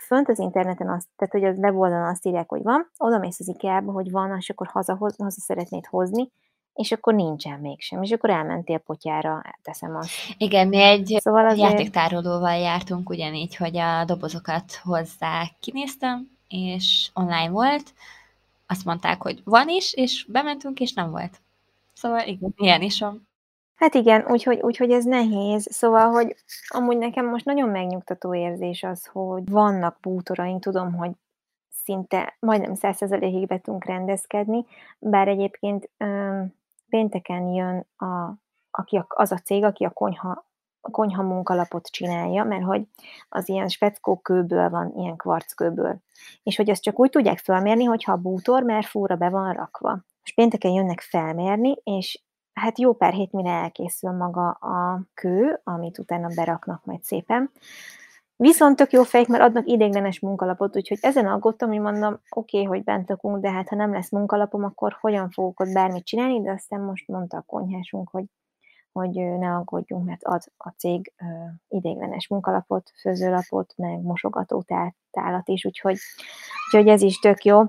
fönt 0.04 0.30
az 0.30 0.40
interneten 0.40 0.90
azt, 0.90 1.08
tehát 1.16 1.34
hogy 1.34 1.44
az 1.44 1.58
weboldalon 1.58 2.08
azt 2.08 2.26
írják, 2.26 2.50
hogy 2.50 2.64
van, 2.64 2.92
oda 2.98 3.18
mész 3.18 3.40
az 3.40 3.48
IKEA-ba, 3.48 3.92
hogy 3.92 4.12
van, 4.12 4.38
és 4.38 4.50
akkor 4.50 4.68
haza, 4.68 4.96
haza 4.96 5.42
szeretnéd 5.42 5.86
hozni, 5.86 6.32
és 6.74 6.92
akkor 6.92 7.14
nincsen 7.14 7.60
mégsem, 7.60 8.04
és 8.04 8.12
akkor 8.12 8.30
elmentél 8.30 8.78
potyára, 8.78 9.42
teszem 9.62 9.96
azt. 9.96 10.10
Igen, 10.38 10.68
mi 10.68 10.82
egy 10.82 11.18
szóval 11.20 11.46
azért... 11.46 11.70
játéktárolóval 11.70 12.56
jártunk 12.56 13.10
ugyanígy, 13.10 13.56
hogy 13.56 13.78
a 13.78 14.06
dobozokat 14.06 14.76
hozzá 14.84 15.50
kinéztem, 15.60 16.30
és 16.48 17.10
online 17.14 17.50
volt, 17.50 17.94
azt 18.68 18.86
mondták, 18.86 19.22
hogy 19.22 19.42
van 19.44 19.70
is, 19.70 19.94
és 19.94 20.26
bementünk, 20.30 20.80
és 20.80 20.94
nem 20.94 21.12
volt. 21.12 21.42
Szóval 21.94 22.28
igen, 22.28 22.54
ilyen 22.58 22.82
is 22.82 23.00
van. 23.00 23.28
Hát 23.76 23.94
igen, 23.94 24.26
úgyhogy, 24.28 24.60
úgyhogy 24.62 24.92
ez 24.92 25.06
nehéz. 25.06 25.68
Szóval, 25.72 26.12
hogy 26.12 26.36
amúgy 26.68 26.98
nekem 26.98 27.26
most 27.26 27.46
nagyon 27.46 27.70
megnyugtató 27.70 28.36
érzés 28.36 28.84
az, 28.84 29.06
hogy 29.06 29.50
vannak 29.50 29.98
bútoraink, 30.02 30.62
tudom, 30.62 30.94
hogy 30.94 31.12
szinte 31.84 32.38
majdnem 32.40 32.76
százszerzelékig 32.76 33.48
be 33.48 33.60
tudunk 33.60 33.86
rendezkedni, 33.86 34.66
bár 35.00 35.28
egyébként 35.28 35.90
um, 36.00 36.54
pénteken 36.90 37.48
jön 37.48 37.88
a, 37.98 38.34
aki 38.72 38.98
a, 38.98 39.06
az 39.08 39.32
a 39.32 39.38
cég, 39.38 39.64
aki 39.64 39.84
a 39.84 39.90
konyha, 39.90 40.46
a 40.82 40.90
konyha 40.90 41.24
munkalapot 41.24 41.88
csinálja, 41.88 42.44
mert 42.44 42.64
hogy 42.64 42.88
az 43.30 43.50
ilyen 43.50 43.68
speckó 43.68 44.18
kőből 44.18 44.70
van, 44.70 44.94
ilyen 44.96 45.16
kvarckőből. 45.16 45.98
És 46.44 46.56
hogy 46.56 46.70
azt 46.70 46.82
csak 46.82 47.00
úgy 47.00 47.10
tudják 47.10 47.38
felmérni, 47.38 47.84
hogyha 47.84 48.12
a 48.12 48.18
bútor 48.18 48.84
fúra 48.86 49.16
be 49.16 49.30
van 49.30 49.54
rakva. 49.54 50.00
És 50.24 50.34
pénteken 50.34 50.72
jönnek 50.72 51.00
felmérni, 51.00 51.76
és 51.84 52.22
hát 52.54 52.80
jó 52.80 52.94
pár 52.94 53.14
hét 53.14 53.32
mire 53.32 53.50
elkészül 53.50 54.12
maga 54.12 54.50
a 54.50 55.02
kő, 55.14 55.60
amit 55.64 56.00
utána 56.00 56.28
beraknak 56.36 56.86
majd 56.86 57.04
szépen. 57.04 57.52
Viszont 58.36 58.76
tök 58.76 58.92
jó 58.92 59.04
fejek, 59.04 59.28
mert 59.28 59.44
adnak 59.44 59.68
idéglenes 59.68 60.20
munkalapot, 60.20 60.76
úgyhogy 60.76 60.98
ezen 61.02 61.28
aggódtam, 61.28 61.70
hogy 61.70 61.80
mondom, 61.80 62.20
oké, 62.30 62.58
okay, 62.58 62.70
hogy 62.70 62.84
bent 62.84 63.10
lakunk, 63.10 63.42
de 63.42 63.52
hát 63.52 63.70
ha 63.70 63.76
nem 63.76 63.94
lesz 63.94 64.12
munkalapom, 64.12 64.64
akkor 64.64 64.98
hogyan 65.00 65.30
fogok 65.30 65.60
ott 65.60 65.74
bármit 65.74 66.06
csinálni, 66.06 66.42
de 66.42 66.52
aztán 66.52 66.82
most 66.82 67.08
mondta 67.08 67.38
a 67.38 67.42
konyhásunk, 67.42 68.10
hogy, 68.10 68.26
hogy 68.92 69.10
ne 69.12 69.56
aggódjunk, 69.56 70.06
mert 70.06 70.24
ad 70.24 70.42
a 70.58 70.70
cég 70.70 71.14
idéglenes 71.68 72.28
munkalapot, 72.28 72.92
főzőlapot, 73.02 73.74
meg 73.78 74.02
mosogató 74.02 74.64
tálat 75.12 75.48
is, 75.48 75.66
úgyhogy, 75.66 75.98
úgyhogy 76.66 76.90
ez 76.90 77.02
is 77.02 77.20
tök 77.20 77.44
jó. 77.44 77.64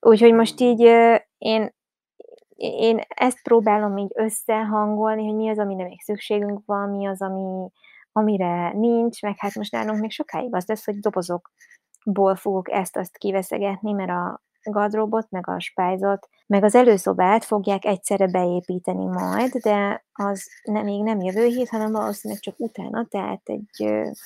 Úgyhogy 0.00 0.32
most 0.32 0.60
így 0.60 0.80
én 1.38 1.74
én 2.62 3.00
ezt 3.08 3.42
próbálom 3.42 3.96
így 3.96 4.10
összehangolni, 4.14 5.26
hogy 5.26 5.34
mi 5.34 5.48
az, 5.48 5.58
amire 5.58 5.84
még 5.84 6.00
szükségünk 6.00 6.62
van, 6.64 6.88
mi 6.88 7.06
az, 7.06 7.22
ami, 7.22 7.70
amire 8.12 8.72
nincs, 8.72 9.22
meg 9.22 9.34
hát 9.38 9.54
most 9.54 9.72
nálunk 9.72 10.00
még 10.00 10.10
sokáig 10.10 10.54
az 10.54 10.66
lesz, 10.66 10.84
hogy 10.84 10.98
dobozokból 10.98 12.34
fogok 12.34 12.70
ezt-azt 12.70 13.18
kiveszegetni, 13.18 13.92
mert 13.92 14.10
a 14.10 14.42
gardróbot, 14.62 15.30
meg 15.30 15.48
a 15.48 15.60
spájzot, 15.60 16.28
meg 16.46 16.64
az 16.64 16.74
előszobát 16.74 17.44
fogják 17.44 17.84
egyszerre 17.84 18.26
beépíteni 18.26 19.04
majd, 19.04 19.50
de 19.50 20.04
az 20.12 20.46
nem, 20.62 20.84
még 20.84 21.02
nem 21.02 21.20
jövő 21.20 21.46
hét, 21.46 21.68
hanem 21.68 21.92
valószínűleg 21.92 22.42
csak 22.42 22.54
utána, 22.58 23.06
tehát 23.10 23.40
egy 23.44 23.70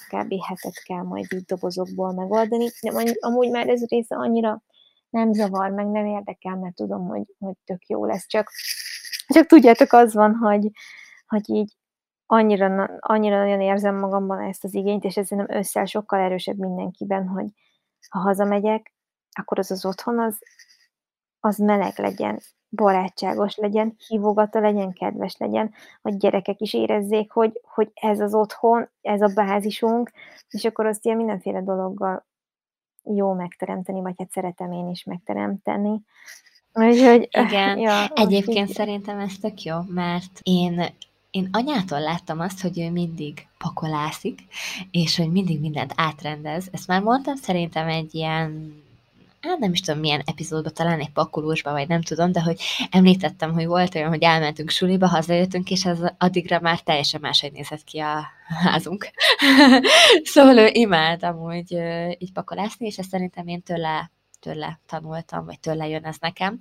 kb. 0.08 0.32
hetet 0.46 0.82
kell 0.84 1.02
majd 1.02 1.32
így 1.32 1.44
dobozokból 1.44 2.12
megoldani. 2.12 2.68
De 2.80 3.14
amúgy 3.20 3.50
már 3.50 3.68
ez 3.68 3.88
része 3.88 4.16
annyira 4.16 4.62
nem 5.16 5.32
zavar, 5.32 5.70
meg 5.70 5.86
nem 5.86 6.06
érdekel, 6.06 6.56
mert 6.56 6.74
tudom, 6.74 7.06
hogy, 7.06 7.34
hogy 7.38 7.54
tök 7.64 7.86
jó 7.86 8.04
lesz. 8.04 8.26
Csak, 8.26 8.50
csak 9.26 9.46
tudjátok, 9.46 9.92
az 9.92 10.14
van, 10.14 10.34
hogy, 10.34 10.70
hogy 11.26 11.50
így 11.50 11.76
annyira, 12.26 12.84
annyira 13.00 13.36
nagyon 13.38 13.60
érzem 13.60 13.96
magamban 13.96 14.40
ezt 14.40 14.64
az 14.64 14.74
igényt, 14.74 15.04
és 15.04 15.16
ez 15.16 15.28
nem 15.28 15.46
össze 15.48 15.84
sokkal 15.84 16.18
erősebb 16.18 16.56
mindenkiben, 16.58 17.26
hogy 17.28 17.46
ha 18.08 18.18
hazamegyek, 18.18 18.94
akkor 19.30 19.58
az 19.58 19.70
az 19.70 19.84
otthon 19.84 20.18
az, 20.18 20.38
az 21.40 21.56
meleg 21.58 21.98
legyen, 21.98 22.40
barátságos 22.70 23.56
legyen, 23.56 23.96
hívogató 24.06 24.60
legyen, 24.60 24.92
kedves 24.92 25.36
legyen, 25.36 25.74
hogy 26.02 26.16
gyerekek 26.16 26.60
is 26.60 26.74
érezzék, 26.74 27.32
hogy, 27.32 27.60
hogy 27.62 27.90
ez 27.94 28.20
az 28.20 28.34
otthon, 28.34 28.88
ez 29.00 29.20
a 29.20 29.32
bázisunk, 29.34 30.10
és 30.48 30.64
akkor 30.64 30.86
azt 30.86 31.04
ilyen 31.04 31.16
mindenféle 31.16 31.62
dologgal 31.62 32.26
jó 33.14 33.32
megteremteni, 33.32 34.00
vagy 34.00 34.14
hát 34.18 34.30
szeretem 34.30 34.72
én 34.72 34.88
is 34.88 35.04
megteremteni. 35.04 36.00
Úgyhogy, 36.72 37.28
Igen, 37.46 37.78
ja, 37.78 38.06
egyébként 38.14 38.68
így... 38.68 38.74
szerintem 38.74 39.18
ez 39.18 39.38
tök 39.40 39.62
jó, 39.62 39.76
mert 39.88 40.40
én 40.42 40.94
én 41.36 41.48
anyától 41.52 42.00
láttam 42.00 42.40
azt, 42.40 42.60
hogy 42.60 42.80
ő 42.80 42.90
mindig 42.90 43.46
pakolászik, 43.58 44.38
és 44.90 45.16
hogy 45.16 45.32
mindig 45.32 45.60
mindent 45.60 45.92
átrendez. 45.96 46.68
Ezt 46.72 46.86
már 46.86 47.02
mondtam 47.02 47.34
szerintem 47.34 47.88
egy 47.88 48.14
ilyen 48.14 48.82
hát 49.40 49.58
nem 49.58 49.72
is 49.72 49.80
tudom 49.80 50.00
milyen 50.00 50.22
epizódban, 50.24 50.74
talán 50.74 51.00
egy 51.00 51.10
pakolósban, 51.10 51.72
vagy 51.72 51.88
nem 51.88 52.02
tudom, 52.02 52.32
de 52.32 52.40
hogy 52.42 52.60
említettem, 52.90 53.52
hogy 53.52 53.66
volt 53.66 53.94
olyan, 53.94 54.08
hogy 54.08 54.22
elmentünk 54.22 54.70
suliba, 54.70 55.06
hazajöttünk, 55.08 55.70
és 55.70 55.84
az 55.84 56.14
addigra 56.18 56.60
már 56.60 56.80
teljesen 56.80 57.20
máshogy 57.20 57.52
nézett 57.52 57.84
ki 57.84 57.98
a 57.98 58.26
házunk. 58.64 59.10
szóval 60.32 60.58
ő 60.58 60.68
imád 60.72 61.22
amúgy 61.22 61.72
így 62.18 62.32
pakolászni, 62.32 62.86
és 62.86 62.98
ezt 62.98 63.10
szerintem 63.10 63.46
én 63.46 63.62
tőle 63.62 64.10
tőle 64.40 64.80
tanultam, 64.86 65.44
vagy 65.44 65.60
tőle 65.60 65.88
jön 65.88 66.04
ez 66.04 66.16
nekem, 66.20 66.60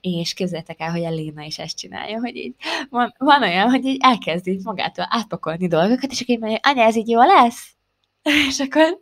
és 0.00 0.34
képzeljétek 0.34 0.80
el, 0.80 0.90
hogy 0.90 1.04
a 1.04 1.10
Léna 1.10 1.42
is 1.42 1.58
ezt 1.58 1.76
csinálja, 1.76 2.18
hogy 2.18 2.36
így 2.36 2.54
van, 2.90 3.14
van 3.18 3.42
olyan, 3.42 3.70
hogy 3.70 3.84
így 3.84 3.98
elkezd 4.00 4.46
így 4.46 4.64
magától 4.64 5.06
átpakolni 5.08 5.66
dolgokat, 5.66 6.10
és 6.10 6.20
akkor 6.20 6.34
így 6.34 6.40
mondja, 6.40 6.58
anya, 6.62 6.82
ez 6.82 6.96
így 6.96 7.08
jó 7.08 7.20
lesz? 7.22 7.77
És 8.48 8.60
akkor 8.60 8.98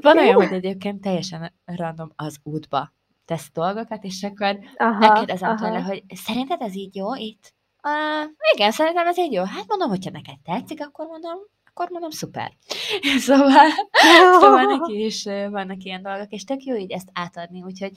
van 0.00 0.18
olyan, 0.18 0.34
hogy 0.34 0.52
egyébként 0.52 1.00
teljesen 1.00 1.52
random 1.64 2.12
az 2.16 2.38
útba 2.42 2.92
tesz 3.24 3.50
dolgokat, 3.52 4.04
és 4.04 4.22
akkor 4.22 4.58
aha, 4.76 4.98
megkérdezem 4.98 5.50
aha. 5.50 5.66
tőle, 5.66 5.80
hogy 5.80 6.02
szerinted 6.14 6.60
ez 6.60 6.74
így 6.74 6.96
jó 6.96 7.14
itt? 7.14 7.54
Uh, 7.82 8.30
igen, 8.54 8.70
szerintem 8.70 9.06
ez 9.06 9.18
így 9.18 9.32
jó. 9.32 9.42
Hát 9.42 9.64
mondom, 9.68 9.88
hogyha 9.88 10.10
neked 10.10 10.38
tetszik, 10.44 10.80
akkor 10.80 11.06
mondom, 11.06 11.38
akkor 11.64 11.90
mondom, 11.90 12.10
szuper. 12.10 12.52
Szóval, 13.26 13.68
szóval 14.40 14.62
neki 14.62 15.04
is 15.04 15.24
vannak 15.24 15.84
ilyen 15.84 16.02
dolgok, 16.02 16.30
és 16.30 16.44
tök 16.44 16.64
jó 16.64 16.74
így 16.76 16.92
ezt 16.92 17.10
átadni, 17.12 17.62
úgyhogy 17.62 17.92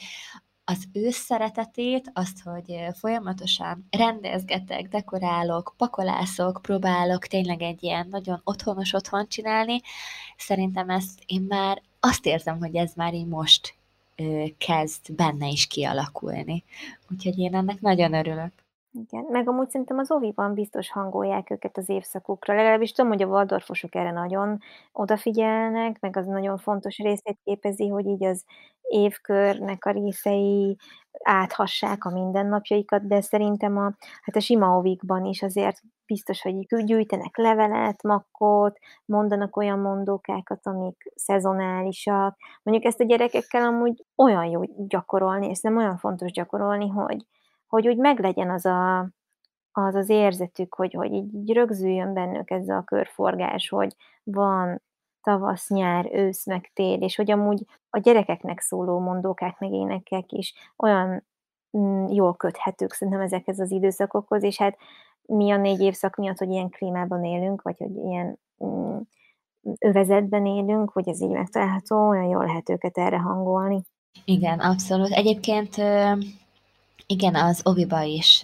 az 0.69 0.87
ő 0.93 1.09
szeretetét, 1.09 2.11
azt, 2.13 2.41
hogy 2.43 2.75
folyamatosan 2.93 3.87
rendezgetek, 3.89 4.87
dekorálok, 4.87 5.73
pakolászok, 5.77 6.59
próbálok 6.61 7.27
tényleg 7.27 7.61
egy 7.61 7.83
ilyen 7.83 8.07
nagyon 8.09 8.41
otthonos 8.43 8.93
otthon 8.93 9.27
csinálni, 9.27 9.81
szerintem 10.37 10.89
ezt 10.89 11.19
én 11.25 11.41
már 11.41 11.81
azt 11.99 12.25
érzem, 12.25 12.59
hogy 12.59 12.75
ez 12.75 12.91
már 12.95 13.13
így 13.13 13.27
most 13.27 13.75
kezd 14.57 15.15
benne 15.15 15.47
is 15.47 15.67
kialakulni. 15.67 16.63
Úgyhogy 17.11 17.37
én 17.37 17.55
ennek 17.55 17.81
nagyon 17.81 18.13
örülök. 18.13 18.51
Igen, 18.91 19.25
meg 19.29 19.47
amúgy 19.47 19.69
szerintem 19.69 19.97
az 19.97 20.11
oviban 20.11 20.53
biztos 20.53 20.91
hangolják 20.91 21.49
őket 21.49 21.77
az 21.77 21.89
évszakukra. 21.89 22.55
Legalábbis 22.55 22.91
tudom, 22.91 23.11
hogy 23.11 23.21
a 23.21 23.27
Waldorfosok 23.27 23.95
erre 23.95 24.11
nagyon 24.11 24.59
odafigyelnek, 24.91 25.99
meg 25.99 26.17
az 26.17 26.25
nagyon 26.25 26.57
fontos 26.57 26.97
részét 26.97 27.39
képezi, 27.43 27.87
hogy 27.87 28.05
így 28.05 28.23
az 28.23 28.43
évkörnek 28.81 29.85
a 29.85 29.91
részei 29.91 30.77
áthassák 31.23 32.05
a 32.05 32.09
mindennapjaikat, 32.09 33.07
de 33.07 33.21
szerintem 33.21 33.77
a, 33.77 33.93
hát 34.21 34.35
a 34.35 34.39
sima 34.39 34.77
ovikban 34.77 35.25
is 35.25 35.41
azért 35.41 35.81
biztos, 36.05 36.41
hogy 36.41 36.65
gyűjtenek 36.85 37.37
levelet, 37.37 38.03
makkot, 38.03 38.77
mondanak 39.05 39.57
olyan 39.57 39.79
mondókákat, 39.79 40.65
amik 40.65 41.11
szezonálisak. 41.15 42.37
Mondjuk 42.63 42.87
ezt 42.87 42.99
a 42.99 43.05
gyerekekkel 43.05 43.63
amúgy 43.63 44.05
olyan 44.15 44.45
jó 44.45 44.61
gyakorolni, 44.87 45.47
és 45.49 45.61
nem 45.61 45.77
olyan 45.77 45.97
fontos 45.97 46.31
gyakorolni, 46.31 46.87
hogy 46.87 47.25
hogy 47.69 47.87
úgy 47.87 47.97
meglegyen 47.97 48.49
az 48.49 48.65
a, 48.65 48.99
az, 49.71 49.95
az 49.95 50.09
érzetük, 50.09 50.73
hogy, 50.73 50.93
hogy 50.93 51.13
így, 51.13 51.33
így 51.33 51.51
rögzüljön 51.53 52.13
bennük 52.13 52.51
ez 52.51 52.69
a 52.69 52.83
körforgás, 52.85 53.69
hogy 53.69 53.95
van 54.23 54.81
tavasz, 55.21 55.69
nyár, 55.69 56.09
ősz, 56.11 56.45
meg 56.45 56.71
tél, 56.73 57.01
és 57.01 57.15
hogy 57.15 57.31
amúgy 57.31 57.65
a 57.89 57.99
gyerekeknek 57.99 58.59
szóló 58.59 58.99
mondókák, 58.99 59.59
meg 59.59 59.71
énekek 59.71 60.31
is 60.31 60.53
olyan 60.77 61.25
mm, 61.77 62.05
jól 62.07 62.35
köthetők 62.35 62.93
szerintem 62.93 63.23
ezekhez 63.23 63.59
az 63.59 63.71
időszakokhoz, 63.71 64.43
és 64.43 64.57
hát 64.57 64.77
mi 65.21 65.51
a 65.51 65.57
négy 65.57 65.79
évszak 65.79 66.15
miatt, 66.15 66.37
hogy 66.37 66.49
ilyen 66.49 66.69
klímában 66.69 67.23
élünk, 67.23 67.61
vagy 67.61 67.77
hogy 67.77 67.95
ilyen 67.95 68.39
mm, 68.65 68.97
övezetben 69.79 70.45
élünk, 70.45 70.91
hogy 70.91 71.07
ez 71.07 71.21
így 71.21 71.29
megtalálható, 71.29 72.07
olyan 72.07 72.29
jól 72.29 72.45
lehet 72.45 72.69
őket 72.69 72.97
erre 72.97 73.17
hangolni. 73.17 73.81
Igen, 74.25 74.59
abszolút. 74.59 75.11
Egyébként 75.11 75.75
igen, 77.11 77.35
az 77.35 77.61
oviba 77.63 78.01
is 78.01 78.41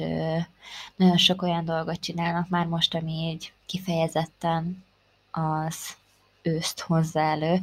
nagyon 0.95 1.17
sok 1.17 1.41
olyan 1.41 1.65
dolgot 1.65 1.99
csinálnak 1.99 2.49
már 2.49 2.65
most, 2.65 2.95
ami 2.95 3.11
így 3.11 3.53
kifejezetten 3.65 4.83
az 5.31 5.77
őszt 6.41 6.79
hozza 6.79 7.19
elő. 7.19 7.59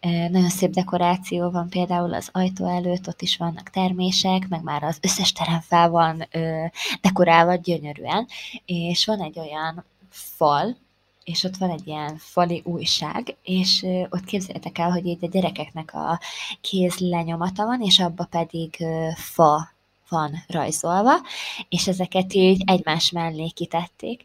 Nagyon 0.00 0.48
szép 0.48 0.70
dekoráció 0.70 1.50
van 1.50 1.68
például 1.68 2.14
az 2.14 2.28
ajtó 2.32 2.66
előtt, 2.66 3.08
ott 3.08 3.22
is 3.22 3.36
vannak 3.36 3.70
termések, 3.70 4.48
meg 4.48 4.62
már 4.62 4.82
az 4.82 4.98
összes 5.00 5.32
terem 5.32 5.60
fel 5.60 5.90
van 5.90 6.28
dekorálva 7.00 7.54
gyönyörűen, 7.54 8.26
és 8.64 9.04
van 9.04 9.20
egy 9.20 9.38
olyan 9.38 9.84
fal, 10.08 10.76
és 11.24 11.44
ott 11.44 11.56
van 11.56 11.70
egy 11.70 11.86
ilyen 11.86 12.16
fali 12.18 12.62
újság, 12.64 13.36
és 13.42 13.82
ott 14.10 14.24
képzeljétek 14.24 14.78
el, 14.78 14.90
hogy 14.90 15.06
így 15.06 15.24
a 15.24 15.28
gyerekeknek 15.28 15.94
a 15.94 16.20
kéz 16.60 16.98
lenyomata 16.98 17.64
van, 17.64 17.82
és 17.82 17.98
abba 17.98 18.24
pedig 18.24 18.84
fa 19.14 19.74
van 20.08 20.30
rajzolva, 20.48 21.14
és 21.68 21.88
ezeket 21.88 22.32
így 22.32 22.62
egymás 22.66 23.10
mellé 23.10 23.48
kitették, 23.48 24.22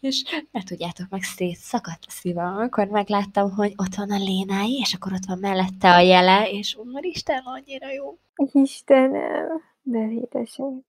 és 0.00 0.22
ne 0.50 0.62
tudjátok 0.62 1.06
meg, 1.10 1.20
szakadt 1.54 2.04
a 2.06 2.10
szívem, 2.10 2.54
amikor 2.54 2.86
megláttam, 2.86 3.50
hogy 3.50 3.72
ott 3.76 3.94
van 3.94 4.10
a 4.10 4.18
Lénái, 4.18 4.78
és 4.82 4.94
akkor 4.94 5.12
ott 5.12 5.26
van 5.26 5.38
mellette 5.38 5.94
a 5.94 6.00
jele, 6.00 6.50
és 6.50 6.78
Isten, 7.00 7.42
annyira 7.44 7.90
jó. 7.92 8.18
Istenem, 8.52 9.62
de 9.82 9.98
édesem. 9.98 10.84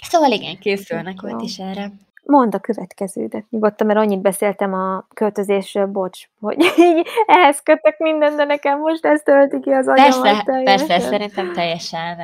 Szóval 0.00 0.30
igen, 0.30 0.58
készülnek 0.58 1.22
ott 1.22 1.42
is 1.42 1.58
erre. 1.58 1.92
Mondd 2.24 2.54
a 2.54 2.58
következődet 2.58 3.50
nyugodtan, 3.50 3.86
mert 3.86 3.98
annyit 3.98 4.20
beszéltem 4.20 4.74
a 4.74 5.06
költözésről, 5.14 5.86
bocs, 5.86 6.28
hogy 6.40 6.56
így 6.88 7.06
ehhez 7.26 7.60
kötök 7.60 7.98
minden, 7.98 8.36
de 8.36 8.44
nekem 8.44 8.78
most 8.78 9.04
ez 9.04 9.20
tölti 9.20 9.60
ki 9.60 9.70
az 9.70 9.88
agyamat. 9.88 10.44
Persze, 10.44 10.62
persze, 10.64 11.00
szerintem 11.00 11.52
teljesen, 11.52 12.18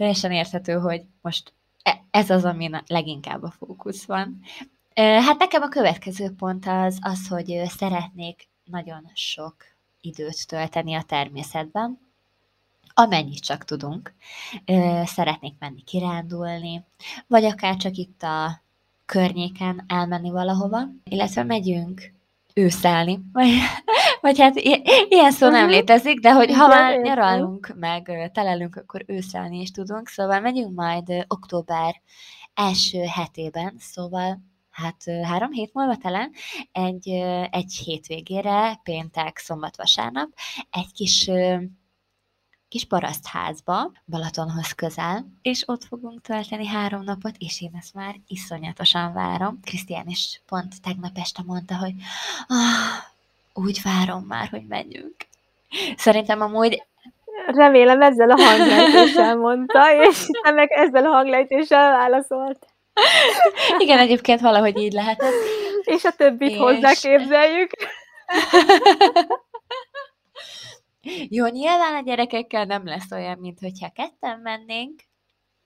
teljesen 0.00 0.32
érthető, 0.32 0.72
hogy 0.72 1.02
most 1.20 1.52
e, 1.82 2.04
ez 2.10 2.30
az, 2.30 2.44
ami 2.44 2.70
leginkább 2.86 3.42
a 3.42 3.50
fókusz 3.50 4.04
van. 4.04 4.40
Hát 4.94 5.38
nekem 5.38 5.62
a 5.62 5.68
következő 5.68 6.34
pont 6.34 6.66
az, 6.66 6.98
az, 7.00 7.28
hogy 7.28 7.62
szeretnék 7.66 8.48
nagyon 8.64 9.10
sok 9.14 9.54
időt 10.00 10.46
tölteni 10.46 10.94
a 10.94 11.02
természetben, 11.02 11.98
amennyit 12.94 13.44
csak 13.44 13.64
tudunk. 13.64 14.14
Szeretnék 15.04 15.54
menni 15.58 15.82
kirándulni, 15.82 16.84
vagy 17.26 17.44
akár 17.44 17.76
csak 17.76 17.96
itt 17.96 18.22
a 18.22 18.62
környéken 19.06 19.84
elmenni 19.88 20.30
valahova, 20.30 20.80
illetve 21.04 21.42
megyünk 21.42 22.12
őszelni, 22.54 23.20
vagy, 23.32 23.48
vagy 24.20 24.38
hát 24.40 24.56
ilyen 25.08 25.32
szó 25.32 25.48
nem 25.48 25.64
mhm. 25.64 25.70
létezik, 25.70 26.20
de 26.20 26.32
hogy 26.32 26.54
ha 26.54 26.66
már 26.66 26.98
nyaralunk, 26.98 27.74
meg 27.78 28.30
telelünk, 28.32 28.76
akkor 28.76 29.04
őszelni 29.06 29.60
is 29.60 29.70
tudunk, 29.70 30.08
szóval 30.08 30.40
megyünk 30.40 30.74
majd 30.74 31.24
október 31.28 32.00
első 32.54 33.02
hetében, 33.02 33.74
szóval 33.78 34.40
hát 34.70 35.04
három 35.22 35.52
hét 35.52 35.74
múlva 35.74 35.96
talán, 35.96 36.30
egy, 36.72 37.08
egy 37.50 37.72
hétvégére, 37.84 38.80
péntek, 38.82 39.38
szombat, 39.38 39.76
vasárnap, 39.76 40.28
egy 40.70 40.92
kis 40.94 41.30
kis 42.70 42.84
parasztházba, 42.84 43.92
Balatonhoz 44.06 44.72
közel, 44.72 45.26
és 45.42 45.62
ott 45.66 45.84
fogunk 45.84 46.20
tölteni 46.20 46.66
három 46.66 47.02
napot, 47.02 47.34
és 47.38 47.60
én 47.60 47.70
ezt 47.78 47.94
már 47.94 48.14
iszonyatosan 48.26 49.12
várom. 49.12 49.60
Krisztián 49.64 50.06
is 50.06 50.42
pont 50.46 50.82
tegnap 50.82 51.10
este 51.14 51.42
mondta, 51.46 51.76
hogy 51.76 51.92
ah, 52.46 53.04
úgy 53.64 53.80
várom 53.82 54.24
már, 54.24 54.48
hogy 54.48 54.66
menjünk. 54.68 55.16
Szerintem 55.96 56.40
amúgy 56.40 56.82
Remélem 57.46 58.02
ezzel 58.02 58.30
a 58.30 58.42
hanglejtéssel 58.42 59.36
mondta, 59.36 60.02
és 60.08 60.26
te 60.42 60.50
meg 60.50 60.70
ezzel 60.72 61.04
a 61.04 61.08
hanglejtéssel 61.08 61.90
válaszolt. 61.90 62.66
Igen, 63.78 63.98
egyébként 63.98 64.40
valahogy 64.40 64.78
így 64.78 64.92
lehetett. 64.92 65.34
És 65.84 66.04
a 66.04 66.10
többit 66.10 66.50
és... 66.50 66.58
hozzá 66.58 66.92
képzeljük. 66.92 67.70
Jó, 71.36 71.46
nyilván 71.46 71.94
a 71.94 72.02
gyerekekkel 72.02 72.64
nem 72.64 72.84
lesz 72.84 73.10
olyan, 73.10 73.38
mint 73.38 73.60
hogyha 73.60 73.90
ketten 73.90 74.38
mennénk, 74.38 75.08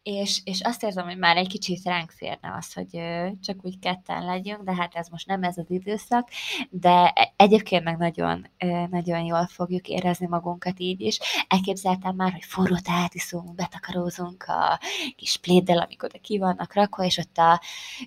és, 0.03 0.41
és 0.45 0.61
azt 0.61 0.83
érzem, 0.83 1.05
hogy 1.05 1.19
már 1.19 1.37
egy 1.37 1.49
kicsit 1.49 1.85
ránk 1.85 2.11
férne 2.11 2.55
az, 2.59 2.73
hogy 2.73 3.01
csak 3.41 3.57
úgy 3.65 3.79
ketten 3.79 4.25
legyünk, 4.25 4.63
de 4.63 4.75
hát 4.75 4.95
ez 4.95 5.09
most 5.09 5.27
nem 5.27 5.43
ez 5.43 5.59
az 5.59 5.71
időszak, 5.71 6.29
de 6.71 7.13
egyébként 7.37 7.85
meg 7.85 7.97
nagyon, 7.97 8.47
nagyon 8.91 9.25
jól 9.25 9.47
fogjuk 9.47 9.89
érezni 9.89 10.27
magunkat 10.27 10.81
így 10.81 11.01
is. 11.01 11.19
Elképzeltem 11.49 12.15
már, 12.15 12.33
hogy 12.33 12.45
forró 12.45 12.77
iszunk, 13.13 13.55
betakarózunk 13.55 14.43
a 14.43 14.81
kis 15.17 15.37
pléddel, 15.37 15.79
amik 15.79 16.03
oda 16.03 16.19
ki 16.19 16.39
vannak 16.39 16.75
rakva, 16.75 17.05
és 17.05 17.19
ott 17.19 17.39
a 17.39 17.61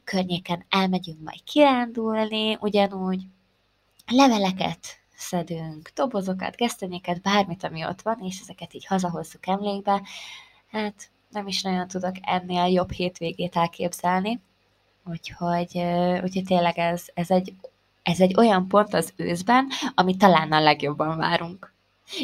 környéken 0.03 0.65
elmegyünk 0.69 1.23
majd 1.23 1.43
kirándulni, 1.43 2.57
ugyanúgy 2.59 3.23
leveleket 4.05 5.06
szedünk, 5.17 5.91
dobozokat, 5.95 6.55
gesztenyéket, 6.55 7.21
bármit, 7.21 7.63
ami 7.63 7.85
ott 7.85 8.01
van, 8.01 8.19
és 8.21 8.39
ezeket 8.41 8.73
így 8.73 8.85
hazahozzuk 8.85 9.47
emlékbe. 9.47 10.01
Hát 10.71 11.09
nem 11.29 11.47
is 11.47 11.61
nagyon 11.61 11.87
tudok 11.87 12.15
ennél 12.21 12.65
jobb 12.65 12.91
hétvégét 12.91 13.55
elképzelni. 13.55 14.39
Úgyhogy, 15.05 15.77
úgyhogy 16.23 16.43
tényleg 16.45 16.77
ez, 16.77 17.05
ez, 17.13 17.31
egy, 17.31 17.53
ez 18.03 18.19
egy 18.19 18.35
olyan 18.37 18.67
pont 18.67 18.93
az 18.93 19.13
őszben, 19.15 19.67
amit 19.95 20.17
talán 20.17 20.51
a 20.51 20.59
legjobban 20.59 21.17
várunk. 21.17 21.73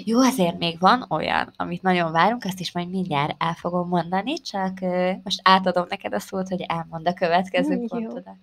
Jó, 0.05 0.19
azért 0.19 0.57
még 0.57 0.79
van 0.79 1.05
olyan, 1.09 1.53
amit 1.55 1.81
nagyon 1.81 2.11
várunk, 2.11 2.43
azt 2.43 2.59
is 2.59 2.71
majd 2.71 2.89
mindjárt 2.89 3.35
el 3.37 3.53
fogom 3.53 3.87
mondani, 3.87 4.33
csak 4.33 4.79
most 5.23 5.39
átadom 5.43 5.85
neked 5.89 6.13
a 6.13 6.19
szót, 6.19 6.47
hogy 6.47 6.61
elmond 6.61 7.07
a 7.07 7.13
következő 7.13 7.73
Jó. 7.73 7.85
pontodat. 7.87 8.37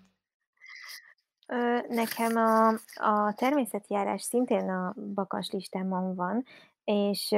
Nekem 1.88 2.36
a, 2.36 2.68
a 2.94 3.32
természetjárás 3.34 4.22
szintén 4.22 4.70
a 4.70 4.94
bakas 5.14 5.50
listámon 5.50 6.14
van, 6.14 6.44
és 6.84 7.28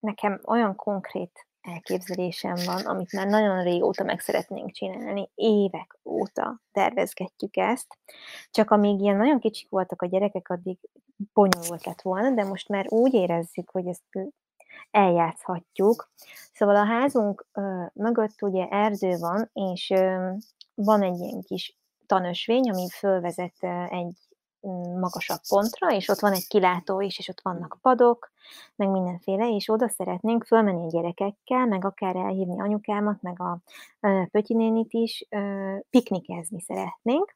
nekem 0.00 0.40
olyan 0.44 0.76
konkrét 0.76 1.46
elképzelésem 1.60 2.54
van, 2.66 2.86
amit 2.86 3.12
már 3.12 3.26
nagyon 3.26 3.62
régóta 3.62 4.04
meg 4.04 4.20
szeretnénk 4.20 4.70
csinálni, 4.70 5.30
évek 5.34 5.98
óta 6.04 6.60
tervezgetjük 6.72 7.56
ezt, 7.56 7.98
csak 8.50 8.70
amíg 8.70 9.00
ilyen 9.00 9.16
nagyon 9.16 9.38
kicsik 9.38 9.68
voltak 9.70 10.02
a 10.02 10.06
gyerekek, 10.06 10.48
addig 10.48 10.78
bonyolult 11.32 11.84
lett 11.84 12.02
volna, 12.02 12.30
de 12.30 12.44
most 12.44 12.68
már 12.68 12.86
úgy 12.88 13.14
érezzük, 13.14 13.70
hogy 13.70 13.86
ezt 13.86 14.30
eljátszhatjuk. 14.90 16.12
Szóval 16.52 16.76
a 16.76 16.84
házunk 16.84 17.46
ö, 17.52 17.84
mögött 17.92 18.42
ugye 18.42 18.66
erdő 18.68 19.16
van, 19.18 19.50
és 19.52 19.90
ö, 19.90 20.30
van 20.74 21.02
egy 21.02 21.18
ilyen 21.18 21.42
kis 21.42 21.79
tanösvény, 22.10 22.70
ami 22.70 22.88
fölvezet 22.88 23.56
egy 23.88 24.16
mm, 24.68 24.98
magasabb 24.98 25.40
pontra, 25.48 25.92
és 25.92 26.08
ott 26.08 26.18
van 26.18 26.32
egy 26.32 26.46
kilátó 26.46 27.00
is, 27.00 27.18
és 27.18 27.28
ott 27.28 27.40
vannak 27.42 27.78
padok, 27.82 28.30
meg 28.76 28.88
mindenféle, 28.88 29.54
és 29.54 29.68
oda 29.68 29.88
szeretnénk 29.88 30.44
fölmenni 30.44 30.84
a 30.84 30.90
gyerekekkel, 30.90 31.66
meg 31.66 31.84
akár 31.84 32.16
elhívni 32.16 32.60
anyukámat, 32.60 33.22
meg 33.22 33.40
a 33.40 33.58
pötyinénit 34.30 34.92
is, 34.92 35.28
piknikezni 35.90 36.60
szeretnénk. 36.60 37.34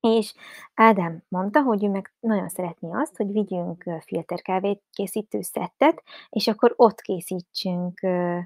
És 0.00 0.34
Ádám 0.74 1.22
mondta, 1.28 1.62
hogy 1.62 1.84
ő 1.84 1.88
meg 1.88 2.14
nagyon 2.20 2.48
szeretné 2.48 2.90
azt, 2.92 3.16
hogy 3.16 3.32
vigyünk 3.32 3.84
filterkávét 4.06 4.82
készítő 4.92 5.40
szettet, 5.40 6.02
és 6.30 6.48
akkor 6.48 6.72
ott 6.76 7.00
készítsünk, 7.00 8.00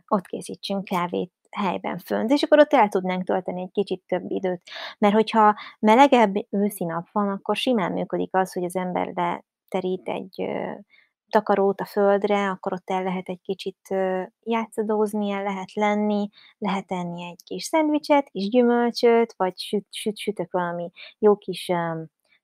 ott 0.09 0.26
készítsünk 0.26 0.84
kávét 0.84 1.32
helyben 1.51 1.99
fönt, 1.99 2.30
és 2.30 2.42
akkor 2.42 2.59
ott 2.59 2.72
el 2.72 2.88
tudnánk 2.88 3.24
tölteni 3.24 3.62
egy 3.62 3.72
kicsit 3.72 4.03
több 4.07 4.30
időt. 4.30 4.62
Mert 4.99 5.14
hogyha 5.14 5.55
melegebb 5.78 6.34
őszi 6.51 6.84
nap 6.84 7.09
van, 7.12 7.28
akkor 7.28 7.57
simán 7.57 7.92
működik 7.92 8.34
az, 8.34 8.53
hogy 8.53 8.64
az 8.64 8.76
ember 8.76 9.12
leterít 9.14 10.09
egy 10.09 10.49
takarót 11.30 11.80
a 11.80 11.84
földre, 11.84 12.49
akkor 12.49 12.72
ott 12.72 12.90
el 12.90 13.03
lehet 13.03 13.28
egy 13.28 13.40
kicsit 13.42 13.94
játszadózni, 14.42 15.30
el 15.30 15.42
lehet 15.42 15.72
lenni, 15.74 16.28
lehet 16.59 16.92
enni 16.92 17.24
egy 17.24 17.42
kis 17.44 17.64
szendvicset, 17.64 18.28
kis 18.28 18.49
gyümölcsöt, 18.49 19.34
vagy 19.36 19.59
süt, 19.59 19.86
süt, 19.90 20.18
sütök 20.18 20.53
valami 20.53 20.90
jó 21.18 21.36
kis 21.36 21.72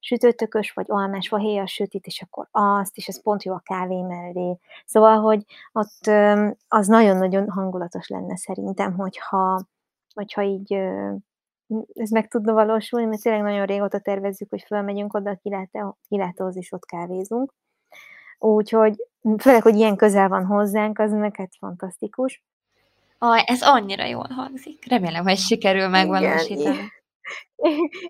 sütőtökös, 0.05 0.73
vagy 0.73 0.85
almás 0.89 1.29
fahéjas 1.29 1.73
sütit, 1.73 2.07
és 2.07 2.23
akkor 2.23 2.49
azt, 2.51 2.97
és 2.97 3.09
ez 3.09 3.23
pont 3.23 3.43
jó 3.43 3.55
a 3.55 3.63
kávé 3.65 4.01
mellé. 4.01 4.59
Szóval, 4.85 5.21
hogy 5.21 5.45
ott 5.73 6.07
az 6.69 6.87
nagyon-nagyon 6.87 7.51
hangulatos 7.51 8.09
lenne 8.09 8.37
szerintem, 8.37 8.93
hogyha, 8.95 9.67
hogyha 10.15 10.43
így 10.43 10.73
ez 11.95 12.11
meg 12.11 12.29
tudna 12.29 12.53
valósulni, 12.53 13.07
mert 13.07 13.23
tényleg 13.23 13.43
nagyon 13.43 13.67
régóta 13.67 13.99
tervezzük, 13.99 14.51
hogy 14.51 14.63
fölmegyünk 14.63 15.15
oda 15.15 15.31
a 15.31 15.97
kilátóhoz, 16.09 16.57
és 16.57 16.73
ott 16.73 16.85
kávézunk. 16.85 17.55
Úgyhogy 18.39 19.07
főleg, 19.39 19.63
hogy 19.63 19.77
ilyen 19.77 19.97
közel 19.97 20.29
van 20.29 20.47
hozzánk, 20.47 20.99
az 20.99 21.13
meg 21.13 21.37
hát 21.37 21.51
fantasztikus. 21.59 22.43
Aj, 23.19 23.43
ez 23.47 23.63
annyira 23.63 24.05
jól 24.05 24.29
hangzik. 24.31 24.89
Remélem, 24.89 25.23
hogy 25.23 25.37
sikerül 25.37 25.89
megvalósítani. 25.89 26.61
Igen, 26.61 26.93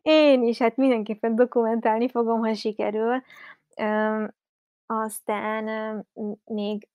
én 0.02 0.42
is, 0.42 0.58
hát 0.58 0.76
mindenképpen 0.76 1.34
dokumentálni 1.34 2.08
fogom, 2.08 2.40
ha 2.40 2.54
sikerül. 2.54 3.22
Aztán 4.86 5.64
még, 6.44 6.88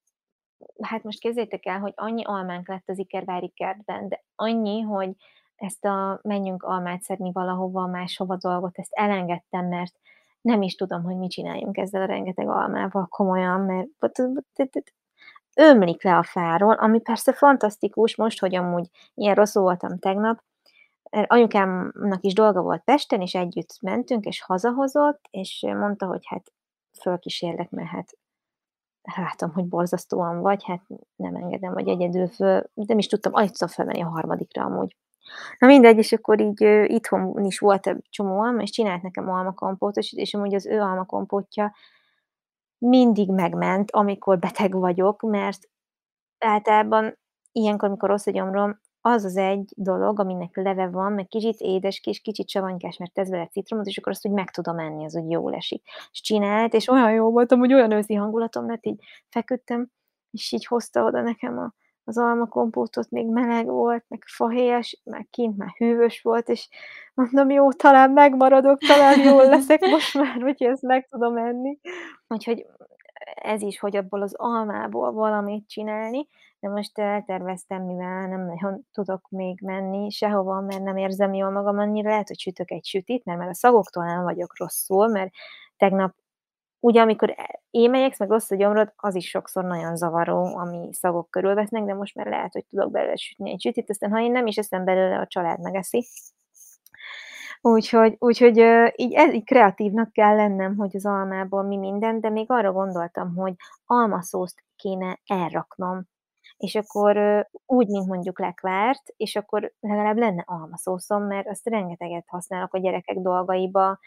hát 0.82 1.04
most 1.04 1.20
képzeljétek 1.20 1.66
el, 1.66 1.80
hogy 1.80 1.94
annyi 1.96 2.24
almánk 2.26 2.68
lett 2.68 2.90
az 2.90 2.98
Ikervári 2.98 3.50
kertben, 3.56 4.08
de 4.08 4.24
annyi, 4.36 4.82
hogy 4.82 5.10
ezt 5.56 5.86
a 5.86 6.20
menjünk 6.24 6.64
almát 6.64 7.02
szedni 7.02 7.32
valahova, 7.32 7.88
máshova 7.88 8.36
dolgot, 8.36 8.78
ezt 8.78 8.94
elengedtem, 8.94 9.66
mert 9.68 9.94
nem 10.42 10.62
is 10.62 10.76
tudom, 10.76 11.04
hogy 11.04 11.18
mit 11.18 11.32
csináljunk 11.32 11.78
ezzel 11.78 12.02
a 12.02 12.06
rengeteg 12.06 12.50
almával 12.50 13.08
komolyan, 13.08 13.62
mert 13.62 14.20
ömlik 15.56 16.04
le 16.04 16.18
a 16.18 16.24
fáról, 16.24 16.74
ami 16.74 17.00
persze 17.00 17.34
fantasztikus, 17.34 18.16
most, 18.16 18.40
hogy 18.40 18.56
amúgy 18.56 18.90
ilyen 19.14 19.36
rosszul 19.36 19.64
voltam 19.64 20.00
tegnap, 20.00 20.44
anyukámnak 21.10 22.24
is 22.24 22.34
dolga 22.34 22.62
volt 22.62 22.84
Pesten, 22.84 23.22
és 23.22 23.34
együtt 23.34 23.78
mentünk, 23.82 24.26
és 24.26 24.42
hazahozott, 24.42 25.28
és 25.30 25.66
mondta, 25.68 26.06
hogy 26.06 26.26
hát 26.26 26.54
fölkísérlek, 27.02 27.70
mert 27.70 27.90
hát 27.90 28.18
látom, 29.16 29.54
hogy 29.54 29.66
borzasztóan 29.66 30.42
vagy, 30.42 30.64
hát 30.64 30.82
nem 31.16 31.36
engedem, 31.36 31.74
hogy 31.74 31.88
egyedül 31.88 32.28
föl, 32.28 32.64
nem 32.74 32.98
is 32.98 33.08
tudtam, 33.08 33.34
alig 33.34 33.50
tudtam 33.50 33.68
felmenni 33.68 34.02
a 34.02 34.08
harmadikra 34.10 34.64
amúgy. 34.64 34.96
Na 35.60 35.68
mindegy, 35.68 35.98
és 35.98 36.12
akkor 36.12 36.42
így 36.42 36.64
ö, 36.64 36.84
itthon 36.84 37.46
is 37.46 37.60
volt 37.60 37.88
egy 37.88 38.06
csomó 38.10 38.40
alma, 38.40 38.62
és 38.62 38.70
csinált 38.70 39.02
nekem 39.02 39.30
almakompótot, 39.30 40.04
és 40.04 40.34
amúgy 40.34 40.54
az 40.54 40.66
ő 40.66 40.82
almakompótja 40.82 41.76
mindig 42.78 43.32
megment, 43.32 43.92
amikor 43.92 44.40
beteg 44.40 44.74
vagyok, 44.74 45.22
mert 45.22 45.70
általában 46.38 47.18
ilyenkor, 47.52 47.88
amikor 47.88 48.10
rossz 48.10 48.28
a 48.28 48.32
gyomrom, 48.32 48.80
az 49.08 49.26
az 49.26 49.38
egy 49.38 49.74
dolog, 49.76 50.20
aminek 50.20 50.56
leve 50.56 50.88
van, 50.88 51.12
meg 51.12 51.28
kicsit 51.28 51.60
édes, 51.60 52.00
kis, 52.00 52.20
kicsit 52.22 52.50
savanykás, 52.50 52.98
mert 52.98 53.14
tesz 53.14 53.30
vele 53.30 53.48
citromot, 53.48 53.86
és 53.86 53.98
akkor 53.98 54.12
azt 54.12 54.28
úgy 54.28 54.34
meg 54.34 54.52
tudom 54.52 54.80
enni, 54.80 55.06
az 55.06 55.16
úgy 55.16 55.32
jól 55.32 55.54
esik. 55.54 55.84
És 56.12 56.22
csinált, 56.22 56.74
és 56.74 56.88
olyan 56.88 57.12
jó 57.12 57.32
voltam, 57.32 57.60
hogy 57.60 57.74
olyan 57.74 57.92
őszi 57.92 58.14
hangulatom 58.14 58.68
lett, 58.68 58.86
így 58.86 59.00
feküdtem, 59.30 59.88
és 60.32 60.52
így 60.52 60.66
hozta 60.66 61.04
oda 61.04 61.22
nekem 61.22 61.58
a, 61.58 61.74
az 62.04 62.18
almakompótot, 62.18 63.10
még 63.10 63.28
meleg 63.28 63.66
volt, 63.66 64.06
meg 64.08 64.24
fahéjas, 64.26 65.02
meg 65.04 65.28
kint 65.32 65.58
már 65.58 65.74
hűvös 65.78 66.22
volt, 66.22 66.50
és 66.50 66.70
mondom, 67.14 67.50
jó, 67.50 67.72
talán 67.72 68.12
megmaradok, 68.12 68.80
talán 68.80 69.20
jól 69.20 69.46
leszek 69.46 69.80
most 69.92 70.14
már, 70.14 70.42
hogy 70.42 70.64
ezt 70.64 70.82
meg 70.82 71.08
tudom 71.10 71.38
enni. 71.38 71.80
Úgyhogy 72.28 72.66
ez 73.36 73.62
is, 73.62 73.80
hogy 73.80 73.96
abból 73.96 74.22
az 74.22 74.34
almából 74.36 75.12
valamit 75.12 75.68
csinálni, 75.68 76.28
de 76.60 76.70
most 76.70 77.00
elterveztem, 77.00 77.84
mivel 77.84 78.28
nem 78.28 78.46
nagyon 78.46 78.88
tudok 78.92 79.28
még 79.30 79.60
menni 79.62 80.10
sehova, 80.10 80.62
mert 80.62 80.84
nem 80.84 80.98
érzem 80.98 81.34
jól 81.34 81.50
magam 81.50 81.78
annyira, 81.78 82.10
lehet, 82.10 82.28
hogy 82.28 82.40
sütök 82.40 82.72
egy 82.72 82.86
sütit, 82.86 83.26
mert 83.26 83.40
már 83.40 83.48
a 83.50 83.54
szagoktól 83.54 84.06
nem 84.06 84.24
vagyok 84.24 84.58
rosszul, 84.58 85.08
mert 85.08 85.32
tegnap 85.78 86.16
ugye 86.80 87.02
amikor 87.02 87.30
e, 87.30 87.62
émelyeksz, 87.72 88.20
meg 88.20 88.30
rossz 88.30 88.52
a 88.52 88.56
gyomrod, 88.56 88.94
az 88.96 89.16
is 89.16 89.30
sokszor 89.30 89.64
nagyon 89.64 89.96
zavaró, 89.96 90.58
ami 90.58 90.90
szagok 90.94 91.30
körülvesznek, 91.30 91.84
de 91.84 91.94
most 91.94 92.16
már 92.16 92.28
lehet, 92.28 92.54
hogy 92.54 92.66
tudok 92.66 92.92
belőle 92.92 93.16
sütni 93.16 93.52
egy 93.52 93.62
sütit, 93.62 93.90
aztán 93.90 94.12
ha 94.12 94.22
én 94.22 94.32
nem 94.32 94.48
is 94.48 94.58
eszem 94.58 94.86
belőle, 94.86 95.20
a 95.20 95.28
család 95.28 95.62
megeszi. 95.62 96.08
Úgyhogy, 97.62 98.16
úgyhogy 98.20 98.58
így, 98.96 99.14
ez, 99.14 99.34
így 99.34 99.44
kreatívnak 99.44 100.12
kell 100.12 100.36
lennem, 100.36 100.76
hogy 100.76 100.96
az 100.96 101.06
almából 101.06 101.64
mi 101.64 101.78
minden, 101.78 102.20
de 102.20 102.30
még 102.30 102.52
arra 102.52 102.72
gondoltam, 102.72 103.36
hogy 103.36 103.54
almaszószt 103.86 104.64
kéne 104.76 105.20
elraknom 105.26 106.08
és 106.58 106.76
akkor 106.76 107.46
úgy, 107.66 107.88
mint 107.88 108.08
mondjuk 108.08 108.40
lekvárt, 108.40 109.14
és 109.18 109.36
akkor 109.36 109.74
legalább 109.80 110.18
lenne 110.18 110.44
almaszószom, 110.46 111.24
mert 111.24 111.48
azt 111.48 111.68
rengeteget 111.68 112.26
használok 112.28 112.74
a 112.74 112.80
gyerekek 112.80 113.18
dolgaiba, 113.18 114.00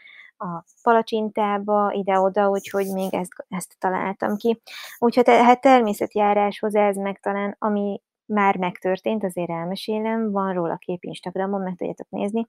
a 0.42 0.64
palacsintába, 0.82 1.92
ide-oda, 1.92 2.48
úgyhogy 2.48 2.86
még 2.92 3.14
ezt, 3.14 3.32
ezt 3.48 3.74
találtam 3.78 4.36
ki. 4.36 4.60
Úgyhogy 4.98 5.28
hát 5.28 5.60
természetjáráshoz 5.60 6.74
ez 6.74 6.96
meg 6.96 7.20
talán, 7.20 7.56
ami 7.58 8.02
már 8.30 8.56
megtörtént, 8.56 9.24
azért 9.24 9.50
elmesélem, 9.50 10.30
van 10.30 10.54
róla 10.54 10.76
kép 10.76 11.04
Instagramon, 11.04 11.60
meg 11.60 11.76
tudjátok 11.76 12.08
nézni. 12.08 12.46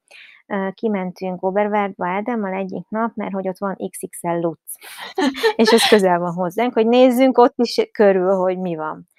Kimentünk 0.73 1.43
Oberwaldba 1.43 2.07
Ádámmal 2.07 2.53
egyik 2.53 2.89
nap, 2.89 3.15
mert 3.15 3.33
hogy 3.33 3.47
ott 3.47 3.57
van 3.57 3.77
XXL 3.89 4.27
Lutz, 4.27 4.75
és 5.55 5.71
ez 5.71 5.87
közel 5.87 6.19
van 6.19 6.33
hozzánk, 6.33 6.73
hogy 6.73 6.87
nézzünk 6.87 7.37
ott 7.37 7.55
is 7.57 7.89
körül, 7.91 8.35
hogy 8.35 8.57
mi 8.57 8.75
van 8.75 9.09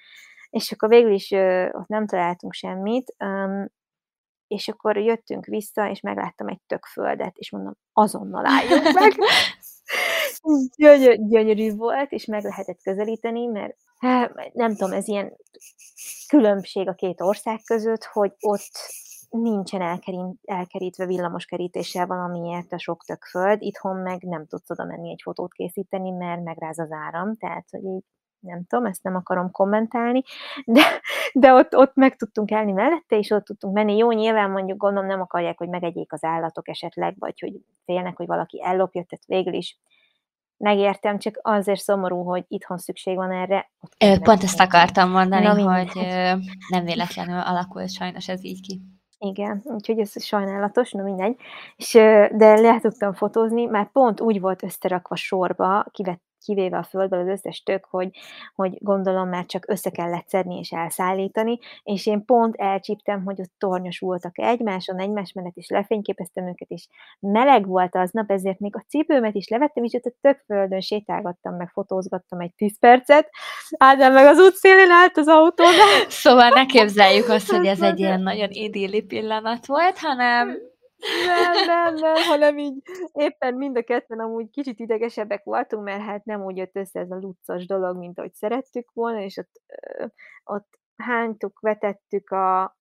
és 0.53 0.73
akkor 0.73 0.89
végül 0.89 1.13
is 1.13 1.31
ott 1.73 1.87
nem 1.87 2.07
találtunk 2.07 2.53
semmit, 2.53 3.17
és 4.47 4.69
akkor 4.69 4.97
jöttünk 4.97 5.45
vissza, 5.45 5.91
és 5.91 6.01
megláttam 6.01 6.49
egy 6.49 6.61
tök 6.67 6.85
földet, 6.85 7.37
és 7.37 7.51
mondom, 7.51 7.75
azonnal 7.93 8.47
álljunk 8.47 8.93
meg. 8.93 9.13
Gyönyör, 10.77 11.17
gyönyörű 11.29 11.75
volt, 11.75 12.13
és 12.13 12.25
meg 12.25 12.43
lehetett 12.43 12.83
közelíteni, 12.83 13.47
mert 13.47 13.77
nem 14.53 14.75
tudom, 14.77 14.93
ez 14.93 15.09
ilyen 15.09 15.37
különbség 16.29 16.89
a 16.89 16.95
két 16.95 17.21
ország 17.21 17.61
között, 17.65 18.05
hogy 18.05 18.33
ott 18.41 18.71
nincsen 19.31 20.01
elkerítve 20.45 21.07
villamoskerítéssel 21.07 22.07
valamiért 22.07 22.73
a 22.73 22.79
sok 22.79 23.05
tök 23.05 23.25
föld, 23.25 23.63
itthon 23.63 23.97
meg 23.97 24.23
nem 24.23 24.47
tudsz 24.47 24.71
oda 24.71 24.85
menni 24.85 25.11
egy 25.11 25.21
fotót 25.23 25.53
készíteni, 25.53 26.11
mert 26.11 26.43
megráz 26.43 26.79
az 26.79 26.93
áram, 26.93 27.37
tehát 27.37 27.67
hogy 27.71 27.85
így 27.85 28.05
nem 28.41 28.65
tudom, 28.65 28.85
ezt 28.85 29.03
nem 29.03 29.15
akarom 29.15 29.51
kommentálni, 29.51 30.23
de, 30.65 30.83
de 31.33 31.53
ott, 31.53 31.77
ott 31.77 31.95
meg 31.95 32.17
tudtunk 32.17 32.51
elni 32.51 32.73
mellette, 32.73 33.19
és 33.19 33.31
ott 33.31 33.45
tudtunk 33.45 33.75
menni. 33.75 33.97
Jó, 33.97 34.11
nyilván 34.11 34.51
mondjuk 34.51 34.79
gondolom 34.79 35.09
nem 35.09 35.21
akarják, 35.21 35.59
hogy 35.59 35.69
megegyék 35.69 36.13
az 36.13 36.25
állatok 36.25 36.69
esetleg, 36.69 37.15
vagy 37.19 37.41
hogy 37.41 37.53
félnek, 37.85 38.17
hogy 38.17 38.27
valaki 38.27 38.63
ellopja, 38.65 39.05
tehát 39.05 39.25
végül 39.27 39.55
is 39.55 39.79
megértem, 40.63 41.19
csak 41.19 41.39
azért 41.43 41.81
szomorú, 41.81 42.23
hogy 42.23 42.45
itthon 42.49 42.79
szükség 42.79 43.17
van 43.17 43.33
erre. 43.33 43.71
Pont 44.23 44.43
ezt 44.43 44.61
akartam 44.61 45.11
mondani, 45.11 45.45
Na, 45.45 45.77
hogy 45.77 46.07
nem 46.69 46.85
véletlenül 46.85 47.41
alakult 47.41 47.93
sajnos 47.93 48.29
ez 48.29 48.45
így 48.45 48.61
ki. 48.61 48.81
Igen, 49.19 49.61
úgyhogy 49.65 49.99
ez 49.99 50.25
sajnálatos, 50.25 50.93
no 50.93 51.03
mindegy. 51.03 51.37
És, 51.77 51.93
de 52.33 52.61
le 52.61 52.79
tudtam 52.81 53.13
fotózni, 53.13 53.65
már 53.65 53.91
pont 53.93 54.21
úgy 54.21 54.41
volt 54.41 54.63
összerakva 54.63 55.17
sorba, 55.17 55.85
kivett 55.91 56.23
kivéve 56.45 56.77
a 56.79 56.83
földből 56.83 57.21
az 57.21 57.29
összes 57.29 57.63
tök, 57.63 57.87
hogy, 57.91 58.11
hogy 58.55 58.79
gondolom 58.81 59.29
már 59.29 59.47
csak 59.47 59.65
össze 59.69 59.91
kellett 59.91 60.29
szedni 60.29 60.59
és 60.59 60.71
elszállítani, 60.71 61.59
és 61.83 62.07
én 62.07 62.25
pont 62.25 62.57
elcsíptem, 62.57 63.25
hogy 63.25 63.41
ott 63.41 63.53
tornyos 63.59 63.99
voltak 63.99 64.39
egymáson, 64.39 64.99
egymás 64.99 65.33
mellett 65.33 65.57
is 65.57 65.69
lefényképeztem 65.69 66.47
őket, 66.47 66.69
és 66.71 66.87
meleg 67.21 67.67
volt 67.67 67.97
aznap, 67.97 68.31
ezért 68.31 68.59
még 68.59 68.77
a 68.77 68.85
cipőmet 68.89 69.35
is 69.35 69.49
levettem, 69.49 69.85
és 69.85 69.93
ott 69.93 70.05
a 70.05 70.13
tök 70.21 70.43
földön 70.47 70.81
sétálgattam, 70.81 71.57
meg 71.57 71.71
fotózgattam 71.73 72.41
egy 72.41 72.55
10 72.55 72.79
percet, 72.79 73.31
Ádám 73.79 74.13
meg 74.13 74.27
az 74.27 74.39
útszélén 74.39 74.91
állt 74.91 75.17
az 75.17 75.29
autóban. 75.29 75.75
Szóval 76.09 76.49
ne 76.49 76.67
képzeljük 76.67 77.29
azt, 77.29 77.51
hogy 77.51 77.67
ez 77.67 77.81
egy 77.81 77.99
ilyen 78.05 78.21
nagyon 78.21 78.49
idilli 78.51 79.03
pillanat 79.03 79.67
volt, 79.67 79.99
hanem 79.99 80.59
nem, 81.27 81.67
nem, 81.67 81.95
nem, 81.95 82.15
hanem 82.15 82.59
így 82.59 82.83
éppen 83.13 83.55
mind 83.55 83.77
a 83.77 83.83
ketten 83.83 84.21
amúgy 84.21 84.51
kicsit 84.51 84.79
idegesebbek 84.79 85.45
voltunk, 85.45 85.85
mert 85.85 86.03
hát 86.03 86.25
nem 86.25 86.45
úgy 86.45 86.57
jött 86.57 86.77
össze 86.77 87.01
ez 87.01 87.11
a 87.11 87.19
lucas 87.21 87.67
dolog, 87.67 87.97
mint 87.97 88.19
ahogy 88.19 88.35
szerettük 88.35 88.91
volna, 88.93 89.21
és 89.21 89.37
ott, 89.37 89.61
ott 90.45 90.79
hánytuk, 90.97 91.61
vetettük 91.61 92.31
a, 92.31 92.77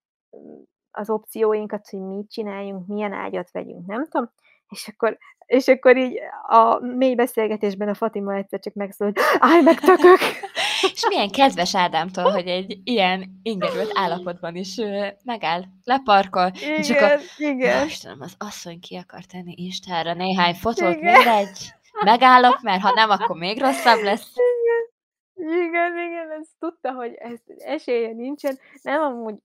az 0.92 1.10
opcióinkat, 1.10 1.90
hogy 1.90 2.02
mit 2.02 2.32
csináljunk, 2.32 2.88
milyen 2.88 3.14
ágyat 3.14 3.52
vegyünk, 3.52 3.86
nem 3.86 4.08
tudom, 4.08 4.32
és 4.70 4.88
akkor, 4.88 5.18
és 5.46 5.68
akkor 5.68 5.98
így 5.98 6.20
a 6.48 6.80
mély 6.80 7.16
beszélgetésben 7.16 7.88
a 7.88 7.94
Fatima 7.94 8.34
egyszer 8.34 8.60
csak 8.60 8.74
megszól, 8.74 9.08
hogy 9.08 9.24
állj 9.40 9.62
meg 9.62 9.80
tökök! 9.80 10.20
És 10.82 11.08
milyen 11.08 11.30
kedves 11.30 11.76
Ádámtól, 11.76 12.32
hogy 12.32 12.48
egy 12.48 12.80
ilyen 12.84 13.40
ingerült 13.44 13.92
állapotban 13.94 14.56
is 14.56 14.76
megáll, 15.24 15.64
leparkol. 15.84 16.52
Igen, 16.56 16.78
és 16.78 16.90
akkor, 16.90 17.20
igen. 17.38 17.86
Istenem, 17.88 18.22
az 18.22 18.36
asszony 18.38 18.80
ki 18.80 18.96
akar 18.96 19.26
tenni 19.26 19.54
Instára 19.58 20.14
néhány 20.14 20.54
fotót, 20.54 20.96
igen. 20.96 21.14
mindegy. 21.14 21.74
Megállok, 22.04 22.62
mert 22.62 22.82
ha 22.82 22.92
nem, 22.94 23.10
akkor 23.10 23.38
még 23.38 23.60
rosszabb 23.60 24.02
lesz. 24.02 24.34
Igen, 25.36 25.66
igen, 25.68 25.98
igen, 25.98 26.32
ezt 26.40 26.50
tudta, 26.60 26.92
hogy 26.92 27.14
ez 27.14 27.40
esélye 27.58 28.14
nincsen. 28.14 28.58
Nem, 28.82 29.02
amúgy 29.02 29.36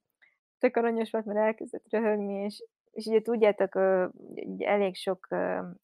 tök 0.58 0.76
aranyos 0.76 1.10
volt, 1.10 1.24
mert 1.24 1.38
elkezdett 1.38 1.84
röhögni, 1.90 2.44
és, 2.44 2.62
és 2.92 3.04
ugye 3.04 3.20
tudjátok, 3.20 3.76
elég 4.58 4.96
sok, 4.96 5.28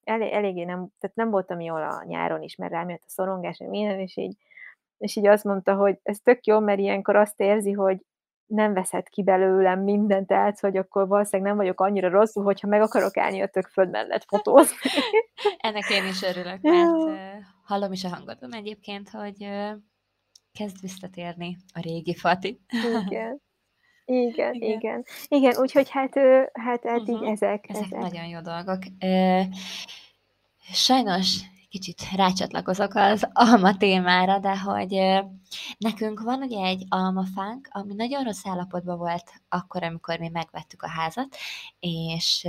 elég, 0.05 0.33
eléggé 0.33 0.65
nem, 0.65 0.89
tehát 1.01 1.17
nem 1.17 1.31
voltam 1.31 1.61
jól 1.61 1.83
a 1.83 2.05
nyáron 2.07 2.43
is, 2.43 2.57
mert 2.57 2.73
rám 2.73 2.89
jött 2.89 3.03
a 3.07 3.11
szorongás, 3.11 3.59
meg 3.59 3.69
minden, 3.69 3.99
és 3.99 4.17
így 4.17 4.37
és 5.03 5.17
így 5.17 5.27
azt 5.27 5.45
mondta, 5.45 5.75
hogy 5.75 5.99
ez 6.03 6.19
tök 6.23 6.47
jó, 6.47 6.59
mert 6.59 6.79
ilyenkor 6.79 7.17
azt 7.17 7.41
érzi, 7.41 7.73
hogy 7.73 7.97
nem 8.47 8.73
veszed 8.73 9.09
ki 9.09 9.23
belőlem 9.23 9.81
mindent, 9.81 10.27
tehát, 10.27 10.61
hogy 10.61 10.77
akkor 10.77 11.09
valószínűleg 11.09 11.53
nem 11.53 11.61
vagyok 11.61 11.81
annyira 11.81 12.09
rosszul, 12.09 12.45
hogyha 12.45 12.69
meg 12.69 12.83
akarok 12.83 13.17
állni 13.17 13.41
a 13.41 13.47
tök 13.47 13.67
föld 13.67 13.91
mellett 13.91 14.25
fotózni. 14.25 14.77
Ennek 15.59 15.91
én 15.91 16.07
is 16.07 16.23
örülök, 16.23 16.61
mert 16.61 17.43
hallom 17.65 17.93
is 17.93 18.05
a 18.05 18.09
hangodon 18.09 18.55
egyébként, 18.55 19.11
hogy 19.11 19.49
kezd 20.53 20.81
visszatérni 20.81 21.57
a 21.73 21.81
régi 21.81 22.15
Fati. 22.15 22.61
Igen. 23.07 23.41
Igen, 24.05 24.55
igen. 24.55 24.79
Igen, 24.79 25.05
igen 25.29 25.57
úgyhogy 25.57 25.91
hát, 25.91 26.15
hát, 26.53 26.87
hát 26.87 27.01
uh-huh. 27.01 27.09
így 27.09 27.29
ezek, 27.29 27.69
ezek. 27.69 27.85
Ezek 27.85 27.99
nagyon 27.99 28.27
jó 28.27 28.41
dolgok. 28.41 28.79
Sajnos 30.73 31.41
kicsit 31.73 32.09
rácsatlakozok 32.17 32.95
az 32.95 33.29
alma 33.33 33.77
témára, 33.77 34.39
de 34.39 34.59
hogy 34.59 35.23
nekünk 35.79 36.21
van 36.21 36.43
ugye 36.43 36.65
egy 36.65 36.85
almafánk, 36.89 37.69
ami 37.71 37.95
nagyon 37.95 38.25
rossz 38.25 38.47
állapotban 38.47 38.99
volt 38.99 39.33
akkor, 39.49 39.83
amikor 39.83 40.19
mi 40.19 40.29
megvettük 40.29 40.83
a 40.83 40.89
házat, 40.89 41.37
és 41.81 42.49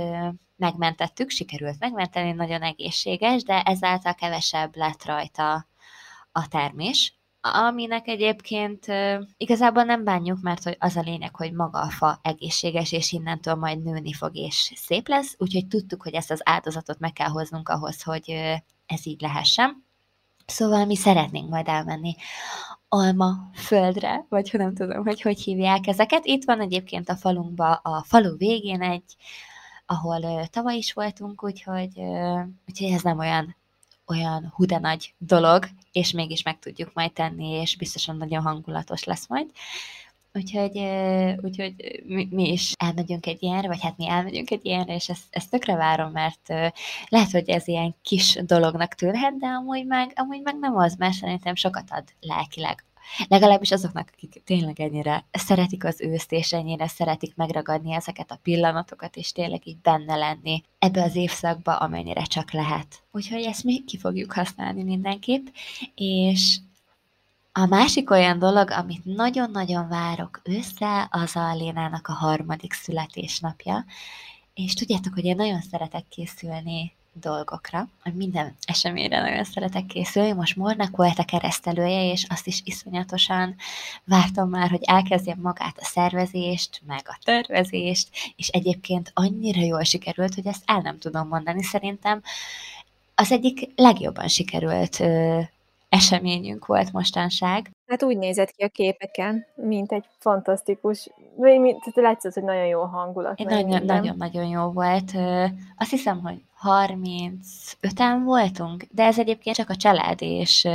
megmentettük, 0.56 1.30
sikerült 1.30 1.78
megmenteni, 1.78 2.32
nagyon 2.32 2.62
egészséges, 2.62 3.42
de 3.42 3.62
ezáltal 3.62 4.14
kevesebb 4.14 4.76
lett 4.76 5.04
rajta 5.04 5.66
a 6.32 6.48
termés, 6.48 7.18
aminek 7.40 8.08
egyébként 8.08 8.86
igazából 9.36 9.82
nem 9.82 10.04
bánjuk, 10.04 10.40
mert 10.40 10.62
hogy 10.62 10.76
az 10.78 10.96
a 10.96 11.00
lényeg, 11.00 11.36
hogy 11.36 11.52
maga 11.52 11.80
a 11.80 11.90
fa 11.90 12.18
egészséges, 12.22 12.92
és 12.92 13.12
innentől 13.12 13.54
majd 13.54 13.82
nőni 13.82 14.12
fog, 14.12 14.36
és 14.36 14.72
szép 14.76 15.08
lesz, 15.08 15.34
úgyhogy 15.38 15.66
tudtuk, 15.66 16.02
hogy 16.02 16.14
ezt 16.14 16.30
az 16.30 16.40
áldozatot 16.44 16.98
meg 16.98 17.12
kell 17.12 17.28
hoznunk 17.28 17.68
ahhoz, 17.68 18.02
hogy 18.02 18.54
ez 18.86 19.06
így 19.06 19.20
lehessen. 19.20 19.84
Szóval 20.46 20.84
mi 20.84 20.96
szeretnénk 20.96 21.48
majd 21.48 21.68
elmenni 21.68 22.14
alma 22.88 23.50
földre, 23.54 24.26
vagy 24.28 24.50
nem 24.52 24.74
tudom, 24.74 25.04
hogy 25.04 25.20
hogy 25.20 25.40
hívják 25.40 25.86
ezeket. 25.86 26.24
Itt 26.24 26.44
van 26.44 26.60
egyébként 26.60 27.08
a 27.08 27.16
falunkba, 27.16 27.72
a 27.72 28.02
falu 28.02 28.36
végén 28.36 28.82
egy, 28.82 29.16
ahol 29.86 30.46
tavaly 30.46 30.76
is 30.76 30.92
voltunk, 30.92 31.44
úgyhogy, 31.44 31.98
úgyhogy 32.66 32.90
ez 32.90 33.02
nem 33.02 33.18
olyan 33.18 33.56
olyan 34.06 34.52
hude 34.54 34.78
nagy 34.78 35.14
dolog, 35.18 35.64
és 35.92 36.12
mégis 36.12 36.42
meg 36.42 36.58
tudjuk 36.58 36.90
majd 36.94 37.12
tenni, 37.12 37.48
és 37.48 37.76
biztosan 37.76 38.16
nagyon 38.16 38.42
hangulatos 38.42 39.04
lesz 39.04 39.28
majd. 39.28 39.50
Úgyhogy, 40.36 40.78
úgyhogy 41.42 42.02
mi, 42.06 42.28
mi 42.30 42.52
is 42.52 42.72
elmegyünk 42.76 43.26
egy 43.26 43.42
ilyenre, 43.42 43.68
vagy 43.68 43.80
hát 43.82 43.96
mi 43.96 44.08
elmegyünk 44.08 44.50
egy 44.50 44.64
ilyenre, 44.64 44.94
és 44.94 45.08
ezt, 45.08 45.24
ezt 45.30 45.50
tökre 45.50 45.76
várom, 45.76 46.10
mert 46.12 46.48
lehet, 47.08 47.30
hogy 47.30 47.48
ez 47.48 47.68
ilyen 47.68 47.94
kis 48.02 48.38
dolognak 48.46 48.94
tűnhet, 48.94 49.36
de 49.36 49.46
amúgy 49.46 49.86
meg, 49.86 50.12
amúgy 50.14 50.40
meg 50.42 50.58
nem 50.58 50.76
az, 50.76 50.94
mert 50.96 51.14
szerintem 51.14 51.54
sokat 51.54 51.90
ad 51.90 52.04
lelkileg 52.20 52.84
Legalábbis 53.28 53.70
azoknak, 53.70 54.10
akik 54.12 54.42
tényleg 54.44 54.80
ennyire 54.80 55.24
szeretik 55.32 55.84
az 55.84 56.00
őszt, 56.00 56.32
és 56.32 56.52
ennyire 56.52 56.88
szeretik 56.88 57.36
megragadni 57.36 57.92
ezeket 57.92 58.30
a 58.30 58.38
pillanatokat, 58.42 59.16
és 59.16 59.32
tényleg 59.32 59.66
így 59.66 59.78
benne 59.82 60.16
lenni 60.16 60.62
ebbe 60.78 61.02
az 61.02 61.16
évszakba, 61.16 61.76
amennyire 61.76 62.22
csak 62.22 62.52
lehet. 62.52 63.02
Úgyhogy 63.12 63.42
ezt 63.42 63.64
mi 63.64 63.84
ki 63.84 63.98
fogjuk 63.98 64.32
használni 64.32 64.82
mindenképp, 64.82 65.46
és 65.94 66.58
a 67.56 67.66
másik 67.66 68.10
olyan 68.10 68.38
dolog, 68.38 68.70
amit 68.70 69.04
nagyon-nagyon 69.04 69.88
várok 69.88 70.40
össze, 70.42 71.08
az 71.10 71.36
a 71.36 71.54
Lénának 71.54 72.08
a 72.08 72.12
harmadik 72.12 72.72
születésnapja, 72.72 73.84
és 74.54 74.74
tudjátok, 74.74 75.14
hogy 75.14 75.24
én 75.24 75.36
nagyon 75.36 75.60
szeretek 75.60 76.04
készülni 76.08 76.92
dolgokra, 77.12 77.88
hogy 78.02 78.14
minden 78.14 78.56
eseményre 78.64 79.20
nagyon 79.20 79.44
szeretek 79.44 79.86
készülni. 79.86 80.32
Most 80.32 80.56
Mornak 80.56 80.96
volt 80.96 81.18
a 81.18 81.24
keresztelője, 81.24 82.10
és 82.10 82.26
azt 82.28 82.46
is 82.46 82.62
iszonyatosan 82.64 83.54
vártam 84.04 84.48
már, 84.48 84.70
hogy 84.70 84.82
elkezdjem 84.82 85.38
magát 85.40 85.78
a 85.78 85.84
szervezést, 85.84 86.82
meg 86.86 87.02
a 87.04 87.18
tervezést, 87.24 88.08
és 88.36 88.48
egyébként 88.48 89.10
annyira 89.14 89.60
jól 89.60 89.84
sikerült, 89.84 90.34
hogy 90.34 90.46
ezt 90.46 90.62
el 90.66 90.80
nem 90.80 90.98
tudom 90.98 91.28
mondani. 91.28 91.62
Szerintem 91.62 92.22
az 93.14 93.32
egyik 93.32 93.70
legjobban 93.76 94.28
sikerült 94.28 95.02
eseményünk 95.94 96.66
volt 96.66 96.92
mostanság. 96.92 97.70
Hát 97.86 98.02
úgy 98.02 98.16
nézett 98.16 98.50
ki 98.50 98.62
a 98.62 98.68
képeken, 98.68 99.46
mint 99.54 99.92
egy 99.92 100.04
fantasztikus, 100.18 101.10
mint, 101.36 101.78
látszott, 101.94 102.34
hogy 102.34 102.42
nagyon 102.42 102.66
jó 102.66 102.82
hangulat. 102.82 103.38
Nagyon-nagyon 103.84 104.46
jó 104.46 104.70
volt. 104.70 105.12
Azt 105.76 105.90
hiszem, 105.90 106.20
hogy 106.20 106.42
35-en 106.62 108.20
voltunk, 108.24 108.86
de 108.90 109.04
ez 109.04 109.18
egyébként 109.18 109.56
csak 109.56 109.70
a 109.70 109.76
család 109.76 110.22
és 110.22 110.68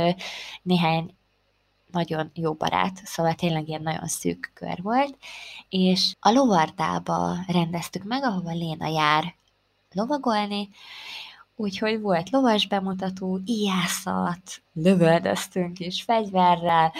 néhány 0.62 1.14
nagyon 1.92 2.30
jó 2.34 2.52
barát, 2.52 3.00
szóval 3.04 3.34
tényleg 3.34 3.68
ilyen 3.68 3.82
nagyon 3.82 4.06
szűk 4.06 4.50
kör 4.54 4.82
volt, 4.82 5.16
és 5.68 6.14
a 6.20 6.30
lovardába 6.30 7.36
rendeztük 7.46 8.04
meg, 8.04 8.22
ahova 8.22 8.50
Léna 8.50 8.88
jár 8.88 9.34
lovagolni, 9.92 10.68
úgyhogy 11.60 12.00
volt 12.00 12.30
lovas 12.30 12.66
bemutató, 12.66 13.40
ijászat, 13.44 14.62
lövöldöztünk 14.72 15.78
is 15.78 16.02
fegyverrel, 16.02 16.92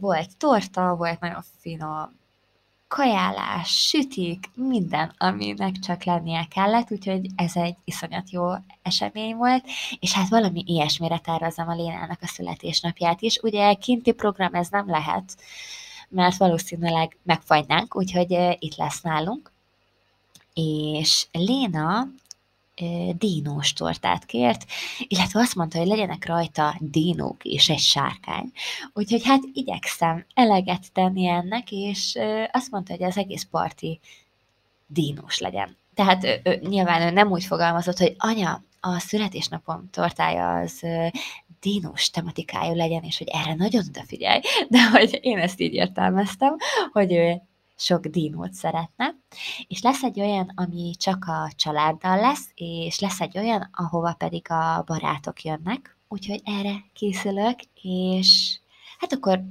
volt 0.00 0.36
torta, 0.36 0.96
volt 0.96 1.20
nagyon 1.20 1.42
finom 1.60 2.22
kajálás, 2.88 3.68
sütik, 3.68 4.50
minden, 4.54 5.14
aminek 5.18 5.78
csak 5.78 6.04
lennie 6.04 6.46
kellett, 6.50 6.90
úgyhogy 6.90 7.26
ez 7.36 7.56
egy 7.56 7.76
iszonyat 7.84 8.30
jó 8.30 8.50
esemény 8.82 9.36
volt, 9.36 9.64
és 10.00 10.12
hát 10.12 10.28
valami 10.28 10.62
ilyesmire 10.66 11.18
tervezem 11.18 11.68
a 11.68 11.74
Lénának 11.74 12.18
a 12.22 12.26
születésnapját 12.26 13.20
is. 13.20 13.38
Ugye 13.42 13.74
kinti 13.74 14.12
program 14.12 14.54
ez 14.54 14.68
nem 14.68 14.88
lehet, 14.88 15.36
mert 16.08 16.36
valószínűleg 16.36 17.16
megfagynánk, 17.22 17.96
úgyhogy 17.96 18.56
itt 18.58 18.76
lesz 18.76 19.00
nálunk. 19.00 19.52
És 20.54 21.26
Léna 21.32 22.08
dínós 23.16 23.72
tortát 23.72 24.24
kért, 24.24 24.64
illetve 24.98 25.40
azt 25.40 25.54
mondta, 25.54 25.78
hogy 25.78 25.86
legyenek 25.86 26.26
rajta 26.26 26.76
dínók 26.80 27.44
és 27.44 27.68
egy 27.68 27.78
sárkány. 27.78 28.52
Úgyhogy 28.92 29.24
hát 29.24 29.40
igyekszem 29.52 30.26
eleget 30.34 30.92
tenni 30.92 31.26
ennek, 31.26 31.72
és 31.72 32.18
azt 32.52 32.70
mondta, 32.70 32.92
hogy 32.92 33.02
az 33.02 33.16
egész 33.16 33.46
parti 33.50 34.00
dínós 34.86 35.38
legyen. 35.38 35.76
Tehát 35.94 36.24
ő, 36.24 36.60
nyilván 36.68 37.02
ő 37.02 37.10
nem 37.10 37.30
úgy 37.30 37.44
fogalmazott, 37.44 37.98
hogy 37.98 38.14
anya, 38.18 38.64
a 38.80 38.98
születésnapom 38.98 39.88
tortája 39.90 40.54
az 40.54 40.82
dínós 41.60 42.10
tematikájú 42.10 42.74
legyen, 42.74 43.02
és 43.02 43.18
hogy 43.18 43.28
erre 43.32 43.54
nagyon 43.54 43.84
odafigyelj, 43.88 44.40
de 44.68 44.90
hogy 44.90 45.18
én 45.22 45.38
ezt 45.38 45.60
így 45.60 45.74
értelmeztem, 45.74 46.56
hogy 46.92 47.12
ő 47.12 47.42
sok 47.76 48.06
dinót 48.06 48.52
szeretne, 48.52 49.16
és 49.68 49.82
lesz 49.82 50.02
egy 50.02 50.20
olyan, 50.20 50.52
ami 50.54 50.94
csak 50.98 51.24
a 51.26 51.50
családdal 51.56 52.16
lesz, 52.16 52.50
és 52.54 53.00
lesz 53.00 53.20
egy 53.20 53.38
olyan, 53.38 53.70
ahova 53.72 54.14
pedig 54.18 54.50
a 54.50 54.82
barátok 54.86 55.42
jönnek, 55.42 55.96
úgyhogy 56.08 56.42
erre 56.44 56.84
készülök, 56.92 57.58
és 57.82 58.58
hát 58.98 59.12
akkor 59.12 59.44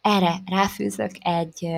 erre 0.00 0.42
ráfűzök 0.46 1.10
egy 1.20 1.68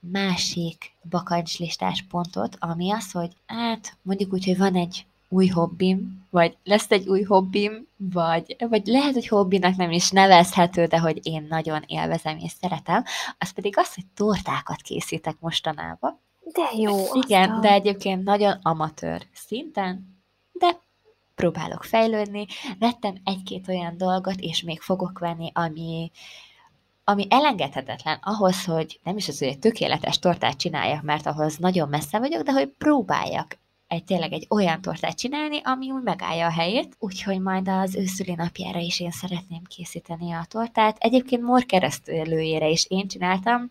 másik 0.00 0.92
bakancslistás 1.08 2.04
pontot, 2.08 2.56
ami 2.60 2.92
az, 2.92 3.12
hogy 3.12 3.32
hát 3.46 3.96
mondjuk 4.02 4.32
úgy, 4.32 4.44
hogy 4.44 4.58
van 4.58 4.74
egy 4.74 5.06
új 5.34 5.46
hobbim, 5.46 6.26
vagy 6.30 6.56
lesz 6.64 6.90
egy 6.90 7.08
új 7.08 7.22
hobbim, 7.22 7.88
vagy, 7.96 8.56
vagy 8.68 8.86
lehet, 8.86 9.12
hogy 9.12 9.28
hobbinak 9.28 9.76
nem 9.76 9.90
is 9.90 10.10
nevezhető, 10.10 10.84
de 10.86 10.98
hogy 10.98 11.20
én 11.22 11.46
nagyon 11.48 11.82
élvezem 11.86 12.36
és 12.38 12.52
szeretem, 12.60 13.04
az 13.38 13.50
pedig 13.50 13.78
az, 13.78 13.94
hogy 13.94 14.04
tortákat 14.14 14.80
készítek 14.80 15.36
mostanában. 15.40 16.18
De 16.52 16.70
jó. 16.76 16.96
Igen, 17.12 17.42
aztán. 17.42 17.60
de 17.60 17.72
egyébként 17.72 18.24
nagyon 18.24 18.58
amatőr 18.62 19.26
szinten, 19.32 20.22
de 20.52 20.78
próbálok 21.34 21.84
fejlődni. 21.84 22.46
Vettem 22.78 23.14
egy-két 23.24 23.68
olyan 23.68 23.96
dolgot, 23.96 24.40
és 24.40 24.62
még 24.62 24.80
fogok 24.80 25.18
venni, 25.18 25.50
ami, 25.54 26.10
ami 27.04 27.26
elengedhetetlen 27.30 28.18
ahhoz, 28.22 28.64
hogy 28.64 29.00
nem 29.04 29.16
is 29.16 29.28
az, 29.28 29.38
hogy 29.38 29.48
egy 29.48 29.58
tökéletes 29.58 30.18
tortát 30.18 30.56
csináljak, 30.56 31.02
mert 31.02 31.26
ahhoz 31.26 31.56
nagyon 31.56 31.88
messze 31.88 32.18
vagyok, 32.18 32.42
de 32.42 32.52
hogy 32.52 32.68
próbáljak 32.78 33.58
egy 33.88 34.04
tényleg 34.04 34.32
egy 34.32 34.46
olyan 34.50 34.80
tortát 34.80 35.18
csinálni, 35.18 35.60
ami 35.64 35.90
úgy 35.90 36.02
megállja 36.02 36.46
a 36.46 36.52
helyét, 36.52 36.96
úgyhogy 36.98 37.40
majd 37.40 37.68
az 37.68 37.96
őszüli 37.96 38.34
napjára 38.34 38.78
is 38.78 39.00
én 39.00 39.10
szeretném 39.10 39.62
készíteni 39.68 40.32
a 40.32 40.46
tortát. 40.48 40.96
Egyébként 40.98 41.42
Mor 41.42 41.64
keresztülőjére 41.64 42.68
is 42.68 42.86
én 42.88 43.08
csináltam, 43.08 43.70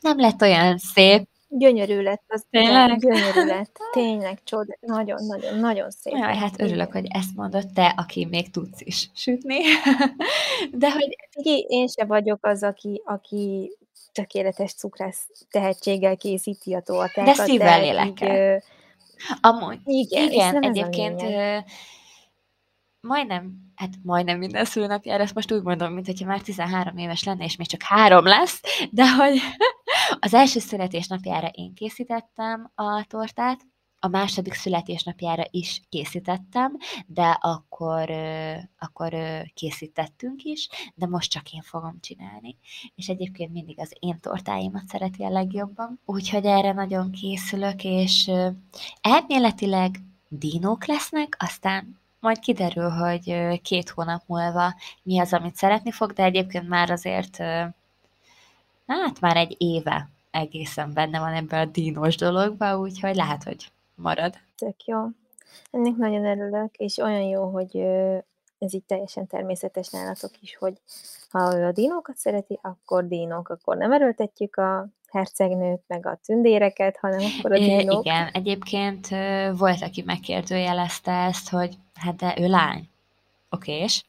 nem 0.00 0.18
lett 0.18 0.40
olyan 0.40 0.78
szép, 0.78 1.28
Gyönyörű 1.52 2.00
lett, 2.02 2.22
az 2.26 2.44
tényleg? 2.50 2.98
Gyönyörű 2.98 3.44
lett, 3.44 3.76
tényleg 3.92 4.40
csoda, 4.44 4.76
nagyon-nagyon-nagyon 4.80 5.90
szép. 5.90 6.16
Jaj, 6.16 6.36
hát 6.36 6.60
örülök, 6.60 6.92
hogy 6.92 7.06
ezt 7.08 7.36
mondod 7.36 7.66
te, 7.74 7.94
aki 7.96 8.26
még 8.30 8.50
tudsz 8.50 8.80
is 8.80 9.10
sütni. 9.14 9.58
De 10.72 10.90
hogy... 10.90 11.16
Figyelj, 11.30 11.64
én 11.68 11.86
se 11.86 12.04
vagyok 12.04 12.46
az, 12.46 12.62
aki, 12.62 13.02
aki 13.04 13.72
tökéletes 14.12 14.74
cukrász 14.74 15.28
tehetséggel 15.50 16.16
készíti 16.16 16.74
a 16.74 16.80
tortákat. 16.80 17.36
De 17.36 17.42
szívvel 17.42 17.80
lélekkel. 17.80 18.62
Amúgy, 19.40 19.78
igen, 19.84 20.30
igen 20.30 20.62
egyébként 20.62 21.22
majdnem, 23.00 23.52
hát 23.74 23.90
majdnem 24.02 24.38
minden 24.38 24.64
szülőnapjára, 24.64 25.22
ezt 25.22 25.34
most 25.34 25.52
úgy 25.52 25.62
mondom, 25.62 25.92
mint 25.92 26.06
hogyha 26.06 26.26
már 26.26 26.40
13 26.40 26.96
éves 26.96 27.24
lenne, 27.24 27.44
és 27.44 27.56
még 27.56 27.66
csak 27.66 27.82
három 27.82 28.24
lesz, 28.24 28.60
de 28.90 29.10
hogy 29.14 29.38
az 30.20 30.34
első 30.34 30.58
születésnapjára 30.58 31.48
én 31.52 31.74
készítettem 31.74 32.72
a 32.74 33.04
tortát, 33.08 33.60
a 34.00 34.08
második 34.08 34.54
születésnapjára 34.54 35.44
is 35.50 35.82
készítettem, 35.88 36.76
de 37.06 37.38
akkor, 37.40 38.10
akkor 38.78 39.14
készítettünk 39.54 40.42
is, 40.42 40.68
de 40.94 41.06
most 41.06 41.30
csak 41.30 41.52
én 41.52 41.62
fogom 41.62 41.98
csinálni. 42.00 42.56
És 42.94 43.08
egyébként 43.08 43.52
mindig 43.52 43.80
az 43.80 43.96
én 43.98 44.20
tortáimat 44.20 44.88
szereti 44.88 45.22
a 45.22 45.30
legjobban, 45.30 46.00
úgyhogy 46.04 46.44
erre 46.44 46.72
nagyon 46.72 47.10
készülök, 47.10 47.84
és 47.84 48.30
elméletileg 49.00 50.00
dinók 50.28 50.86
lesznek, 50.86 51.36
aztán 51.38 51.98
majd 52.20 52.38
kiderül, 52.38 52.88
hogy 52.88 53.60
két 53.62 53.88
hónap 53.88 54.22
múlva 54.26 54.74
mi 55.02 55.18
az, 55.18 55.32
amit 55.32 55.56
szeretni 55.56 55.90
fog, 55.90 56.12
de 56.12 56.24
egyébként 56.24 56.68
már 56.68 56.90
azért, 56.90 57.36
hát 58.86 59.20
már 59.20 59.36
egy 59.36 59.54
éve 59.58 60.08
egészen 60.30 60.92
benne 60.92 61.18
van 61.18 61.32
ebben 61.32 61.60
a 61.68 61.70
dínos 61.70 62.16
dologban, 62.16 62.80
úgyhogy 62.80 63.14
lehet, 63.14 63.42
hogy 63.42 63.70
marad. 64.00 64.34
Tök 64.56 64.84
jó. 64.84 64.98
Ennek 65.70 65.96
nagyon 65.96 66.26
örülök, 66.26 66.76
és 66.76 66.98
olyan 66.98 67.22
jó, 67.22 67.44
hogy 67.44 67.76
ez 68.58 68.74
így 68.74 68.84
teljesen 68.84 69.26
természetes 69.26 69.88
nálatok 69.88 70.30
is, 70.40 70.56
hogy 70.56 70.74
ha 71.30 71.56
ő 71.56 71.64
a 71.64 71.72
dinókat 71.72 72.16
szereti, 72.16 72.58
akkor 72.62 73.06
dinók, 73.06 73.48
akkor 73.48 73.76
nem 73.76 73.92
erőltetjük 73.92 74.56
a 74.56 74.86
hercegnőt, 75.08 75.82
meg 75.86 76.06
a 76.06 76.18
tündéreket, 76.24 76.98
hanem 77.00 77.20
akkor 77.38 77.52
a 77.52 77.58
dinók. 77.58 78.04
Igen, 78.04 78.28
egyébként 78.32 79.08
volt, 79.58 79.82
aki 79.82 80.02
megkérdőjelezte 80.02 81.12
ezt, 81.12 81.48
hogy 81.48 81.74
hát 81.94 82.16
de 82.16 82.36
ő 82.38 82.48
lány. 82.48 82.88
Oké, 83.50 83.72
és? 83.72 84.04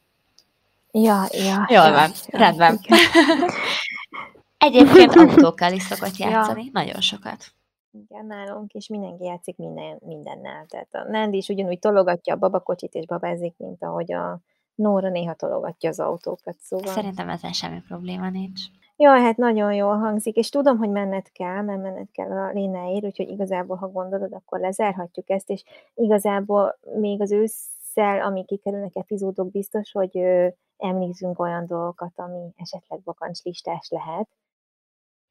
Ja, 0.90 1.24
ja. 1.30 1.66
Jól 1.68 1.84
ja, 1.84 1.90
van, 1.90 2.10
ja, 2.26 2.38
rendben. 2.38 2.80
Egyébként 4.58 5.14
autókkal 5.20 5.72
is 5.72 5.82
szokott 5.82 6.16
játszani, 6.16 6.64
ja. 6.64 6.70
nagyon 6.72 7.00
sokat. 7.00 7.52
Igen, 7.92 8.26
nálunk 8.26 8.72
is 8.72 8.88
mindenki 8.88 9.24
játszik 9.24 9.56
minden, 9.56 9.98
mindennel. 10.04 10.66
Tehát 10.66 10.88
a 10.94 11.10
Nandi 11.10 11.36
is 11.36 11.48
ugyanúgy 11.48 11.78
tologatja 11.78 12.34
a 12.34 12.38
babakocsit 12.38 12.94
és 12.94 13.06
babázik, 13.06 13.54
mint 13.58 13.82
ahogy 13.82 14.12
a 14.12 14.40
Nóra 14.74 15.08
néha 15.08 15.34
tologatja 15.34 15.88
az 15.88 16.00
autókat, 16.00 16.56
szóval... 16.58 16.92
Szerintem 16.92 17.28
ezzel 17.28 17.52
semmi 17.52 17.80
probléma 17.80 18.30
nincs. 18.30 18.60
Jaj, 18.96 19.20
hát 19.20 19.36
nagyon 19.36 19.74
jól 19.74 19.98
hangzik, 19.98 20.36
és 20.36 20.48
tudom, 20.48 20.78
hogy 20.78 20.90
menned 20.90 21.32
kell, 21.32 21.62
mert 21.62 21.82
menned 21.82 22.10
kell 22.10 22.30
a 22.30 22.50
Lénáért, 22.52 23.04
úgyhogy 23.04 23.28
igazából, 23.28 23.76
ha 23.76 23.88
gondolod, 23.88 24.32
akkor 24.32 24.60
lezárhatjuk 24.60 25.30
ezt, 25.30 25.50
és 25.50 25.64
igazából 25.94 26.78
még 26.94 27.20
az 27.20 27.32
ősszel, 27.32 28.20
ami 28.20 28.44
kikerülnek 28.44 28.96
epizódok, 28.96 29.50
biztos, 29.50 29.92
hogy 29.92 30.18
ö, 30.18 30.48
emlízünk 30.76 31.38
olyan 31.38 31.66
dolgokat, 31.66 32.12
ami 32.18 32.52
esetleg 32.56 33.00
bakancslistás 33.00 33.88
lehet. 33.90 34.28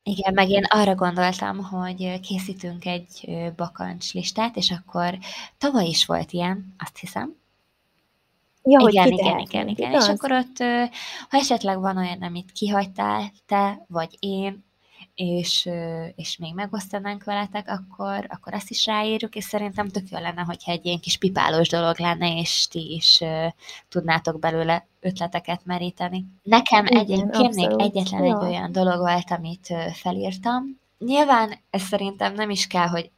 Igen, 0.04 0.34
meg 0.34 0.50
én 0.50 0.64
arra 0.64 0.96
gondoltam, 0.96 1.64
hogy 1.64 2.20
készítünk 2.20 2.86
egy 2.86 3.30
bakancslistát, 3.56 4.56
és 4.56 4.72
akkor 4.72 5.18
tavaly 5.58 5.86
is 5.88 6.06
volt 6.06 6.32
ilyen, 6.32 6.76
azt 6.78 6.98
hiszem, 6.98 7.40
Ja, 8.64 8.88
igen, 8.90 9.04
hogy 9.04 9.12
igen, 9.12 9.40
igen, 9.40 9.68
igen. 9.68 9.92
És 9.92 10.08
akkor 10.08 10.32
ott, 10.32 10.58
ha 11.30 11.38
esetleg 11.38 11.80
van 11.80 11.98
olyan, 11.98 12.22
amit 12.22 12.52
kihagytál 12.52 13.32
te, 13.46 13.86
vagy 13.88 14.16
én, 14.20 14.66
és, 15.16 15.70
és 16.16 16.38
még 16.38 16.54
megosztanánk 16.54 17.24
veletek, 17.24 17.68
akkor, 17.68 18.26
akkor 18.30 18.54
azt 18.54 18.70
is 18.70 18.86
ráírjuk, 18.86 19.36
és 19.36 19.44
szerintem 19.44 19.88
tök 19.90 20.10
jó 20.10 20.20
lenne, 20.20 20.42
hogyha 20.42 20.72
egy 20.72 20.86
ilyen 20.86 21.00
kis 21.00 21.18
pipálós 21.18 21.70
dolog 21.70 22.00
lenne, 22.00 22.40
és 22.40 22.68
ti 22.68 22.94
is 22.94 23.22
tudnátok 23.90 24.40
belőle 24.40 24.88
ötleteket 25.00 25.62
meríteni. 25.66 26.26
Nekem 26.44 26.86
Igen, 26.86 27.00
egyébként 27.00 27.56
még 27.56 27.70
egyetlen 27.78 28.24
ja. 28.24 28.38
egy 28.38 28.48
olyan 28.48 28.72
dolog 28.72 29.00
volt, 29.00 29.32
amit 29.32 29.74
felírtam. 29.94 30.80
Nyilván 30.98 31.54
ez 31.70 31.82
szerintem 31.82 32.34
nem 32.34 32.50
is 32.50 32.68
kell, 32.68 32.88
hogy 32.88 33.12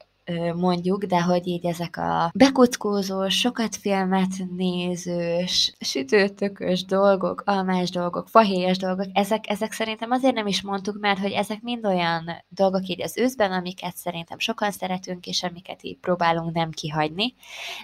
mondjuk, 0.55 1.03
de 1.03 1.21
hogy 1.21 1.47
így 1.47 1.65
ezek 1.65 1.97
a 1.97 2.31
bekuckózós, 2.33 3.35
sokat 3.35 3.75
filmet 3.75 4.31
nézős, 4.55 5.73
sütőtökös 5.79 6.85
dolgok, 6.85 7.43
almás 7.45 7.89
dolgok, 7.89 8.27
fahéjas 8.27 8.77
dolgok, 8.77 9.05
ezek, 9.13 9.49
ezek 9.49 9.71
szerintem 9.71 10.11
azért 10.11 10.33
nem 10.33 10.47
is 10.47 10.61
mondtuk, 10.61 10.99
mert 10.99 11.19
hogy 11.19 11.31
ezek 11.31 11.61
mind 11.61 11.85
olyan 11.85 12.23
dolgok 12.49 12.87
így 12.87 13.01
az 13.01 13.17
őszben, 13.17 13.51
amiket 13.51 13.95
szerintem 13.95 14.39
sokan 14.39 14.71
szeretünk, 14.71 15.27
és 15.27 15.43
amiket 15.43 15.83
így 15.83 15.97
próbálunk 15.97 16.53
nem 16.53 16.69
kihagyni, 16.69 17.33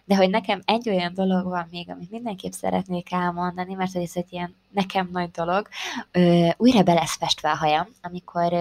de 0.05 0.15
hogy 0.15 0.29
nekem 0.29 0.61
egy 0.65 0.89
olyan 0.89 1.13
dolog 1.13 1.45
van 1.45 1.67
még, 1.71 1.89
amit 1.89 2.11
mindenképp 2.11 2.51
szeretnék 2.51 3.11
elmondani, 3.11 3.73
mert 3.73 3.91
hogy 3.91 4.01
ez 4.01 4.15
egy 4.15 4.33
ilyen 4.33 4.55
nekem 4.70 5.09
nagy 5.11 5.32
dolog, 5.32 5.67
újra 6.57 6.84
be 6.84 6.93
lesz 6.93 7.17
festve 7.17 7.51
a 7.51 7.55
hajam, 7.55 7.88
amikor 8.01 8.51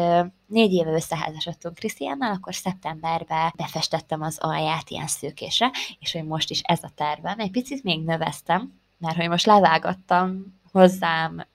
négy 0.47 0.73
éve 0.73 0.91
összeházasodtunk 0.91 1.75
Krisztiánnal, 1.75 2.33
akkor 2.33 2.55
szeptemberben 2.55 3.53
befestettem 3.57 4.23
az 4.23 4.39
alját 4.41 4.91
ilyen 4.91 5.07
szőkésre, 5.07 5.71
és 5.99 6.13
hogy 6.13 6.25
most 6.25 6.51
is 6.51 6.61
ez 6.61 6.83
a 6.83 6.91
tervem. 6.95 7.39
Egy 7.39 7.51
picit 7.51 7.83
még 7.83 8.05
növeztem, 8.05 8.73
mert 8.99 9.17
hogy 9.17 9.29
most 9.29 9.47
levágattam 9.47 10.59
hozzám 10.73 11.47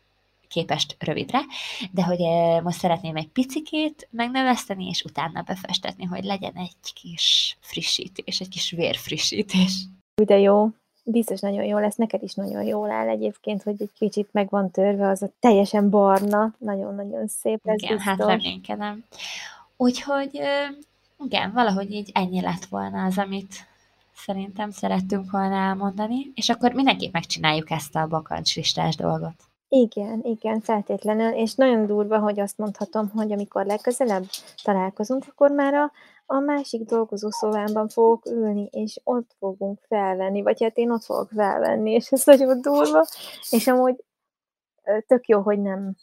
képest 0.47 0.95
rövidre, 0.99 1.39
de 1.91 2.03
hogy 2.03 2.19
most 2.63 2.79
szeretném 2.79 3.15
egy 3.15 3.27
picikét 3.27 4.07
megnöveszteni, 4.11 4.87
és 4.87 5.01
utána 5.01 5.41
befestetni, 5.41 6.05
hogy 6.05 6.23
legyen 6.23 6.55
egy 6.55 6.93
kis 6.93 7.57
frissítés, 7.59 8.39
egy 8.39 8.49
kis 8.49 8.71
vérfrissítés. 8.71 9.85
De 10.23 10.37
jó, 10.37 10.69
biztos 11.03 11.39
nagyon 11.39 11.63
jó 11.63 11.77
lesz, 11.77 11.95
neked 11.95 12.23
is 12.23 12.33
nagyon 12.33 12.63
jól 12.63 12.91
áll 12.91 13.07
egyébként, 13.07 13.63
hogy 13.63 13.75
egy 13.79 13.91
kicsit 13.97 14.29
meg 14.31 14.49
van 14.49 14.71
törve, 14.71 15.07
az 15.07 15.21
a 15.21 15.29
teljesen 15.39 15.89
barna, 15.89 16.53
nagyon-nagyon 16.57 17.27
szép 17.27 17.65
lesz 17.65 17.81
Igen, 17.81 17.99
hát 17.99 18.17
biztos. 18.17 18.33
hát 18.33 18.43
reménykedem. 18.43 19.03
Úgyhogy 19.77 20.41
igen, 21.25 21.51
valahogy 21.53 21.91
így 21.91 22.11
ennyi 22.13 22.41
lett 22.41 22.65
volna 22.65 23.03
az, 23.03 23.17
amit 23.17 23.53
szerintem 24.15 24.71
szerettünk 24.71 25.31
volna 25.31 25.55
elmondani, 25.55 26.31
és 26.35 26.49
akkor 26.49 26.73
mindenképp 26.73 27.13
megcsináljuk 27.13 27.69
ezt 27.71 27.95
a 27.95 28.07
bakancslistás 28.07 28.95
dolgot. 28.95 29.52
Igen, 29.75 30.19
igen, 30.23 30.61
feltétlenül, 30.61 31.31
és 31.31 31.55
nagyon 31.55 31.85
durva, 31.85 32.19
hogy 32.19 32.39
azt 32.39 32.57
mondhatom, 32.57 33.09
hogy 33.09 33.31
amikor 33.31 33.65
legközelebb 33.65 34.23
találkozunk, 34.63 35.23
akkor 35.27 35.51
már 35.51 35.73
a 35.73 35.91
a 36.25 36.39
másik 36.39 36.81
dolgozószobámban 36.81 37.87
fogok 37.87 38.25
ülni, 38.25 38.67
és 38.71 38.99
ott 39.03 39.35
fogunk 39.39 39.79
felvenni, 39.87 40.41
vagy 40.41 40.63
hát 40.63 40.77
én 40.77 40.91
ott 40.91 41.03
fogok 41.03 41.29
felvenni, 41.35 41.91
és 41.91 42.11
ez 42.11 42.25
nagyon 42.25 42.61
durva, 42.61 43.05
és 43.49 43.67
amúgy 43.67 44.03
tök 45.07 45.27
jó, 45.27 45.41
hogy 45.41 45.59
nem 45.59 45.95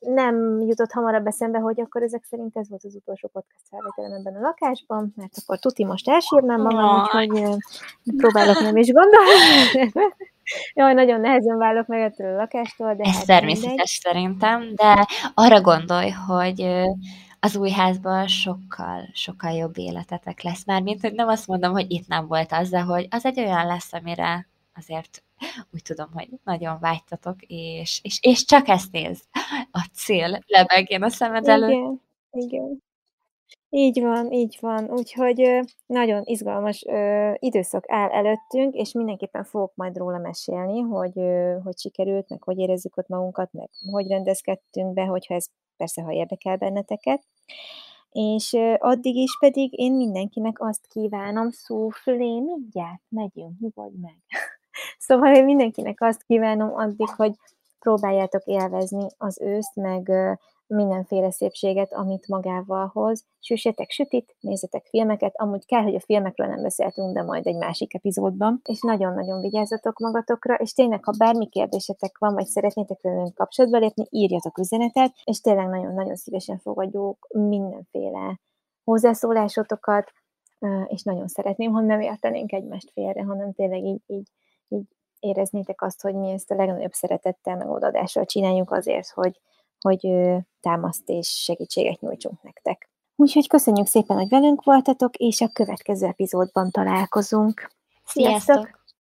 nem 0.00 0.60
jutott 0.60 0.92
hamarabb 0.92 1.26
eszembe, 1.26 1.58
hogy 1.58 1.80
akkor 1.80 2.02
ezek 2.02 2.24
szerint 2.24 2.56
ez 2.56 2.68
volt 2.68 2.84
az 2.84 2.94
utolsó 2.94 3.28
podcast 3.32 3.68
felvételem 3.70 4.12
ebben 4.12 4.36
a 4.36 4.40
lakásban, 4.40 5.12
mert 5.16 5.32
akkor 5.42 5.58
tuti 5.58 5.84
most 5.84 6.08
elsírnám 6.08 6.60
magam, 6.60 7.00
úgyhogy 7.00 7.56
próbálok 8.16 8.60
nem 8.60 8.76
is 8.76 8.92
gondolni. 8.92 9.92
Jaj, 10.74 10.94
nagyon 10.94 11.20
nehezen 11.20 11.58
válok 11.58 11.86
meg 11.86 12.00
ettől 12.00 12.34
a 12.34 12.36
lakástól, 12.36 12.94
de 12.94 13.02
Ez 13.08 13.14
hát 13.16 13.26
természetes 13.26 13.68
mindegy. 13.68 13.86
szerintem, 13.86 14.74
de 14.74 15.06
arra 15.34 15.60
gondolj, 15.60 16.10
hogy 16.10 16.66
az 17.40 17.56
új 17.56 17.70
házban 17.70 18.26
sokkal, 18.26 19.08
sokkal 19.12 19.52
jobb 19.52 19.78
életetek 19.78 20.42
lesz 20.42 20.64
már, 20.66 20.82
mint 20.82 21.00
hogy 21.00 21.12
nem 21.12 21.28
azt 21.28 21.46
mondom, 21.46 21.72
hogy 21.72 21.90
itt 21.90 22.06
nem 22.06 22.26
volt 22.26 22.52
az, 22.52 22.70
de 22.70 22.80
hogy 22.80 23.06
az 23.10 23.24
egy 23.24 23.38
olyan 23.38 23.66
lesz, 23.66 23.92
amire 23.92 24.48
azért 24.74 25.22
úgy 25.72 25.82
tudom, 25.82 26.08
hogy 26.12 26.28
nagyon 26.44 26.78
vágytatok, 26.80 27.36
és, 27.46 28.00
és, 28.02 28.18
és 28.22 28.44
csak 28.44 28.68
ezt 28.68 28.92
néz, 28.92 29.22
a 29.70 29.88
cél 29.94 30.38
lebegjen 30.46 31.02
a 31.02 31.08
szemed 31.08 31.48
előtt. 31.48 31.70
Igen, 31.70 32.00
igen. 32.30 32.82
Így 33.76 34.00
van, 34.00 34.32
így 34.32 34.58
van. 34.60 34.90
Úgyhogy 34.90 35.60
nagyon 35.86 36.22
izgalmas 36.24 36.84
időszak 37.38 37.84
áll 37.86 38.08
előttünk, 38.08 38.74
és 38.74 38.92
mindenképpen 38.92 39.44
fogok 39.44 39.72
majd 39.74 39.96
róla 39.96 40.18
mesélni, 40.18 40.80
hogy 40.80 41.12
hogy 41.62 41.78
sikerült, 41.78 42.28
meg 42.28 42.42
hogy 42.42 42.58
érezzük 42.58 42.96
ott 42.96 43.08
magunkat, 43.08 43.52
meg 43.52 43.68
hogy 43.90 44.08
rendezkedtünk 44.08 44.92
be, 44.92 45.04
hogyha 45.04 45.34
ez 45.34 45.46
persze, 45.76 46.02
ha 46.02 46.12
érdekel 46.12 46.56
benneteket. 46.56 47.26
És 48.10 48.56
addig 48.78 49.16
is 49.16 49.36
pedig 49.40 49.78
én 49.78 49.92
mindenkinek 49.92 50.60
azt 50.60 50.86
kívánom, 50.86 51.50
szófülé, 51.50 52.40
mindjárt 52.40 53.02
megyünk, 53.08 53.58
nyugodj 53.60 53.96
meg. 54.00 54.16
szóval 55.06 55.34
én 55.34 55.44
mindenkinek 55.44 56.00
azt 56.00 56.22
kívánom 56.22 56.74
addig, 56.74 57.08
hogy 57.08 57.32
próbáljátok 57.78 58.44
élvezni 58.44 59.06
az 59.18 59.40
őszt, 59.40 59.74
meg 59.74 60.10
mindenféle 60.66 61.30
szépséget, 61.30 61.92
amit 61.92 62.28
magával 62.28 62.90
hoz. 62.92 63.24
Süssetek 63.40 63.90
sütit, 63.90 64.36
nézzetek 64.40 64.86
filmeket, 64.86 65.32
amúgy 65.36 65.66
kell, 65.66 65.82
hogy 65.82 65.94
a 65.94 66.00
filmekről 66.00 66.46
nem 66.46 66.62
beszéltünk, 66.62 67.14
de 67.14 67.22
majd 67.22 67.46
egy 67.46 67.56
másik 67.56 67.94
epizódban, 67.94 68.60
és 68.64 68.80
nagyon-nagyon 68.80 69.40
vigyázzatok 69.40 69.98
magatokra, 69.98 70.54
és 70.54 70.72
tényleg, 70.72 71.04
ha 71.04 71.12
bármi 71.18 71.48
kérdésetek 71.48 72.18
van, 72.18 72.34
vagy 72.34 72.46
szeretnétek 72.46 73.00
velünk 73.02 73.34
kapcsolatba 73.34 73.78
lépni, 73.78 74.06
írjatok 74.10 74.58
üzenetet, 74.58 75.12
és 75.24 75.40
tényleg 75.40 75.68
nagyon-nagyon 75.68 76.16
szívesen 76.16 76.58
fogadjuk 76.58 77.28
mindenféle 77.32 78.40
hozzászólásotokat, 78.84 80.12
és 80.86 81.02
nagyon 81.02 81.28
szeretném, 81.28 81.72
ha 81.72 81.80
nem 81.80 82.00
értenénk 82.00 82.52
egymást 82.52 82.90
félre, 82.92 83.22
hanem 83.22 83.52
tényleg 83.52 83.84
így, 83.84 84.02
így, 84.06 84.28
így 84.68 84.86
éreznétek 85.18 85.82
azt, 85.82 86.00
hogy 86.00 86.14
mi 86.14 86.30
ezt 86.30 86.50
a 86.50 86.54
legnagyobb 86.54 86.92
szeretettel, 86.92 87.56
meg 87.56 87.70
odadással 87.70 88.24
csináljuk 88.24 88.70
azért, 88.70 89.08
hogy, 89.08 89.40
hogy 89.88 90.08
támaszt 90.60 91.08
és 91.08 91.28
segítséget 91.28 92.00
nyújtsunk 92.00 92.42
nektek. 92.42 92.88
Úgyhogy 93.16 93.48
köszönjük 93.48 93.86
szépen, 93.86 94.16
hogy 94.16 94.28
velünk 94.28 94.64
voltatok, 94.64 95.16
és 95.16 95.40
a 95.40 95.48
következő 95.52 96.06
epizódban 96.06 96.70
találkozunk. 96.70 97.70
Sziasztok! 98.04 98.54
Sziasztok! 98.54 98.83